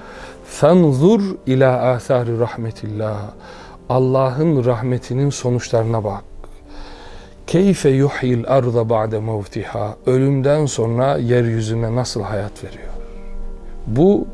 Fenzur 0.46 1.22
ila 1.48 1.92
athari 1.92 2.40
rahmetillah. 2.40 3.18
Allah'ın 3.90 4.66
rahmetinin 4.66 5.30
sonuçlarına 5.30 6.04
bak. 6.04 6.24
Keyfe 7.48 7.90
yuhyil 7.90 8.48
arda 8.48 8.90
ba'de 8.90 9.20
mevtiha. 9.20 9.96
Ölümden 10.06 10.66
sonra 10.66 11.18
yeryüzüne 11.18 11.96
nasıl 11.96 12.24
hayat 12.24 12.64
veriyor? 12.64 12.94
Bu 13.88 14.28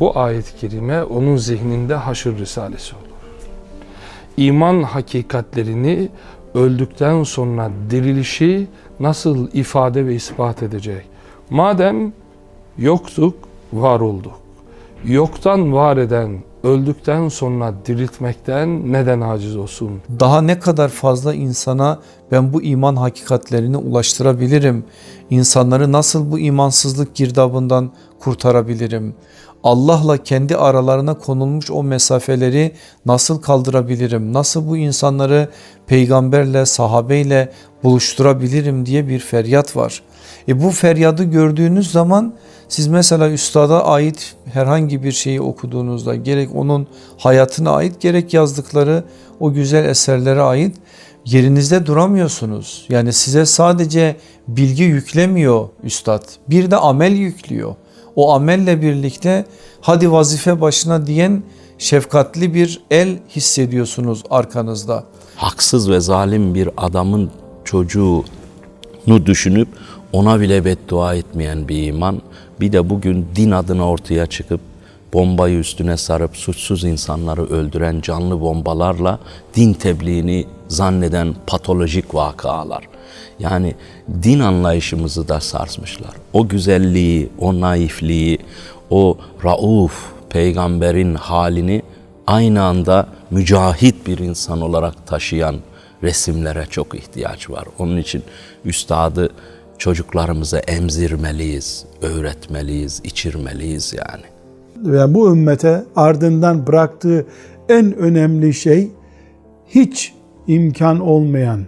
bu 0.00 0.18
ayet-i 0.18 0.56
kerime 0.56 1.04
onun 1.04 1.36
zihninde 1.36 1.94
haşır 1.94 2.38
risalesi 2.38 2.94
olur. 2.94 3.04
İman 4.36 4.82
hakikatlerini 4.82 6.08
öldükten 6.54 7.22
sonra 7.22 7.70
dirilişi 7.90 8.66
nasıl 9.00 9.48
ifade 9.52 10.06
ve 10.06 10.14
ispat 10.14 10.62
edecek? 10.62 11.04
Madem 11.50 12.12
yoktuk, 12.78 13.34
var 13.72 14.00
olduk. 14.00 14.40
Yoktan 15.04 15.72
var 15.72 15.96
eden, 15.96 16.38
öldükten 16.64 17.28
sonra 17.28 17.74
diriltmekten 17.86 18.92
neden 18.92 19.20
aciz 19.20 19.56
olsun? 19.56 20.02
Daha 20.20 20.42
ne 20.42 20.58
kadar 20.58 20.88
fazla 20.88 21.34
insana 21.34 22.00
ben 22.32 22.52
bu 22.52 22.62
iman 22.62 22.96
hakikatlerini 22.96 23.76
ulaştırabilirim? 23.76 24.84
İnsanları 25.30 25.92
nasıl 25.92 26.30
bu 26.30 26.38
imansızlık 26.38 27.14
girdabından 27.14 27.90
kurtarabilirim? 28.20 29.14
Allah'la 29.64 30.16
kendi 30.16 30.56
aralarına 30.56 31.14
konulmuş 31.18 31.70
o 31.70 31.82
mesafeleri 31.82 32.72
nasıl 33.06 33.42
kaldırabilirim? 33.42 34.32
Nasıl 34.32 34.68
bu 34.68 34.76
insanları 34.76 35.48
peygamberle, 35.86 36.66
sahabeyle 36.66 37.52
buluşturabilirim 37.82 38.86
diye 38.86 39.08
bir 39.08 39.18
feryat 39.18 39.76
var. 39.76 40.02
E 40.48 40.62
bu 40.62 40.70
feryadı 40.70 41.24
gördüğünüz 41.24 41.90
zaman 41.90 42.34
siz 42.68 42.86
mesela 42.86 43.30
üstada 43.30 43.86
ait 43.86 44.34
herhangi 44.52 45.02
bir 45.02 45.12
şeyi 45.12 45.40
okuduğunuzda 45.40 46.14
gerek 46.14 46.50
onun 46.54 46.86
hayatına 47.18 47.70
ait 47.70 48.00
gerek 48.00 48.34
yazdıkları 48.34 49.04
o 49.40 49.52
güzel 49.52 49.84
eserlere 49.84 50.42
ait 50.42 50.76
yerinizde 51.24 51.86
duramıyorsunuz. 51.86 52.86
Yani 52.88 53.12
size 53.12 53.46
sadece 53.46 54.16
bilgi 54.48 54.82
yüklemiyor 54.82 55.68
üstad 55.82 56.24
bir 56.50 56.70
de 56.70 56.76
amel 56.76 57.12
yüklüyor. 57.12 57.74
O 58.16 58.32
amelle 58.32 58.82
birlikte 58.82 59.44
hadi 59.80 60.12
vazife 60.12 60.60
başına 60.60 61.06
diyen 61.06 61.42
şefkatli 61.78 62.54
bir 62.54 62.80
el 62.90 63.18
hissediyorsunuz 63.28 64.22
arkanızda. 64.30 65.04
Haksız 65.36 65.90
ve 65.90 66.00
zalim 66.00 66.54
bir 66.54 66.70
adamın 66.76 67.30
çocuğunu 67.64 69.26
düşünüp 69.26 69.68
ona 70.12 70.40
bile 70.40 70.64
beddua 70.64 71.14
etmeyen 71.14 71.68
bir 71.68 71.86
iman. 71.86 72.22
Bir 72.64 72.72
de 72.72 72.90
bugün 72.90 73.26
din 73.36 73.50
adına 73.50 73.88
ortaya 73.88 74.26
çıkıp 74.26 74.60
bombayı 75.12 75.58
üstüne 75.58 75.96
sarıp 75.96 76.36
suçsuz 76.36 76.84
insanları 76.84 77.46
öldüren 77.46 78.00
canlı 78.00 78.40
bombalarla 78.40 79.18
din 79.54 79.72
tebliğini 79.72 80.46
zanneden 80.68 81.34
patolojik 81.46 82.14
vakalar. 82.14 82.84
Yani 83.38 83.74
din 84.22 84.40
anlayışımızı 84.40 85.28
da 85.28 85.40
sarsmışlar. 85.40 86.10
O 86.32 86.48
güzelliği, 86.48 87.28
o 87.38 87.60
naifliği, 87.60 88.38
o 88.90 89.18
rauf 89.44 89.92
peygamberin 90.30 91.14
halini 91.14 91.82
aynı 92.26 92.62
anda 92.62 93.06
mücahit 93.30 94.06
bir 94.06 94.18
insan 94.18 94.60
olarak 94.60 95.06
taşıyan 95.06 95.56
resimlere 96.02 96.66
çok 96.70 96.94
ihtiyaç 96.94 97.50
var. 97.50 97.64
Onun 97.78 97.96
için 97.96 98.22
üstadı 98.64 99.30
çocuklarımıza 99.78 100.58
emzirmeliyiz, 100.58 101.84
öğretmeliyiz, 102.02 103.00
içirmeliyiz 103.04 103.94
yani. 103.98 104.24
Ve 104.76 105.14
bu 105.14 105.32
ümmete 105.32 105.84
ardından 105.96 106.66
bıraktığı 106.66 107.26
en 107.68 107.96
önemli 107.96 108.54
şey 108.54 108.90
hiç 109.68 110.14
imkan 110.46 111.00
olmayan, 111.00 111.60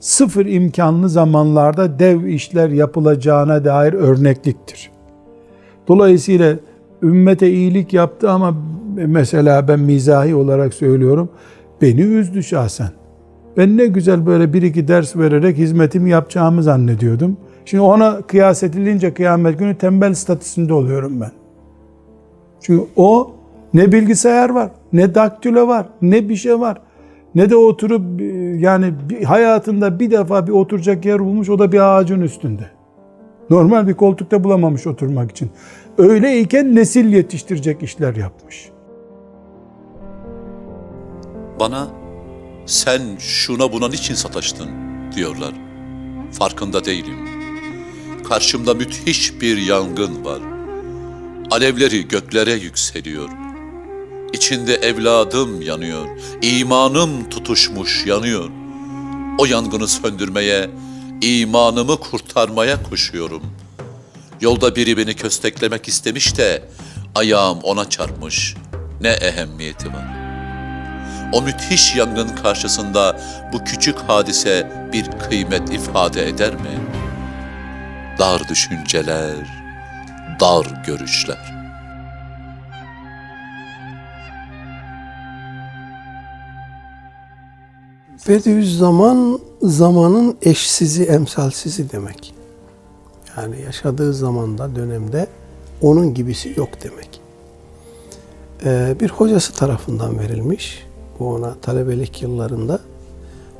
sıfır 0.00 0.46
imkanlı 0.46 1.08
zamanlarda 1.08 1.98
dev 1.98 2.24
işler 2.24 2.68
yapılacağına 2.68 3.64
dair 3.64 3.92
örnekliktir. 3.92 4.90
Dolayısıyla 5.88 6.56
ümmete 7.02 7.50
iyilik 7.50 7.92
yaptı 7.92 8.30
ama 8.30 8.56
mesela 8.94 9.68
ben 9.68 9.80
mizahi 9.80 10.34
olarak 10.34 10.74
söylüyorum 10.74 11.28
beni 11.82 12.00
üzdü 12.00 12.42
şahsen. 12.42 12.90
Ben 13.56 13.76
ne 13.76 13.86
güzel 13.86 14.26
böyle 14.26 14.52
bir 14.52 14.62
iki 14.62 14.88
ders 14.88 15.16
vererek 15.16 15.56
hizmetimi 15.56 16.10
yapacağımı 16.10 16.62
zannediyordum. 16.62 17.36
Şimdi 17.64 17.80
ona 17.82 18.20
kıyas 18.22 18.62
edilince 18.62 19.14
kıyamet 19.14 19.58
günü 19.58 19.78
tembel 19.78 20.14
statüsünde 20.14 20.74
oluyorum 20.74 21.20
ben. 21.20 21.30
Çünkü 22.60 22.86
o 22.96 23.34
ne 23.74 23.92
bilgisayar 23.92 24.50
var, 24.50 24.70
ne 24.92 25.14
daktilo 25.14 25.68
var, 25.68 25.86
ne 26.02 26.28
bir 26.28 26.36
şey 26.36 26.60
var. 26.60 26.80
Ne 27.34 27.50
de 27.50 27.56
oturup 27.56 28.20
yani 28.60 28.94
hayatında 29.26 30.00
bir 30.00 30.10
defa 30.10 30.46
bir 30.46 30.52
oturacak 30.52 31.04
yer 31.04 31.18
bulmuş 31.18 31.48
o 31.50 31.58
da 31.58 31.72
bir 31.72 31.80
ağacın 31.80 32.20
üstünde. 32.20 32.70
Normal 33.50 33.88
bir 33.88 33.94
koltukta 33.94 34.44
bulamamış 34.44 34.86
oturmak 34.86 35.30
için. 35.30 35.50
Öyleyken 35.98 36.74
nesil 36.74 37.12
yetiştirecek 37.12 37.82
işler 37.82 38.16
yapmış. 38.16 38.68
Bana 41.60 41.88
sen 42.66 43.00
şuna 43.18 43.72
buna 43.72 43.88
niçin 43.88 44.14
sataştın 44.14 44.68
diyorlar. 45.16 45.52
Farkında 46.30 46.84
değilim. 46.84 47.33
Karşımda 48.28 48.74
müthiş 48.74 49.40
bir 49.40 49.56
yangın 49.56 50.24
var. 50.24 50.40
Alevleri 51.50 52.08
göklere 52.08 52.52
yükseliyor. 52.52 53.28
İçinde 54.32 54.74
evladım 54.74 55.62
yanıyor. 55.62 56.06
İmanım 56.42 57.30
tutuşmuş 57.30 58.06
yanıyor. 58.06 58.50
O 59.38 59.44
yangını 59.44 59.88
söndürmeye, 59.88 60.70
imanımı 61.22 61.96
kurtarmaya 61.96 62.82
koşuyorum. 62.82 63.42
Yolda 64.40 64.76
biri 64.76 64.96
beni 64.96 65.14
kösteklemek 65.14 65.88
istemiş 65.88 66.38
de 66.38 66.68
ayağım 67.14 67.58
ona 67.62 67.90
çarpmış. 67.90 68.54
Ne 69.00 69.08
ehemmiyeti 69.08 69.88
var. 69.88 70.14
O 71.32 71.42
müthiş 71.42 71.96
yangın 71.96 72.28
karşısında 72.28 73.20
bu 73.52 73.64
küçük 73.64 73.98
hadise 73.98 74.88
bir 74.92 75.04
kıymet 75.28 75.70
ifade 75.70 76.28
eder 76.28 76.54
mi? 76.54 77.03
Dar 78.18 78.48
düşünceler, 78.48 79.34
dar 80.40 80.82
görüşler. 80.86 81.54
Bediüzzaman 88.28 89.40
zamanın 89.62 90.36
eşsizi, 90.42 91.04
emsalsizi 91.04 91.92
demek. 91.92 92.34
Yani 93.36 93.60
yaşadığı 93.62 94.14
zamanda, 94.14 94.76
dönemde 94.76 95.26
onun 95.82 96.14
gibisi 96.14 96.54
yok 96.56 96.68
demek. 96.82 97.20
Ee, 98.64 98.96
bir 99.00 99.10
hocası 99.10 99.52
tarafından 99.52 100.18
verilmiş. 100.18 100.86
Bu 101.18 101.34
ona 101.34 101.54
talebelik 101.54 102.22
yıllarında 102.22 102.80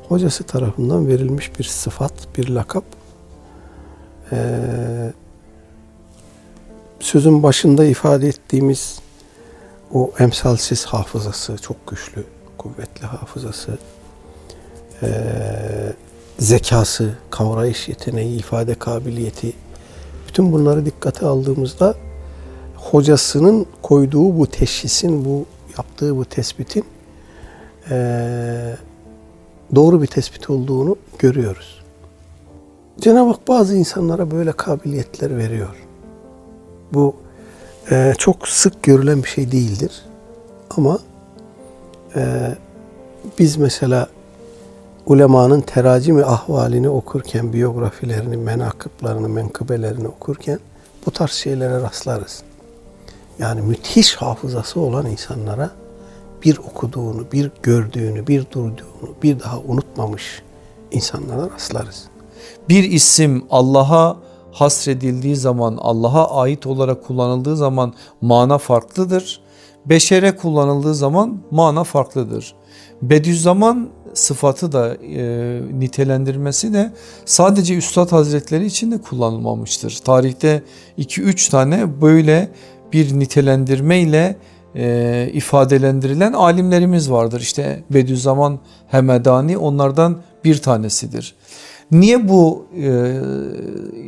hocası 0.09 0.43
tarafından 0.43 1.07
verilmiş 1.07 1.59
bir 1.59 1.63
sıfat, 1.63 2.13
bir 2.37 2.49
lakap. 2.49 2.83
Ee, 4.31 4.37
sözün 6.99 7.43
başında 7.43 7.85
ifade 7.85 8.27
ettiğimiz 8.27 8.99
o 9.93 10.11
emsalsiz 10.19 10.85
hafızası, 10.85 11.57
çok 11.57 11.87
güçlü, 11.87 12.23
kuvvetli 12.57 13.05
hafızası, 13.05 13.77
e, 15.03 15.07
zekası, 16.39 17.17
kavrayış 17.29 17.87
yeteneği, 17.87 18.39
ifade 18.39 18.75
kabiliyeti, 18.75 19.53
bütün 20.27 20.51
bunları 20.51 20.85
dikkate 20.85 21.25
aldığımızda 21.25 21.95
hocasının 22.75 23.65
koyduğu 23.81 24.39
bu 24.39 24.47
teşhisin, 24.47 25.25
bu 25.25 25.45
yaptığı 25.77 26.17
bu 26.17 26.25
tespitin 26.25 26.85
e, 27.89 28.75
doğru 29.75 30.01
bir 30.01 30.07
tespit 30.07 30.49
olduğunu 30.49 30.95
görüyoruz. 31.19 31.84
Cenab-ı 33.01 33.29
Hak 33.29 33.47
bazı 33.47 33.75
insanlara 33.75 34.31
böyle 34.31 34.51
kabiliyetler 34.51 35.37
veriyor. 35.37 35.75
Bu 36.93 37.15
e, 37.91 38.13
çok 38.17 38.47
sık 38.47 38.83
görülen 38.83 39.23
bir 39.23 39.27
şey 39.27 39.51
değildir. 39.51 40.05
Ama 40.77 40.99
e, 42.15 42.51
biz 43.39 43.57
mesela 43.57 44.07
ulemanın 45.05 45.61
teracimi 45.61 46.23
ahvalini 46.23 46.89
okurken, 46.89 47.53
biyografilerini, 47.53 48.37
menakıplarını, 48.37 49.29
menkıbelerini 49.29 50.07
okurken 50.07 50.59
bu 51.05 51.11
tarz 51.11 51.31
şeylere 51.31 51.81
rastlarız. 51.81 52.43
Yani 53.39 53.61
müthiş 53.61 54.15
hafızası 54.15 54.79
olan 54.79 55.05
insanlara 55.05 55.71
bir 56.43 56.57
okuduğunu, 56.57 57.31
bir 57.31 57.51
gördüğünü, 57.63 58.27
bir 58.27 58.45
duyduğunu 58.51 59.15
bir 59.23 59.39
daha 59.39 59.59
unutmamış 59.59 60.41
insanlara 60.91 61.49
rastlarız. 61.53 62.07
Bir 62.69 62.83
isim 62.83 63.43
Allah'a 63.49 64.17
hasredildiği 64.51 65.35
zaman, 65.35 65.77
Allah'a 65.81 66.41
ait 66.41 66.67
olarak 66.67 67.07
kullanıldığı 67.07 67.57
zaman 67.57 67.93
mana 68.21 68.57
farklıdır. 68.57 69.41
Beşere 69.85 70.35
kullanıldığı 70.35 70.95
zaman 70.95 71.37
mana 71.51 71.83
farklıdır. 71.83 72.55
Bediüzzaman 73.01 73.89
sıfatı 74.13 74.71
da 74.71 74.95
e, 74.95 75.61
nitelendirmesi 75.79 76.73
de 76.73 76.93
sadece 77.25 77.75
Üstad 77.75 78.11
Hazretleri 78.11 78.65
için 78.65 78.91
de 78.91 78.97
kullanılmamıştır. 79.01 79.99
Tarihte 80.05 80.63
2-3 80.99 81.51
tane 81.51 82.01
böyle 82.01 82.49
bir 82.93 83.19
nitelendirme 83.19 83.99
ile 83.99 84.37
e, 84.75 85.29
ifadelendirilen 85.33 86.33
alimlerimiz 86.33 87.11
vardır. 87.11 87.41
İşte 87.41 87.83
Bediüzzaman 87.89 88.59
Hemedani 88.87 89.57
onlardan 89.57 90.17
bir 90.43 90.57
tanesidir. 90.57 91.35
Niye 91.91 92.29
bu 92.29 92.65
e, 92.77 93.13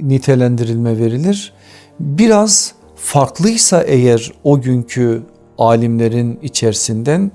nitelendirilme 0.01 0.97
verilir? 0.97 1.53
Biraz 1.99 2.73
farklıysa 2.95 3.81
eğer 3.81 4.31
o 4.43 4.61
günkü 4.61 5.23
alimlerin 5.57 6.39
içerisinden 6.43 7.31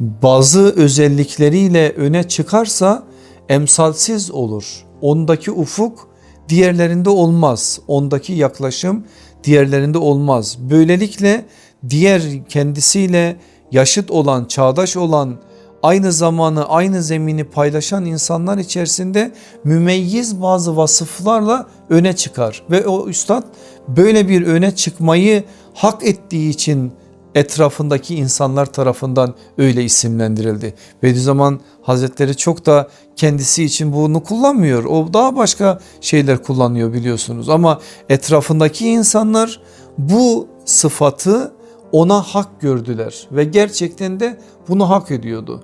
bazı 0.00 0.74
özellikleriyle 0.76 1.92
öne 1.96 2.22
çıkarsa 2.28 3.02
emsalsiz 3.48 4.30
olur. 4.30 4.84
Ondaki 5.00 5.50
ufuk 5.50 6.08
diğerlerinde 6.48 7.10
olmaz. 7.10 7.80
Ondaki 7.88 8.32
yaklaşım 8.32 9.04
diğerlerinde 9.44 9.98
olmaz. 9.98 10.58
Böylelikle 10.70 11.44
diğer 11.90 12.22
kendisiyle 12.48 13.36
yaşıt 13.72 14.10
olan, 14.10 14.44
çağdaş 14.44 14.96
olan, 14.96 15.36
aynı 15.82 16.12
zamanı, 16.12 16.68
aynı 16.68 17.02
zemini 17.02 17.44
paylaşan 17.44 18.04
insanlar 18.04 18.58
içerisinde 18.58 19.32
mümeyyiz 19.64 20.42
bazı 20.42 20.76
vasıflarla 20.76 21.66
öne 21.90 22.16
çıkar. 22.16 22.62
Ve 22.70 22.86
o 22.86 23.08
üstad 23.08 23.44
böyle 23.88 24.28
bir 24.28 24.46
öne 24.46 24.74
çıkmayı 24.74 25.44
hak 25.74 26.06
ettiği 26.06 26.50
için 26.50 26.92
etrafındaki 27.34 28.14
insanlar 28.14 28.66
tarafından 28.66 29.34
öyle 29.58 29.84
isimlendirildi. 29.84 30.74
Bediüzzaman 31.02 31.60
Hazretleri 31.82 32.36
çok 32.36 32.66
da 32.66 32.88
kendisi 33.16 33.64
için 33.64 33.92
bunu 33.92 34.22
kullanmıyor. 34.22 34.84
O 34.84 35.12
daha 35.12 35.36
başka 35.36 35.80
şeyler 36.00 36.42
kullanıyor 36.42 36.92
biliyorsunuz 36.92 37.48
ama 37.48 37.80
etrafındaki 38.08 38.88
insanlar 38.88 39.60
bu 39.98 40.48
sıfatı 40.64 41.52
ona 41.92 42.22
hak 42.22 42.60
gördüler 42.60 43.26
ve 43.32 43.44
gerçekten 43.44 44.20
de 44.20 44.38
bunu 44.68 44.90
hak 44.90 45.10
ediyordu. 45.10 45.60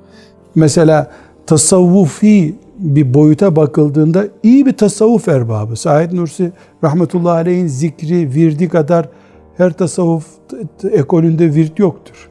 Mesela 0.55 1.11
tasavvufi 1.47 2.55
bir 2.79 3.15
boyuta 3.15 3.57
bakıldığında 3.57 4.29
iyi 4.43 4.67
bir 4.67 4.77
tasavvuf 4.77 5.29
erbabı. 5.29 5.77
Said 5.77 6.13
Nursi 6.13 6.53
rahmetullahi 6.85 7.35
aleyhin 7.35 7.67
zikri, 7.67 8.35
virdi 8.35 8.69
kadar 8.69 9.09
her 9.57 9.73
tasavvuf 9.73 10.27
ekolünde 10.93 11.55
virt 11.55 11.79
yoktur. 11.79 12.31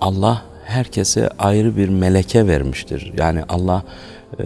Allah 0.00 0.42
herkese 0.64 1.28
ayrı 1.38 1.76
bir 1.76 1.88
meleke 1.88 2.46
vermiştir. 2.46 3.12
Yani 3.18 3.42
Allah 3.48 3.82
e, 4.38 4.44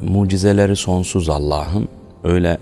mucizeleri 0.00 0.76
sonsuz 0.76 1.28
Allah'ın. 1.28 1.88
Öyle 2.24 2.58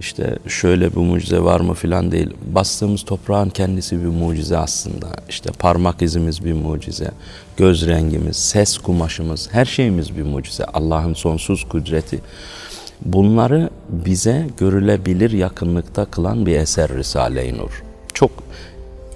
işte 0.00 0.38
şöyle 0.46 0.90
bir 0.90 1.00
mucize 1.00 1.40
var 1.40 1.60
mı 1.60 1.74
filan 1.74 2.12
değil. 2.12 2.30
Bastığımız 2.46 3.02
toprağın 3.02 3.50
kendisi 3.50 4.02
bir 4.02 4.08
mucize 4.08 4.56
aslında. 4.56 5.06
İşte 5.28 5.50
parmak 5.58 6.02
izimiz 6.02 6.44
bir 6.44 6.52
mucize. 6.52 7.10
Göz 7.56 7.86
rengimiz, 7.86 8.36
ses 8.36 8.78
kumaşımız, 8.78 9.48
her 9.52 9.64
şeyimiz 9.64 10.16
bir 10.16 10.22
mucize. 10.22 10.64
Allah'ın 10.64 11.14
sonsuz 11.14 11.68
kudreti. 11.68 12.20
Bunları 13.04 13.70
bize 13.88 14.46
görülebilir 14.58 15.30
yakınlıkta 15.30 16.04
kılan 16.04 16.46
bir 16.46 16.56
eser 16.56 16.88
Risale-i 16.94 17.58
Nur. 17.58 17.82
Çok 18.14 18.30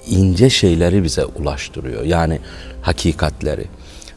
ince 0.07 0.51
şeyleri 0.51 1.05
bize 1.05 1.25
ulaştırıyor. 1.25 2.05
Yani 2.05 2.39
hakikatleri. 2.83 3.65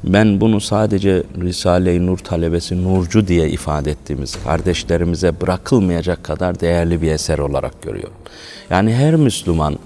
Ben 0.04 0.42
bunu 0.42 0.62
sadece 0.62 1.24
Risale-i 1.42 2.06
Nur 2.06 2.18
talebesi 2.18 2.84
Nurcu 2.84 3.28
diye 3.28 3.50
ifade 3.50 3.92
ettiğimiz 3.92 4.38
kardeşlerimize 4.44 5.42
bırakılmayacak 5.42 6.24
kadar 6.24 6.60
değerli 6.60 7.02
bir 7.02 7.12
eser 7.12 7.38
olarak 7.38 7.82
görüyorum. 7.82 8.18
Yani 8.70 8.96
her 8.96 9.16
Müslüman 9.16 9.80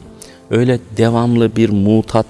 öyle 0.51 0.80
devamlı 0.97 1.55
bir 1.55 1.70
mutat, 1.70 2.26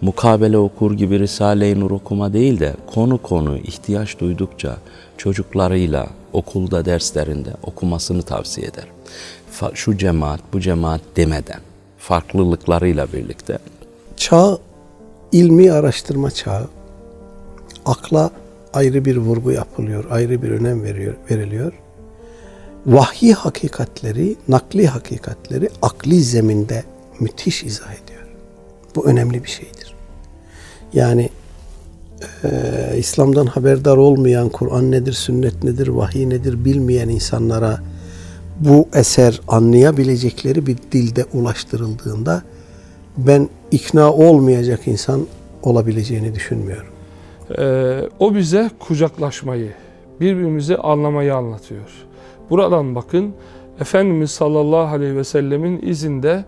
mukabele 0.00 0.58
okur 0.58 0.92
gibi 0.92 1.18
Risale-i 1.18 1.80
Nur 1.80 1.90
okuma 1.90 2.32
değil 2.32 2.60
de 2.60 2.74
konu 2.86 3.18
konu 3.18 3.58
ihtiyaç 3.58 4.18
duydukça 4.18 4.76
çocuklarıyla 5.16 6.06
okulda 6.32 6.84
derslerinde 6.84 7.50
okumasını 7.62 8.22
tavsiye 8.22 8.66
ederim. 8.66 8.92
Şu 9.74 9.98
cemaat 9.98 10.40
bu 10.52 10.60
cemaat 10.60 11.00
demeden 11.16 11.60
farklılıklarıyla 11.98 13.12
birlikte. 13.12 13.58
Çağ 14.16 14.58
ilmi 15.32 15.72
araştırma 15.72 16.30
çağı. 16.30 16.68
Akla 17.88 18.30
ayrı 18.72 19.04
bir 19.04 19.16
vurgu 19.16 19.52
yapılıyor, 19.52 20.04
ayrı 20.10 20.42
bir 20.42 20.50
önem 20.50 20.82
veriyor, 20.82 21.14
veriliyor. 21.30 21.72
Vahyi 22.86 23.34
hakikatleri, 23.34 24.36
nakli 24.48 24.86
hakikatleri 24.86 25.68
akli 25.82 26.22
zeminde 26.22 26.84
müthiş 27.20 27.64
izah 27.64 27.92
ediyor. 27.92 28.26
Bu 28.96 29.06
önemli 29.06 29.44
bir 29.44 29.48
şeydir. 29.48 29.94
Yani 30.92 31.30
e, 32.44 32.48
İslam'dan 32.98 33.46
haberdar 33.46 33.96
olmayan, 33.96 34.48
Kur'an 34.48 34.90
nedir, 34.90 35.12
sünnet 35.12 35.64
nedir, 35.64 35.88
vahiy 35.88 36.30
nedir 36.30 36.64
bilmeyen 36.64 37.08
insanlara 37.08 37.80
bu 38.60 38.88
eser 38.94 39.40
anlayabilecekleri 39.48 40.66
bir 40.66 40.78
dilde 40.92 41.24
ulaştırıldığında 41.32 42.42
ben 43.16 43.48
ikna 43.70 44.12
olmayacak 44.12 44.80
insan 44.86 45.26
olabileceğini 45.62 46.34
düşünmüyorum. 46.34 46.97
Ee, 47.58 48.00
o 48.18 48.34
bize 48.34 48.70
kucaklaşmayı, 48.78 49.72
birbirimizi 50.20 50.76
anlamayı 50.76 51.34
anlatıyor. 51.34 52.06
Buradan 52.50 52.94
bakın 52.94 53.34
Efendimiz 53.80 54.30
sallallahu 54.30 54.94
aleyhi 54.94 55.16
ve 55.16 55.24
sellemin 55.24 55.82
izinde 55.82 56.44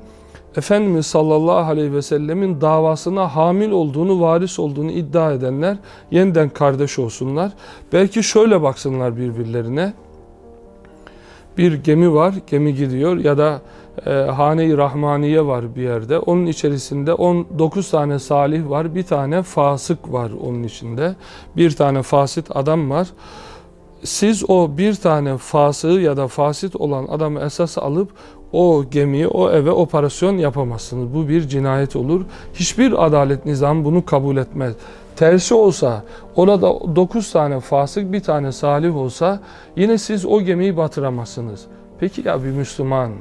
Efendimiz 0.57 1.07
sallallahu 1.07 1.71
aleyhi 1.71 1.95
ve 1.95 2.03
sellemin 2.03 2.61
davasına 2.61 3.37
hamil 3.37 3.71
olduğunu, 3.71 4.21
varis 4.21 4.59
olduğunu 4.59 4.91
iddia 4.91 5.33
edenler 5.33 5.77
yeniden 6.11 6.49
kardeş 6.49 6.99
olsunlar. 6.99 7.53
Belki 7.93 8.23
şöyle 8.23 8.63
baksınlar 8.63 9.17
birbirlerine 9.17 9.93
bir 11.61 11.73
gemi 11.73 12.15
var, 12.15 12.35
gemi 12.47 12.75
gidiyor 12.75 13.17
ya 13.17 13.39
da 13.39 13.61
e, 14.07 14.11
Hane-i 14.11 14.77
Rahmaniye 14.77 15.47
var 15.47 15.77
bir 15.77 15.83
yerde. 15.83 16.19
Onun 16.19 16.47
içerisinde 16.47 17.15
19 17.15 17.91
tane 17.91 18.19
salih 18.19 18.71
var, 18.71 18.95
bir 18.95 19.03
tane 19.03 19.43
fasık 19.43 20.13
var 20.13 20.31
onun 20.47 20.63
içinde. 20.63 21.15
Bir 21.57 21.71
tane 21.71 22.03
fasit 22.03 22.57
adam 22.57 22.91
var. 22.91 23.09
Siz 24.05 24.51
o 24.51 24.79
bir 24.79 24.95
tane 24.95 25.37
fasığı 25.37 25.89
ya 25.89 26.17
da 26.17 26.29
fasit 26.29 26.77
olan 26.77 27.07
adamı 27.07 27.41
esas 27.41 27.79
alıp 27.79 28.11
o 28.53 28.85
gemiyi, 28.91 29.29
o 29.29 29.51
eve 29.51 29.71
operasyon 29.71 30.39
yapamazsınız. 30.39 31.15
Bu 31.15 31.29
bir 31.29 31.49
cinayet 31.49 31.97
olur. 31.97 32.25
Hiçbir 32.55 33.07
adalet 33.07 33.47
nizam 33.47 33.85
bunu 33.85 34.05
kabul 34.05 34.37
etmez. 34.37 34.75
Tersi 35.21 35.55
olsa, 35.55 36.05
orada 36.37 36.97
9 36.97 37.33
tane 37.33 37.61
fasık, 37.61 38.13
bir 38.13 38.21
tane 38.21 38.53
salih 38.53 38.97
olsa 38.97 39.41
yine 39.77 39.99
siz 39.99 40.27
o 40.27 40.41
gemiyi 40.41 40.77
batıramazsınız. 40.77 41.67
Peki 41.99 42.29
ya 42.29 42.45
bir 42.45 42.51
Müslüman? 42.51 43.13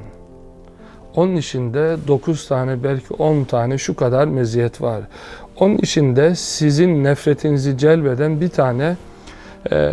Onun 1.16 1.36
içinde 1.36 1.96
9 2.08 2.48
tane 2.48 2.84
belki 2.84 3.14
10 3.14 3.44
tane 3.44 3.78
şu 3.78 3.96
kadar 3.96 4.26
meziyet 4.26 4.82
var. 4.82 5.00
Onun 5.56 5.78
içinde 5.78 6.34
sizin 6.34 7.04
nefretinizi 7.04 7.78
celbeden 7.78 8.40
bir 8.40 8.48
tane 8.48 8.96
e, 9.72 9.92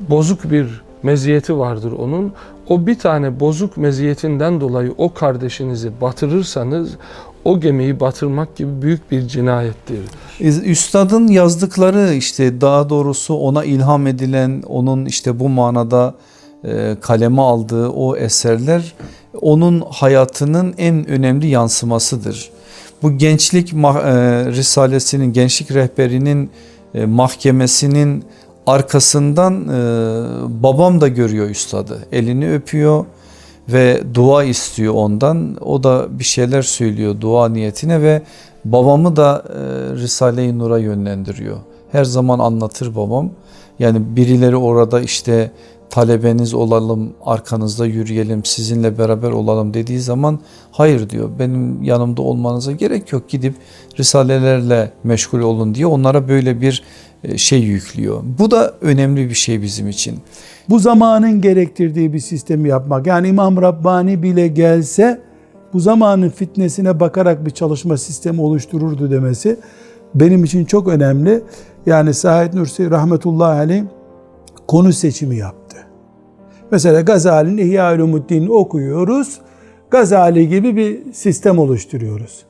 bozuk 0.00 0.50
bir 0.50 0.82
meziyeti 1.02 1.58
vardır 1.58 1.92
onun. 1.92 2.32
O 2.68 2.86
bir 2.86 2.98
tane 2.98 3.40
bozuk 3.40 3.76
meziyetinden 3.76 4.60
dolayı 4.60 4.94
o 4.98 5.14
kardeşinizi 5.14 6.00
batırırsanız 6.00 6.96
o 7.44 7.60
gemiyi 7.60 8.00
batırmak 8.00 8.56
gibi 8.56 8.82
büyük 8.82 9.10
bir 9.10 9.28
cinayettir. 9.28 9.98
Üstadın 10.64 11.28
yazdıkları 11.28 12.14
işte 12.14 12.60
daha 12.60 12.90
doğrusu 12.90 13.34
ona 13.34 13.64
ilham 13.64 14.06
edilen 14.06 14.62
onun 14.66 15.04
işte 15.04 15.40
bu 15.40 15.48
manada 15.48 16.14
e, 16.64 16.96
kaleme 17.00 17.42
aldığı 17.42 17.88
o 17.88 18.16
eserler 18.16 18.94
onun 19.40 19.84
hayatının 19.90 20.74
en 20.78 21.08
önemli 21.08 21.46
yansımasıdır. 21.46 22.50
Bu 23.02 23.18
gençlik 23.18 23.72
e, 23.72 23.76
risalesinin, 24.46 25.32
gençlik 25.32 25.70
rehberinin 25.70 26.50
e, 26.94 27.06
mahkemesinin 27.06 28.24
arkasından 28.66 29.68
babam 30.62 31.00
da 31.00 31.08
görüyor 31.08 31.50
üstadı. 31.50 31.98
Elini 32.12 32.52
öpüyor 32.52 33.04
ve 33.68 34.02
dua 34.14 34.44
istiyor 34.44 34.94
ondan. 34.94 35.56
O 35.60 35.82
da 35.82 36.18
bir 36.18 36.24
şeyler 36.24 36.62
söylüyor 36.62 37.20
dua 37.20 37.48
niyetine 37.48 38.02
ve 38.02 38.22
babamı 38.64 39.16
da 39.16 39.44
Risale-i 39.94 40.58
Nur'a 40.58 40.78
yönlendiriyor. 40.78 41.56
Her 41.92 42.04
zaman 42.04 42.38
anlatır 42.38 42.96
babam. 42.96 43.30
Yani 43.78 44.16
birileri 44.16 44.56
orada 44.56 45.00
işte 45.00 45.50
talebeniz 45.90 46.54
olalım, 46.54 47.12
arkanızda 47.24 47.86
yürüyelim, 47.86 48.44
sizinle 48.44 48.98
beraber 48.98 49.30
olalım 49.30 49.74
dediği 49.74 50.00
zaman 50.00 50.38
hayır 50.72 51.10
diyor. 51.10 51.30
Benim 51.38 51.82
yanımda 51.82 52.22
olmanıza 52.22 52.72
gerek 52.72 53.12
yok. 53.12 53.28
Gidip 53.28 53.54
risalelerle 53.98 54.92
meşgul 55.04 55.40
olun 55.40 55.74
diye 55.74 55.86
onlara 55.86 56.28
böyle 56.28 56.60
bir 56.60 56.82
e, 56.82 56.82
şey 57.36 57.60
yüklüyor. 57.60 58.22
Bu 58.38 58.50
da 58.50 58.74
önemli 58.80 59.28
bir 59.28 59.34
şey 59.34 59.62
bizim 59.62 59.88
için. 59.88 60.18
Bu 60.68 60.78
zamanın 60.78 61.40
gerektirdiği 61.40 62.12
bir 62.12 62.18
sistemi 62.18 62.68
yapmak. 62.68 63.06
Yani 63.06 63.28
İmam 63.28 63.62
Rabbani 63.62 64.22
bile 64.22 64.48
gelse 64.48 65.20
bu 65.72 65.80
zamanın 65.80 66.28
fitnesine 66.28 67.00
bakarak 67.00 67.46
bir 67.46 67.50
çalışma 67.50 67.96
sistemi 67.96 68.40
oluştururdu 68.40 69.10
demesi 69.10 69.56
benim 70.14 70.44
için 70.44 70.64
çok 70.64 70.88
önemli. 70.88 71.42
Yani 71.86 72.14
Said 72.14 72.54
Nursi 72.54 72.90
rahmetullahi 72.90 73.58
aleyh 73.58 73.82
konu 74.68 74.92
seçimi 74.92 75.36
yaptı. 75.36 75.76
Mesela 76.70 77.00
Gazali'nin 77.00 77.58
İhya 77.58 77.94
Ulumuddin'i 77.94 78.50
okuyoruz. 78.50 79.40
Gazali 79.90 80.48
gibi 80.48 80.76
bir 80.76 81.12
sistem 81.12 81.58
oluşturuyoruz. 81.58 82.44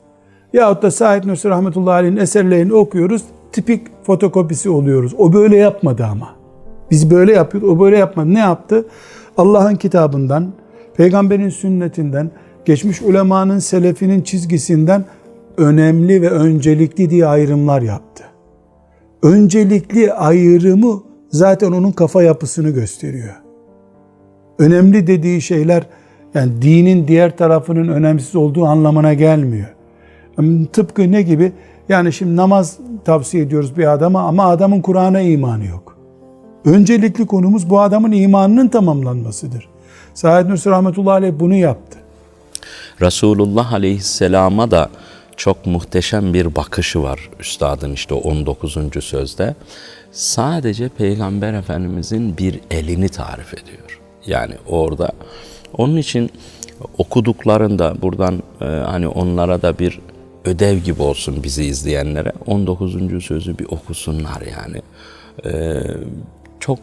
Yahut 0.52 0.82
da 0.82 0.90
Said 0.90 1.24
Nursi 1.24 1.48
Rahmetullahi 1.48 1.94
Aleyh'in 1.94 2.16
eserlerini 2.16 2.72
okuyoruz. 2.72 3.22
Tipik 3.52 3.97
fotokopisi 4.08 4.70
oluyoruz. 4.70 5.14
O 5.18 5.32
böyle 5.32 5.56
yapmadı 5.56 6.04
ama. 6.10 6.36
Biz 6.90 7.10
böyle 7.10 7.32
yapıyoruz. 7.32 7.68
O 7.68 7.80
böyle 7.80 7.98
yapmadı. 7.98 8.34
Ne 8.34 8.38
yaptı? 8.38 8.86
Allah'ın 9.36 9.76
kitabından, 9.76 10.52
peygamberin 10.96 11.48
sünnetinden, 11.48 12.30
geçmiş 12.64 13.02
ulemanın, 13.02 13.58
selefinin 13.58 14.22
çizgisinden 14.22 15.04
önemli 15.56 16.22
ve 16.22 16.30
öncelikli 16.30 17.10
diye 17.10 17.26
ayrımlar 17.26 17.82
yaptı. 17.82 18.24
Öncelikli 19.22 20.12
ayrımı 20.12 21.02
zaten 21.30 21.72
onun 21.72 21.92
kafa 21.92 22.22
yapısını 22.22 22.70
gösteriyor. 22.70 23.34
Önemli 24.58 25.06
dediği 25.06 25.40
şeyler 25.40 25.82
yani 26.34 26.62
dinin 26.62 27.08
diğer 27.08 27.36
tarafının 27.36 27.88
önemsiz 27.88 28.36
olduğu 28.36 28.64
anlamına 28.64 29.14
gelmiyor. 29.14 29.74
Tıpkı 30.72 31.12
ne 31.12 31.22
gibi? 31.22 31.52
Yani 31.88 32.12
şimdi 32.12 32.36
namaz 32.36 32.78
tavsiye 33.04 33.42
ediyoruz 33.42 33.76
bir 33.76 33.92
adama 33.92 34.20
ama 34.20 34.44
adamın 34.44 34.80
Kur'an'a 34.80 35.20
imanı 35.20 35.64
yok. 35.64 35.98
Öncelikli 36.64 37.26
konumuz 37.26 37.70
bu 37.70 37.80
adamın 37.80 38.12
imanının 38.12 38.68
tamamlanmasıdır. 38.68 39.68
Said 40.14 40.48
Nursi 40.48 40.70
Rahmetullahi 40.70 41.14
Aleyh 41.14 41.32
bunu 41.40 41.54
yaptı. 41.54 41.98
Resulullah 43.00 43.72
Aleyhisselam'a 43.72 44.70
da 44.70 44.90
çok 45.36 45.66
muhteşem 45.66 46.34
bir 46.34 46.56
bakışı 46.56 47.02
var 47.02 47.30
üstadın 47.40 47.92
işte 47.92 48.14
19. 48.14 48.76
sözde. 49.00 49.54
Sadece 50.12 50.88
Peygamber 50.88 51.54
Efendimizin 51.54 52.36
bir 52.38 52.60
elini 52.70 53.08
tarif 53.08 53.54
ediyor. 53.54 54.00
Yani 54.26 54.54
orada 54.66 55.12
onun 55.76 55.96
için 55.96 56.30
okuduklarında 56.98 57.94
buradan 58.02 58.42
e, 58.60 58.64
hani 58.64 59.08
onlara 59.08 59.62
da 59.62 59.78
bir 59.78 60.00
ödev 60.48 60.78
gibi 60.78 61.02
olsun 61.02 61.42
bizi 61.42 61.64
izleyenlere 61.64 62.32
19. 62.46 63.24
sözü 63.24 63.58
bir 63.58 63.64
okusunlar 63.64 64.42
yani. 64.42 64.82
E, 65.44 65.82
çok 66.60 66.78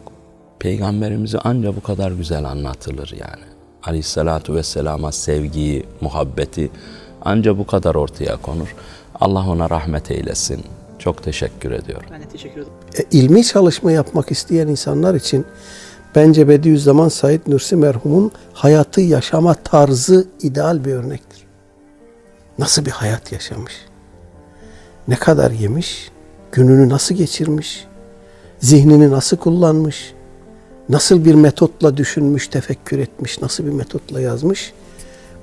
peygamberimizi 0.58 1.38
anca 1.38 1.76
bu 1.76 1.82
kadar 1.82 2.12
güzel 2.12 2.44
anlatılır 2.44 3.14
yani. 3.20 3.44
Aleyhissalatu 3.82 4.54
vesselama 4.54 5.12
sevgiyi, 5.12 5.84
muhabbeti 6.00 6.70
anca 7.22 7.58
bu 7.58 7.66
kadar 7.66 7.94
ortaya 7.94 8.36
konur. 8.36 8.74
Allah 9.20 9.48
ona 9.48 9.70
rahmet 9.70 10.10
eylesin. 10.10 10.64
Çok 10.98 11.22
teşekkür 11.22 11.70
ediyorum. 11.70 12.06
Ben 12.12 12.22
de 12.22 12.28
teşekkür 12.28 12.60
ederim. 12.60 12.72
E, 12.98 13.02
ilmi 13.10 13.44
çalışma 13.44 13.92
yapmak 13.92 14.30
isteyen 14.30 14.68
insanlar 14.68 15.14
için 15.14 15.44
bence 16.14 16.48
Bediüzzaman 16.48 17.08
Said 17.08 17.40
Nursi 17.46 17.76
merhumun 17.76 18.32
hayatı 18.52 19.00
yaşama 19.00 19.54
tarzı 19.54 20.26
ideal 20.42 20.84
bir 20.84 20.92
örnektir. 20.92 21.35
Nasıl 22.58 22.84
bir 22.84 22.90
hayat 22.90 23.32
yaşamış? 23.32 23.72
Ne 25.08 25.16
kadar 25.16 25.50
yemiş? 25.50 26.10
Gününü 26.52 26.88
nasıl 26.88 27.14
geçirmiş? 27.14 27.84
Zihnini 28.58 29.10
nasıl 29.10 29.36
kullanmış? 29.36 30.14
Nasıl 30.88 31.24
bir 31.24 31.34
metotla 31.34 31.96
düşünmüş, 31.96 32.48
tefekkür 32.48 32.98
etmiş, 32.98 33.42
nasıl 33.42 33.66
bir 33.66 33.72
metotla 33.72 34.20
yazmış? 34.20 34.72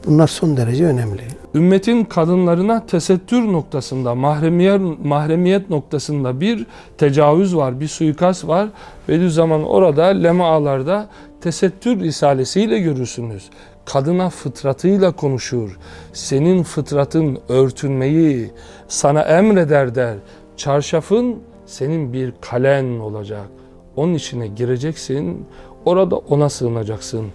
Bunlar 0.05 0.27
son 0.27 0.57
derece 0.57 0.85
önemli. 0.85 1.21
Ümmetin 1.55 2.03
kadınlarına 2.05 2.85
tesettür 2.85 3.41
noktasında, 3.41 4.15
mahremiyet, 4.15 4.81
mahremiyet 5.03 5.69
noktasında 5.69 6.41
bir 6.41 6.65
tecavüz 6.97 7.55
var, 7.55 7.79
bir 7.79 7.87
suikast 7.87 8.47
var. 8.47 8.69
Bediüzzaman 9.07 9.63
orada 9.63 10.03
lemaalarda 10.03 11.09
tesettür 11.41 11.99
risalesiyle 11.99 12.79
görürsünüz. 12.79 13.49
Kadına 13.85 14.29
fıtratıyla 14.29 15.11
konuşur. 15.11 15.79
Senin 16.13 16.63
fıtratın 16.63 17.39
örtünmeyi 17.49 18.51
sana 18.87 19.21
emreder 19.21 19.95
der. 19.95 20.15
Çarşafın 20.57 21.39
senin 21.65 22.13
bir 22.13 22.33
kalen 22.41 22.99
olacak. 22.99 23.47
Onun 23.95 24.13
içine 24.13 24.47
gireceksin. 24.47 25.45
Orada 25.85 26.17
ona 26.17 26.49
sığınacaksın. 26.49 27.25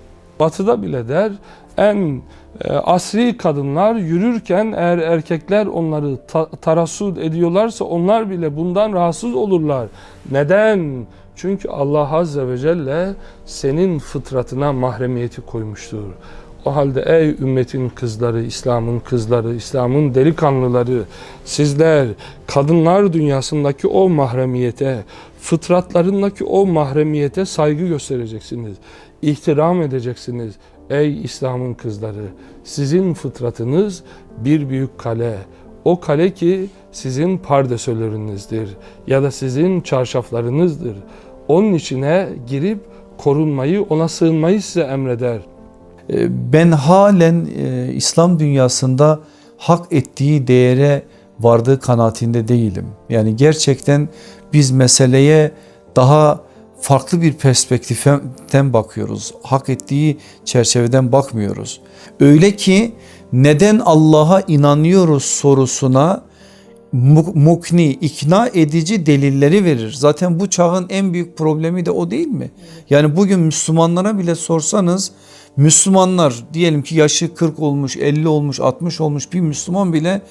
Batıda 0.40 0.82
bile 0.82 1.08
der 1.08 1.32
en 1.78 2.22
e, 2.64 2.72
asri 2.72 3.36
kadınlar 3.36 3.94
yürürken 3.94 4.72
eğer 4.76 4.98
erkekler 4.98 5.66
onları 5.66 6.26
ta 6.26 6.50
tarassud 6.50 7.16
ediyorlarsa 7.16 7.84
onlar 7.84 8.30
bile 8.30 8.56
bundan 8.56 8.92
rahatsız 8.92 9.34
olurlar. 9.34 9.88
Neden? 10.30 11.06
Çünkü 11.38 11.68
Allah 11.68 12.12
Azze 12.12 12.48
ve 12.48 12.58
Celle 12.58 13.14
senin 13.46 13.98
fıtratına 13.98 14.72
mahremiyeti 14.72 15.40
koymuştur. 15.40 16.04
O 16.64 16.76
halde 16.76 17.04
ey 17.06 17.30
ümmetin 17.30 17.88
kızları, 17.88 18.42
İslam'ın 18.42 19.00
kızları, 19.00 19.54
İslam'ın 19.54 20.14
delikanlıları, 20.14 21.02
sizler 21.44 22.08
kadınlar 22.46 23.12
dünyasındaki 23.12 23.86
o 23.86 24.08
mahremiyete, 24.08 25.04
fıtratlarındaki 25.40 26.44
o 26.44 26.66
mahremiyete 26.66 27.44
saygı 27.44 27.86
göstereceksiniz. 27.86 28.76
ihtiram 29.22 29.82
edeceksiniz. 29.82 30.54
Ey 30.90 31.22
İslam'ın 31.22 31.74
kızları, 31.74 32.24
sizin 32.64 33.14
fıtratınız 33.14 34.02
bir 34.44 34.68
büyük 34.68 34.98
kale. 34.98 35.38
O 35.84 36.00
kale 36.00 36.34
ki 36.34 36.66
sizin 36.92 37.38
pardesölerinizdir 37.38 38.68
ya 39.06 39.22
da 39.22 39.30
sizin 39.30 39.80
çarşaflarınızdır. 39.80 40.96
Onun 41.48 41.74
içine 41.74 42.28
girip 42.46 42.78
korunmayı, 43.18 43.82
ona 43.82 44.08
sığınmayı 44.08 44.62
size 44.62 44.80
emreder. 44.80 45.40
E, 46.10 46.52
ben 46.52 46.70
halen 46.70 47.48
e, 47.58 47.92
İslam 47.92 48.38
dünyasında 48.38 49.20
hak 49.56 49.92
ettiği 49.92 50.46
değere 50.46 51.02
vardığı 51.40 51.80
kanaatinde 51.80 52.48
değilim. 52.48 52.86
Yani 53.08 53.36
gerçekten 53.36 54.08
biz 54.52 54.70
meseleye 54.70 55.52
daha 55.96 56.40
farklı 56.80 57.22
bir 57.22 57.32
perspektiften 57.32 58.72
bakıyoruz. 58.72 59.34
Hak 59.42 59.68
ettiği 59.68 60.18
çerçeveden 60.44 61.12
bakmıyoruz. 61.12 61.80
Öyle 62.20 62.56
ki 62.56 62.92
neden 63.32 63.78
Allah'a 63.78 64.40
inanıyoruz 64.40 65.24
sorusuna 65.24 66.22
mukni, 66.92 67.90
ikna 67.90 68.48
edici 68.54 69.06
delilleri 69.06 69.64
verir. 69.64 69.92
Zaten 69.92 70.40
bu 70.40 70.50
çağın 70.50 70.86
en 70.90 71.12
büyük 71.12 71.36
problemi 71.36 71.86
de 71.86 71.90
o 71.90 72.10
değil 72.10 72.26
mi? 72.26 72.50
Yani 72.90 73.16
bugün 73.16 73.40
Müslümanlara 73.40 74.18
bile 74.18 74.34
sorsanız 74.34 75.12
Müslümanlar 75.56 76.44
diyelim 76.54 76.82
ki 76.82 76.94
yaşı 76.96 77.34
40 77.34 77.58
olmuş, 77.58 77.96
50 77.96 78.28
olmuş, 78.28 78.60
60 78.60 79.00
olmuş 79.00 79.32
bir 79.32 79.40
Müslüman 79.40 79.92
bile 79.92 80.22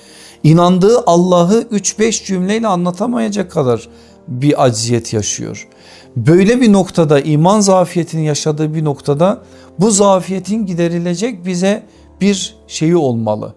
inandığı 0.44 1.04
Allah'ı 1.06 1.62
3-5 1.72 2.26
cümleyle 2.26 2.68
anlatamayacak 2.68 3.52
kadar 3.52 3.90
bir 4.28 4.66
acziyet 4.66 5.14
yaşıyor. 5.14 5.68
Böyle 6.16 6.62
bir 6.62 6.74
noktada 6.74 7.20
iman 7.20 7.60
zafiyetini 7.60 8.26
yaşadığı 8.26 8.76
bir 8.76 8.84
noktada 8.84 9.42
bu 9.80 9.92
zafiyetin 9.92 10.66
giderilecek 10.66 11.46
bize 11.46 11.84
bir 12.22 12.56
şeyi 12.68 12.96
olmalı. 12.96 13.54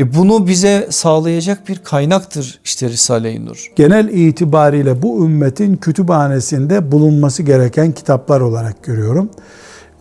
E 0.00 0.14
bunu 0.14 0.46
bize 0.46 0.86
sağlayacak 0.90 1.68
bir 1.68 1.78
kaynaktır 1.78 2.60
işte 2.64 2.88
Risale-i 2.88 3.46
Nur. 3.46 3.72
Genel 3.76 4.08
itibariyle 4.08 5.02
bu 5.02 5.24
ümmetin 5.24 5.76
kütüphanesinde 5.76 6.92
bulunması 6.92 7.42
gereken 7.42 7.92
kitaplar 7.92 8.40
olarak 8.40 8.82
görüyorum. 8.82 9.30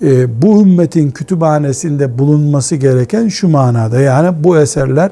E, 0.01 0.41
bu 0.41 0.61
ümmetin 0.61 1.11
kütüphanesinde 1.11 2.17
bulunması 2.17 2.75
gereken 2.75 3.27
şu 3.27 3.49
manada 3.49 3.99
yani 3.99 4.43
bu 4.43 4.57
eserler 4.57 5.11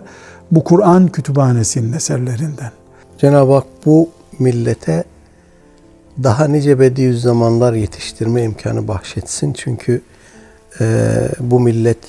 bu 0.52 0.64
Kur'an 0.64 1.08
kütüphanesinin 1.08 1.94
eserlerinden. 1.94 2.72
Cenab-ı 3.18 3.54
Hak 3.54 3.66
bu 3.86 4.10
millete 4.40 5.04
daha 6.24 6.48
nice 6.48 6.80
Bediüzzamanlar 6.80 7.74
yetiştirme 7.74 8.44
imkanı 8.44 8.88
bahşetsin. 8.88 9.54
Çünkü 9.54 10.02
e, 10.82 10.86
bu 11.40 11.60
millet 11.60 12.00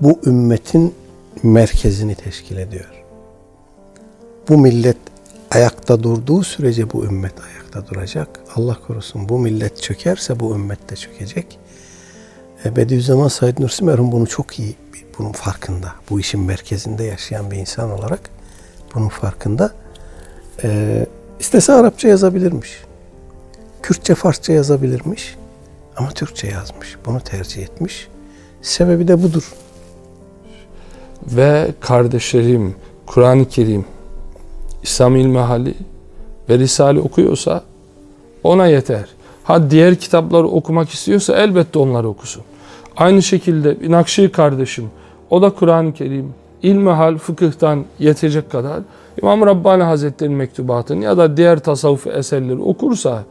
bu 0.00 0.20
ümmetin 0.26 0.94
merkezini 1.42 2.14
teşkil 2.14 2.56
ediyor. 2.56 3.04
Bu 4.48 4.58
millet 4.58 4.96
ayakta 5.50 6.02
durduğu 6.02 6.42
sürece 6.42 6.92
bu 6.92 7.04
ümmet 7.04 7.34
ayakta 7.40 7.86
duracak. 7.86 8.40
Allah 8.56 8.78
korusun 8.86 9.28
bu 9.28 9.38
millet 9.38 9.82
çökerse 9.82 10.40
bu 10.40 10.54
ümmet 10.54 10.90
de 10.90 10.96
çökecek. 10.96 11.58
E, 12.64 12.76
Bediüzzaman 12.76 13.28
Said 13.28 13.58
Nursi 13.58 13.84
merhum 13.84 14.12
bunu 14.12 14.26
çok 14.26 14.58
iyi, 14.58 14.76
bunun 15.18 15.32
farkında. 15.32 15.94
Bu 16.10 16.20
işin 16.20 16.40
merkezinde 16.40 17.04
yaşayan 17.04 17.50
bir 17.50 17.56
insan 17.56 17.90
olarak 17.90 18.20
bunun 18.94 19.08
farkında. 19.08 19.72
E, 20.64 21.06
istese 21.40 21.72
Arapça 21.72 22.08
yazabilirmiş. 22.08 22.84
Kürtçe, 23.82 24.14
Farsça 24.14 24.52
yazabilirmiş. 24.52 25.36
Ama 25.96 26.10
Türkçe 26.10 26.46
yazmış. 26.46 26.96
Bunu 27.06 27.20
tercih 27.20 27.62
etmiş. 27.62 28.08
Sebebi 28.62 29.08
de 29.08 29.22
budur 29.22 29.52
ve 31.26 31.68
kardeşlerim 31.80 32.74
Kur'an-ı 33.06 33.48
Kerim, 33.48 33.84
İslam 34.82 35.16
İlmihali 35.16 35.74
ve 36.48 36.58
Risale 36.58 37.00
okuyorsa 37.00 37.62
ona 38.44 38.66
yeter. 38.66 39.08
Ha 39.44 39.70
diğer 39.70 39.94
kitapları 39.94 40.48
okumak 40.48 40.88
istiyorsa 40.88 41.36
elbette 41.36 41.78
onları 41.78 42.08
okusun. 42.08 42.42
Aynı 42.96 43.22
şekilde 43.22 43.76
Nakşi 43.88 44.32
kardeşim 44.32 44.90
o 45.30 45.42
da 45.42 45.50
Kur'an-ı 45.50 45.92
Kerim, 45.92 46.34
ilmihal, 46.62 47.18
fıkıhtan 47.18 47.84
yetecek 47.98 48.50
kadar 48.50 48.80
İmam 49.22 49.46
Rabbani 49.46 49.82
Hazretleri'nin 49.82 50.36
mektubatını 50.36 51.04
ya 51.04 51.16
da 51.16 51.36
diğer 51.36 51.58
tasavvuf 51.58 52.06
eserleri 52.06 52.60
okursa 52.60 53.24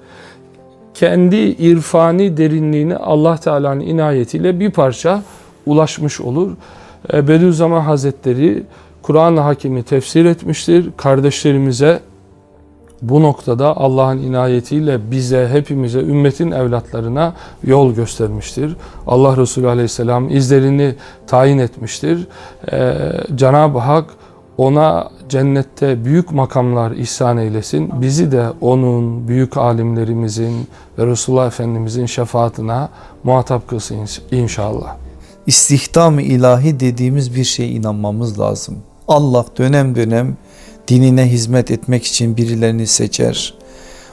kendi 0.93 1.35
irfani 1.38 2.38
derinliğine 2.38 2.95
Allah 2.95 3.38
Teala'nın 3.38 3.79
inayetiyle 3.79 4.59
bir 4.59 4.71
parça 4.71 5.21
ulaşmış 5.65 6.21
olur. 6.21 6.51
E, 7.14 7.28
Bediüzzaman 7.28 7.82
Hazretleri 7.82 8.64
Kur'an-ı 9.01 9.39
Hakim'i 9.39 9.84
tefsir 9.84 10.26
etmiştir. 10.26 10.89
Kardeşlerimize 10.97 11.99
bu 13.01 13.22
noktada 13.22 13.78
Allah'ın 13.78 14.18
inayetiyle 14.18 15.12
bize, 15.12 15.47
hepimize, 15.51 15.99
ümmetin 15.99 16.51
evlatlarına 16.51 17.34
yol 17.64 17.93
göstermiştir. 17.93 18.76
Allah 19.08 19.38
Resulü 19.38 19.68
Aleyhisselam 19.68 20.30
izlerini 20.30 20.95
tayin 21.28 21.58
etmiştir. 21.58 22.28
Ee, 22.72 22.93
Cenab-ı 23.36 23.78
Hak 23.80 24.05
ona 24.58 25.10
cennette 25.30 26.05
büyük 26.05 26.32
makamlar 26.32 26.91
ihsan 26.91 27.38
eylesin. 27.38 28.01
Bizi 28.01 28.32
de 28.32 28.45
onun, 28.62 29.28
büyük 29.28 29.58
alimlerimizin 29.58 30.68
ve 30.99 31.05
Resulullah 31.05 31.47
Efendimizin 31.47 32.05
şefaatine 32.05 32.88
muhatap 33.24 33.68
kılsın 33.68 33.97
inşallah 34.32 35.07
istihdam 35.48 36.20
ilahi 36.20 36.80
dediğimiz 36.80 37.36
bir 37.36 37.43
şeye 37.43 37.70
inanmamız 37.70 38.39
lazım. 38.39 38.78
Allah 39.08 39.45
dönem 39.58 39.95
dönem 39.95 40.38
dinine 40.88 41.32
hizmet 41.32 41.72
etmek 41.72 42.06
için 42.06 42.38
birilerini 42.38 42.88
seçer. 42.88 43.54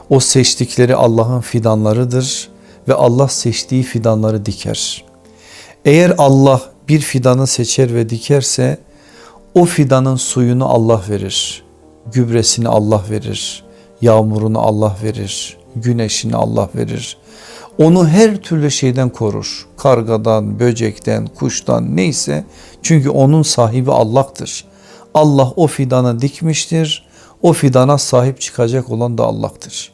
O 0.09 0.19
seçtikleri 0.19 0.95
Allah'ın 0.95 1.41
fidanlarıdır 1.41 2.49
ve 2.87 2.93
Allah 2.93 3.27
seçtiği 3.27 3.83
fidanları 3.83 4.45
diker. 4.45 5.05
Eğer 5.85 6.15
Allah 6.17 6.61
bir 6.89 6.99
fidanı 6.99 7.47
seçer 7.47 7.93
ve 7.93 8.09
dikerse 8.09 8.77
o 9.53 9.65
fidanın 9.65 10.15
suyunu 10.15 10.69
Allah 10.69 11.01
verir. 11.09 11.63
Gübresini 12.11 12.67
Allah 12.67 13.03
verir. 13.09 13.63
Yağmurunu 14.01 14.59
Allah 14.59 14.95
verir. 15.03 15.57
Güneşini 15.75 16.35
Allah 16.35 16.69
verir 16.75 17.17
onu 17.77 18.07
her 18.07 18.35
türlü 18.37 18.71
şeyden 18.71 19.09
korur. 19.09 19.67
Kargadan, 19.77 20.59
böcekten, 20.59 21.27
kuştan 21.27 21.95
neyse. 21.95 22.45
Çünkü 22.83 23.09
onun 23.09 23.41
sahibi 23.41 23.91
Allah'tır. 23.91 24.65
Allah 25.13 25.51
o 25.55 25.67
fidanı 25.67 26.21
dikmiştir. 26.21 27.07
O 27.41 27.53
fidana 27.53 27.97
sahip 27.97 28.41
çıkacak 28.41 28.89
olan 28.89 29.17
da 29.17 29.23
Allah'tır. 29.23 29.91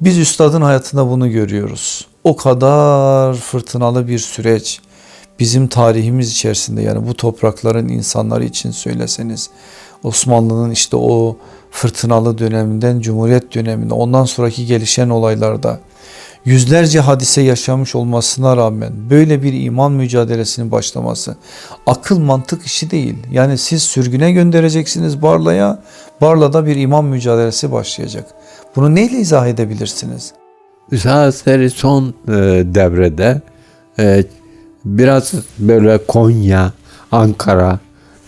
Biz 0.00 0.18
üstadın 0.18 0.62
hayatında 0.62 1.10
bunu 1.10 1.30
görüyoruz. 1.30 2.06
O 2.24 2.36
kadar 2.36 3.34
fırtınalı 3.34 4.08
bir 4.08 4.18
süreç 4.18 4.80
bizim 5.40 5.68
tarihimiz 5.68 6.30
içerisinde 6.30 6.82
yani 6.82 7.08
bu 7.08 7.14
toprakların 7.14 7.88
insanları 7.88 8.44
için 8.44 8.70
söyleseniz 8.70 9.50
Osmanlı'nın 10.02 10.70
işte 10.70 10.96
o 10.96 11.36
fırtınalı 11.70 12.38
döneminden 12.38 13.00
Cumhuriyet 13.00 13.54
döneminde 13.54 13.94
ondan 13.94 14.24
sonraki 14.24 14.66
gelişen 14.66 15.08
olaylarda 15.08 15.80
yüzlerce 16.44 17.00
hadise 17.00 17.42
yaşamış 17.42 17.94
olmasına 17.94 18.56
rağmen 18.56 18.92
böyle 19.10 19.42
bir 19.42 19.62
iman 19.62 19.92
mücadelesinin 19.92 20.70
başlaması 20.70 21.36
akıl 21.86 22.18
mantık 22.18 22.66
işi 22.66 22.90
değil. 22.90 23.16
Yani 23.30 23.58
siz 23.58 23.82
sürgüne 23.82 24.32
göndereceksiniz 24.32 25.22
Barla'ya, 25.22 25.82
Barla'da 26.20 26.66
bir 26.66 26.76
iman 26.76 27.04
mücadelesi 27.04 27.72
başlayacak. 27.72 28.26
Bunu 28.76 28.94
neyle 28.94 29.18
izah 29.18 29.46
edebilirsiniz? 29.46 30.32
Üstad 30.90 31.68
son 31.68 32.14
e, 32.28 32.32
devrede 32.74 33.40
e, 33.98 34.24
biraz 34.84 35.32
böyle 35.58 36.06
Konya, 36.06 36.72
Ankara, 37.12 37.78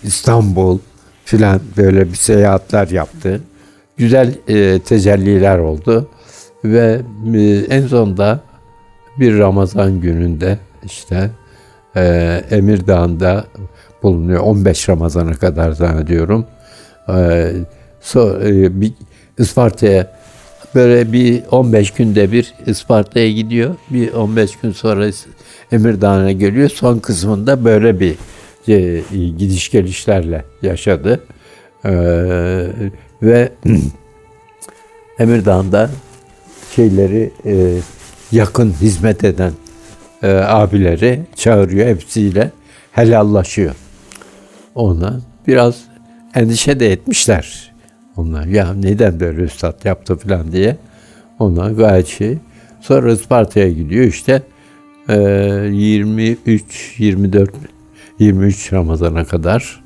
İstanbul 0.02 0.78
filan 1.24 1.60
böyle 1.76 2.08
bir 2.12 2.16
seyahatler 2.16 2.88
yaptı. 2.88 3.40
Güzel 3.96 4.34
e, 4.48 4.78
tecelliler 4.78 5.58
oldu. 5.58 6.08
Ve 6.64 7.00
e, 7.34 7.40
en 7.68 7.86
sonunda 7.86 8.40
bir 9.18 9.38
Ramazan 9.38 10.00
gününde 10.00 10.58
işte 10.84 11.30
e, 11.96 12.42
Emirdağ'da 12.50 13.44
bulunuyor. 14.02 14.40
15 14.40 14.88
Ramazan'a 14.88 15.32
kadar 15.32 15.72
zannediyorum. 15.72 16.46
E, 17.08 17.50
so, 18.00 18.40
e, 18.42 18.80
bir 18.80 18.92
Isparta'ya 19.38 20.12
böyle 20.74 21.12
bir 21.12 21.42
15 21.50 21.90
günde 21.90 22.32
bir 22.32 22.54
Isparta'ya 22.66 23.32
gidiyor. 23.32 23.74
Bir 23.90 24.12
15 24.12 24.56
gün 24.56 24.72
sonra 24.72 25.10
Emirdağ'a 25.72 26.32
geliyor. 26.32 26.68
Son 26.68 26.98
kısmında 26.98 27.64
böyle 27.64 28.00
bir 28.00 28.16
e, 28.68 29.02
gidiş 29.10 29.70
gelişlerle 29.70 30.44
yaşadı. 30.62 31.20
E, 31.84 31.92
ve 33.22 33.52
Emirdağ'da 35.18 35.90
şeyleri 36.76 37.30
e, 37.46 37.76
yakın 38.32 38.72
hizmet 38.80 39.24
eden 39.24 39.52
e, 40.22 40.32
abileri 40.32 41.20
çağırıyor 41.36 41.86
hepsiyle 41.86 42.50
helallaşıyor. 42.92 43.74
Ona 44.74 45.20
biraz 45.46 45.84
endişe 46.34 46.80
de 46.80 46.92
etmişler. 46.92 47.74
Onlar 48.16 48.46
ya 48.46 48.74
neden 48.74 49.20
böyle 49.20 49.42
üstad 49.42 49.84
yaptı 49.84 50.16
falan 50.16 50.52
diye. 50.52 50.76
Ona 51.38 51.68
gayet 51.68 52.06
şey. 52.06 52.38
Sonra 52.80 53.12
Isparta'ya 53.12 53.70
gidiyor 53.70 54.04
işte 54.04 54.42
e, 55.08 55.14
23, 55.72 56.94
24, 56.98 57.50
23 58.18 58.72
Ramazan'a 58.72 59.24
kadar 59.24 59.84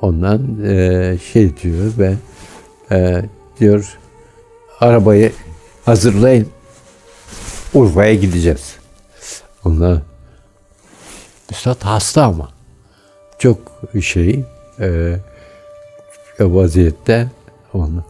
ondan 0.00 0.64
e, 0.64 1.16
şey 1.32 1.56
diyor 1.56 1.92
ve 1.98 2.14
e, 2.90 3.22
diyor 3.60 3.98
arabayı 4.80 5.32
hazırlayın 5.84 6.48
Urfa'ya 7.74 8.14
gideceğiz. 8.14 8.76
Ondan 9.64 10.02
Üstad 11.50 11.82
hasta 11.82 12.24
ama 12.24 12.48
çok 13.38 13.58
şey 14.02 14.44
e, 14.80 15.14
vaziyette 16.40 17.28
onu. 17.74 18.04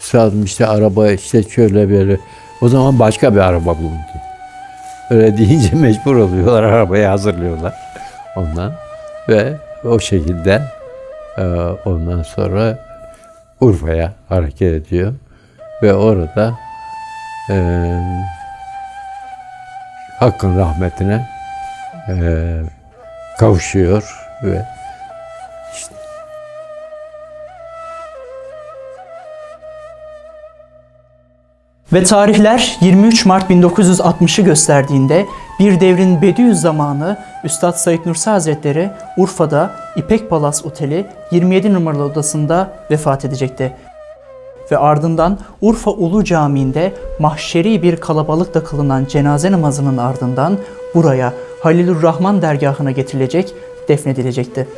Üstadım 0.00 0.44
işte 0.44 0.66
araba 0.66 1.10
işte 1.10 1.42
şöyle 1.42 1.90
böyle. 1.90 2.20
O 2.62 2.68
zaman 2.68 2.98
başka 2.98 3.34
bir 3.34 3.40
araba 3.40 3.78
bulundu. 3.78 4.00
Öyle 5.10 5.36
deyince 5.38 5.76
mecbur 5.76 6.16
oluyorlar 6.16 6.62
arabayı 6.62 7.06
hazırlıyorlar 7.06 7.74
ondan 8.36 8.72
ve 9.28 9.56
o 9.84 10.00
şekilde 10.00 10.62
e, 11.38 11.42
ondan 11.84 12.22
sonra 12.22 12.78
Urfa'ya 13.60 14.12
hareket 14.28 14.74
ediyor 14.74 15.14
ve 15.82 15.94
orada 15.94 16.58
e, 17.50 17.56
Hakk'ın 20.18 20.58
rahmetine 20.58 21.28
e, 22.08 22.14
kavuşuyor 23.38 24.28
ve 24.42 24.64
Ve 31.92 32.04
tarihler 32.04 32.76
23 32.80 33.26
Mart 33.26 33.50
1960'ı 33.50 34.44
gösterdiğinde 34.44 35.26
bir 35.60 35.80
devrin 35.80 36.22
Bediüzzamanı 36.22 37.16
Üstad 37.44 37.72
Said 37.72 38.06
Nursi 38.06 38.30
Hazretleri 38.30 38.90
Urfa'da 39.16 39.70
İpek 39.96 40.30
Palas 40.30 40.64
Oteli 40.64 41.06
27 41.30 41.74
numaralı 41.74 42.04
odasında 42.04 42.72
vefat 42.90 43.24
edecekti. 43.24 43.72
Ve 44.70 44.78
ardından 44.78 45.38
Urfa 45.60 45.90
Ulu 45.90 46.24
Camii'nde 46.24 46.92
mahşeri 47.18 47.82
bir 47.82 47.96
kalabalıkla 47.96 48.64
kılınan 48.64 49.04
cenaze 49.04 49.52
namazının 49.52 49.96
ardından 49.96 50.58
buraya 50.94 51.32
Halilur 51.62 52.02
Rahman 52.02 52.42
dergahına 52.42 52.90
getirilecek, 52.90 53.54
defnedilecekti. 53.88 54.68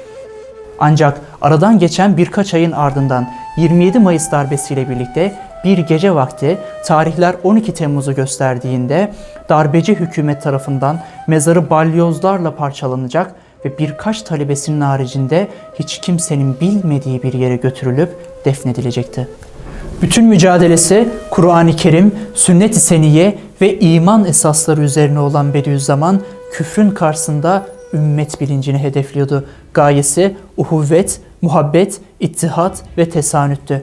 Ancak 0.78 1.20
aradan 1.40 1.78
geçen 1.78 2.16
birkaç 2.16 2.55
ayın 2.55 2.72
ardından 2.72 3.28
27 3.57 3.99
Mayıs 3.99 4.32
darbesiyle 4.32 4.88
birlikte 4.88 5.34
bir 5.64 5.78
gece 5.78 6.14
vakti 6.14 6.59
tarihler 6.84 7.34
12 7.45 7.74
Temmuz'u 7.74 8.14
gösterdiğinde 8.14 9.12
darbeci 9.49 9.95
hükümet 9.95 10.43
tarafından 10.43 11.01
mezarı 11.26 11.70
balyozlarla 11.70 12.57
parçalanacak 12.57 13.34
ve 13.64 13.78
birkaç 13.78 14.22
talebesinin 14.22 14.80
haricinde 14.80 15.49
hiç 15.78 15.99
kimsenin 15.99 16.61
bilmediği 16.61 17.22
bir 17.22 17.32
yere 17.32 17.57
götürülüp 17.57 18.11
defnedilecekti. 18.45 19.28
Bütün 20.03 20.24
mücadelesi 20.24 21.09
Kur'an-ı 21.30 21.76
Kerim, 21.76 22.12
sünnet-i 22.34 22.80
seniye 22.80 23.38
ve 23.61 23.78
iman 23.78 24.24
esasları 24.24 24.80
üzerine 24.80 25.18
olan 25.18 25.55
Bediüzzaman 25.55 26.20
küfrün 26.53 26.90
karşısında 26.90 27.66
ümmet 27.94 28.40
bilincini 28.40 28.78
hedefliyordu. 28.78 29.44
Gayesi 29.74 30.36
uhuvvet, 30.57 31.20
muhabbet, 31.42 32.00
ittihat 32.20 32.82
ve 32.98 33.11
tesanüttü. 33.11 33.82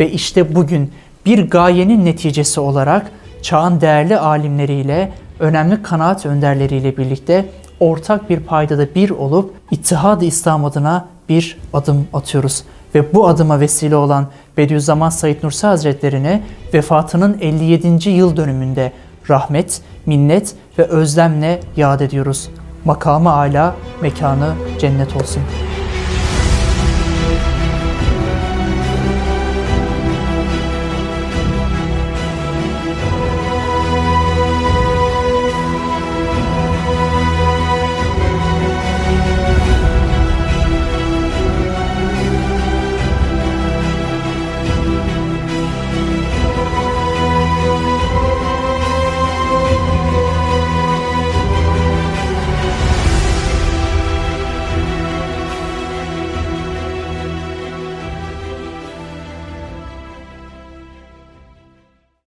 Ve 0.00 0.10
işte 0.10 0.54
bugün 0.54 0.92
bir 1.26 1.50
gayenin 1.50 2.04
neticesi 2.04 2.60
olarak 2.60 3.10
çağın 3.42 3.80
değerli 3.80 4.18
alimleriyle, 4.18 5.12
önemli 5.40 5.82
kanaat 5.82 6.26
önderleriyle 6.26 6.96
birlikte 6.96 7.46
ortak 7.80 8.30
bir 8.30 8.40
paydada 8.40 8.94
bir 8.94 9.10
olup 9.10 9.54
İttihad-ı 9.70 10.24
İslam 10.24 10.64
adına 10.64 11.08
bir 11.28 11.58
adım 11.72 12.06
atıyoruz. 12.12 12.64
Ve 12.94 13.14
bu 13.14 13.28
adıma 13.28 13.60
vesile 13.60 13.96
olan 13.96 14.26
Bediüzzaman 14.60 15.10
Said 15.10 15.36
Nursi 15.42 15.66
Hazretlerine 15.66 16.42
vefatının 16.74 17.38
57. 17.40 18.10
yıl 18.10 18.36
dönümünde 18.36 18.92
rahmet, 19.30 19.82
minnet 20.06 20.54
ve 20.78 20.84
özlemle 20.84 21.60
yad 21.76 22.00
ediyoruz. 22.00 22.50
Makamı 22.84 23.30
âlâ, 23.30 23.74
mekanı 24.02 24.54
cennet 24.80 25.16
olsun. 25.16 25.42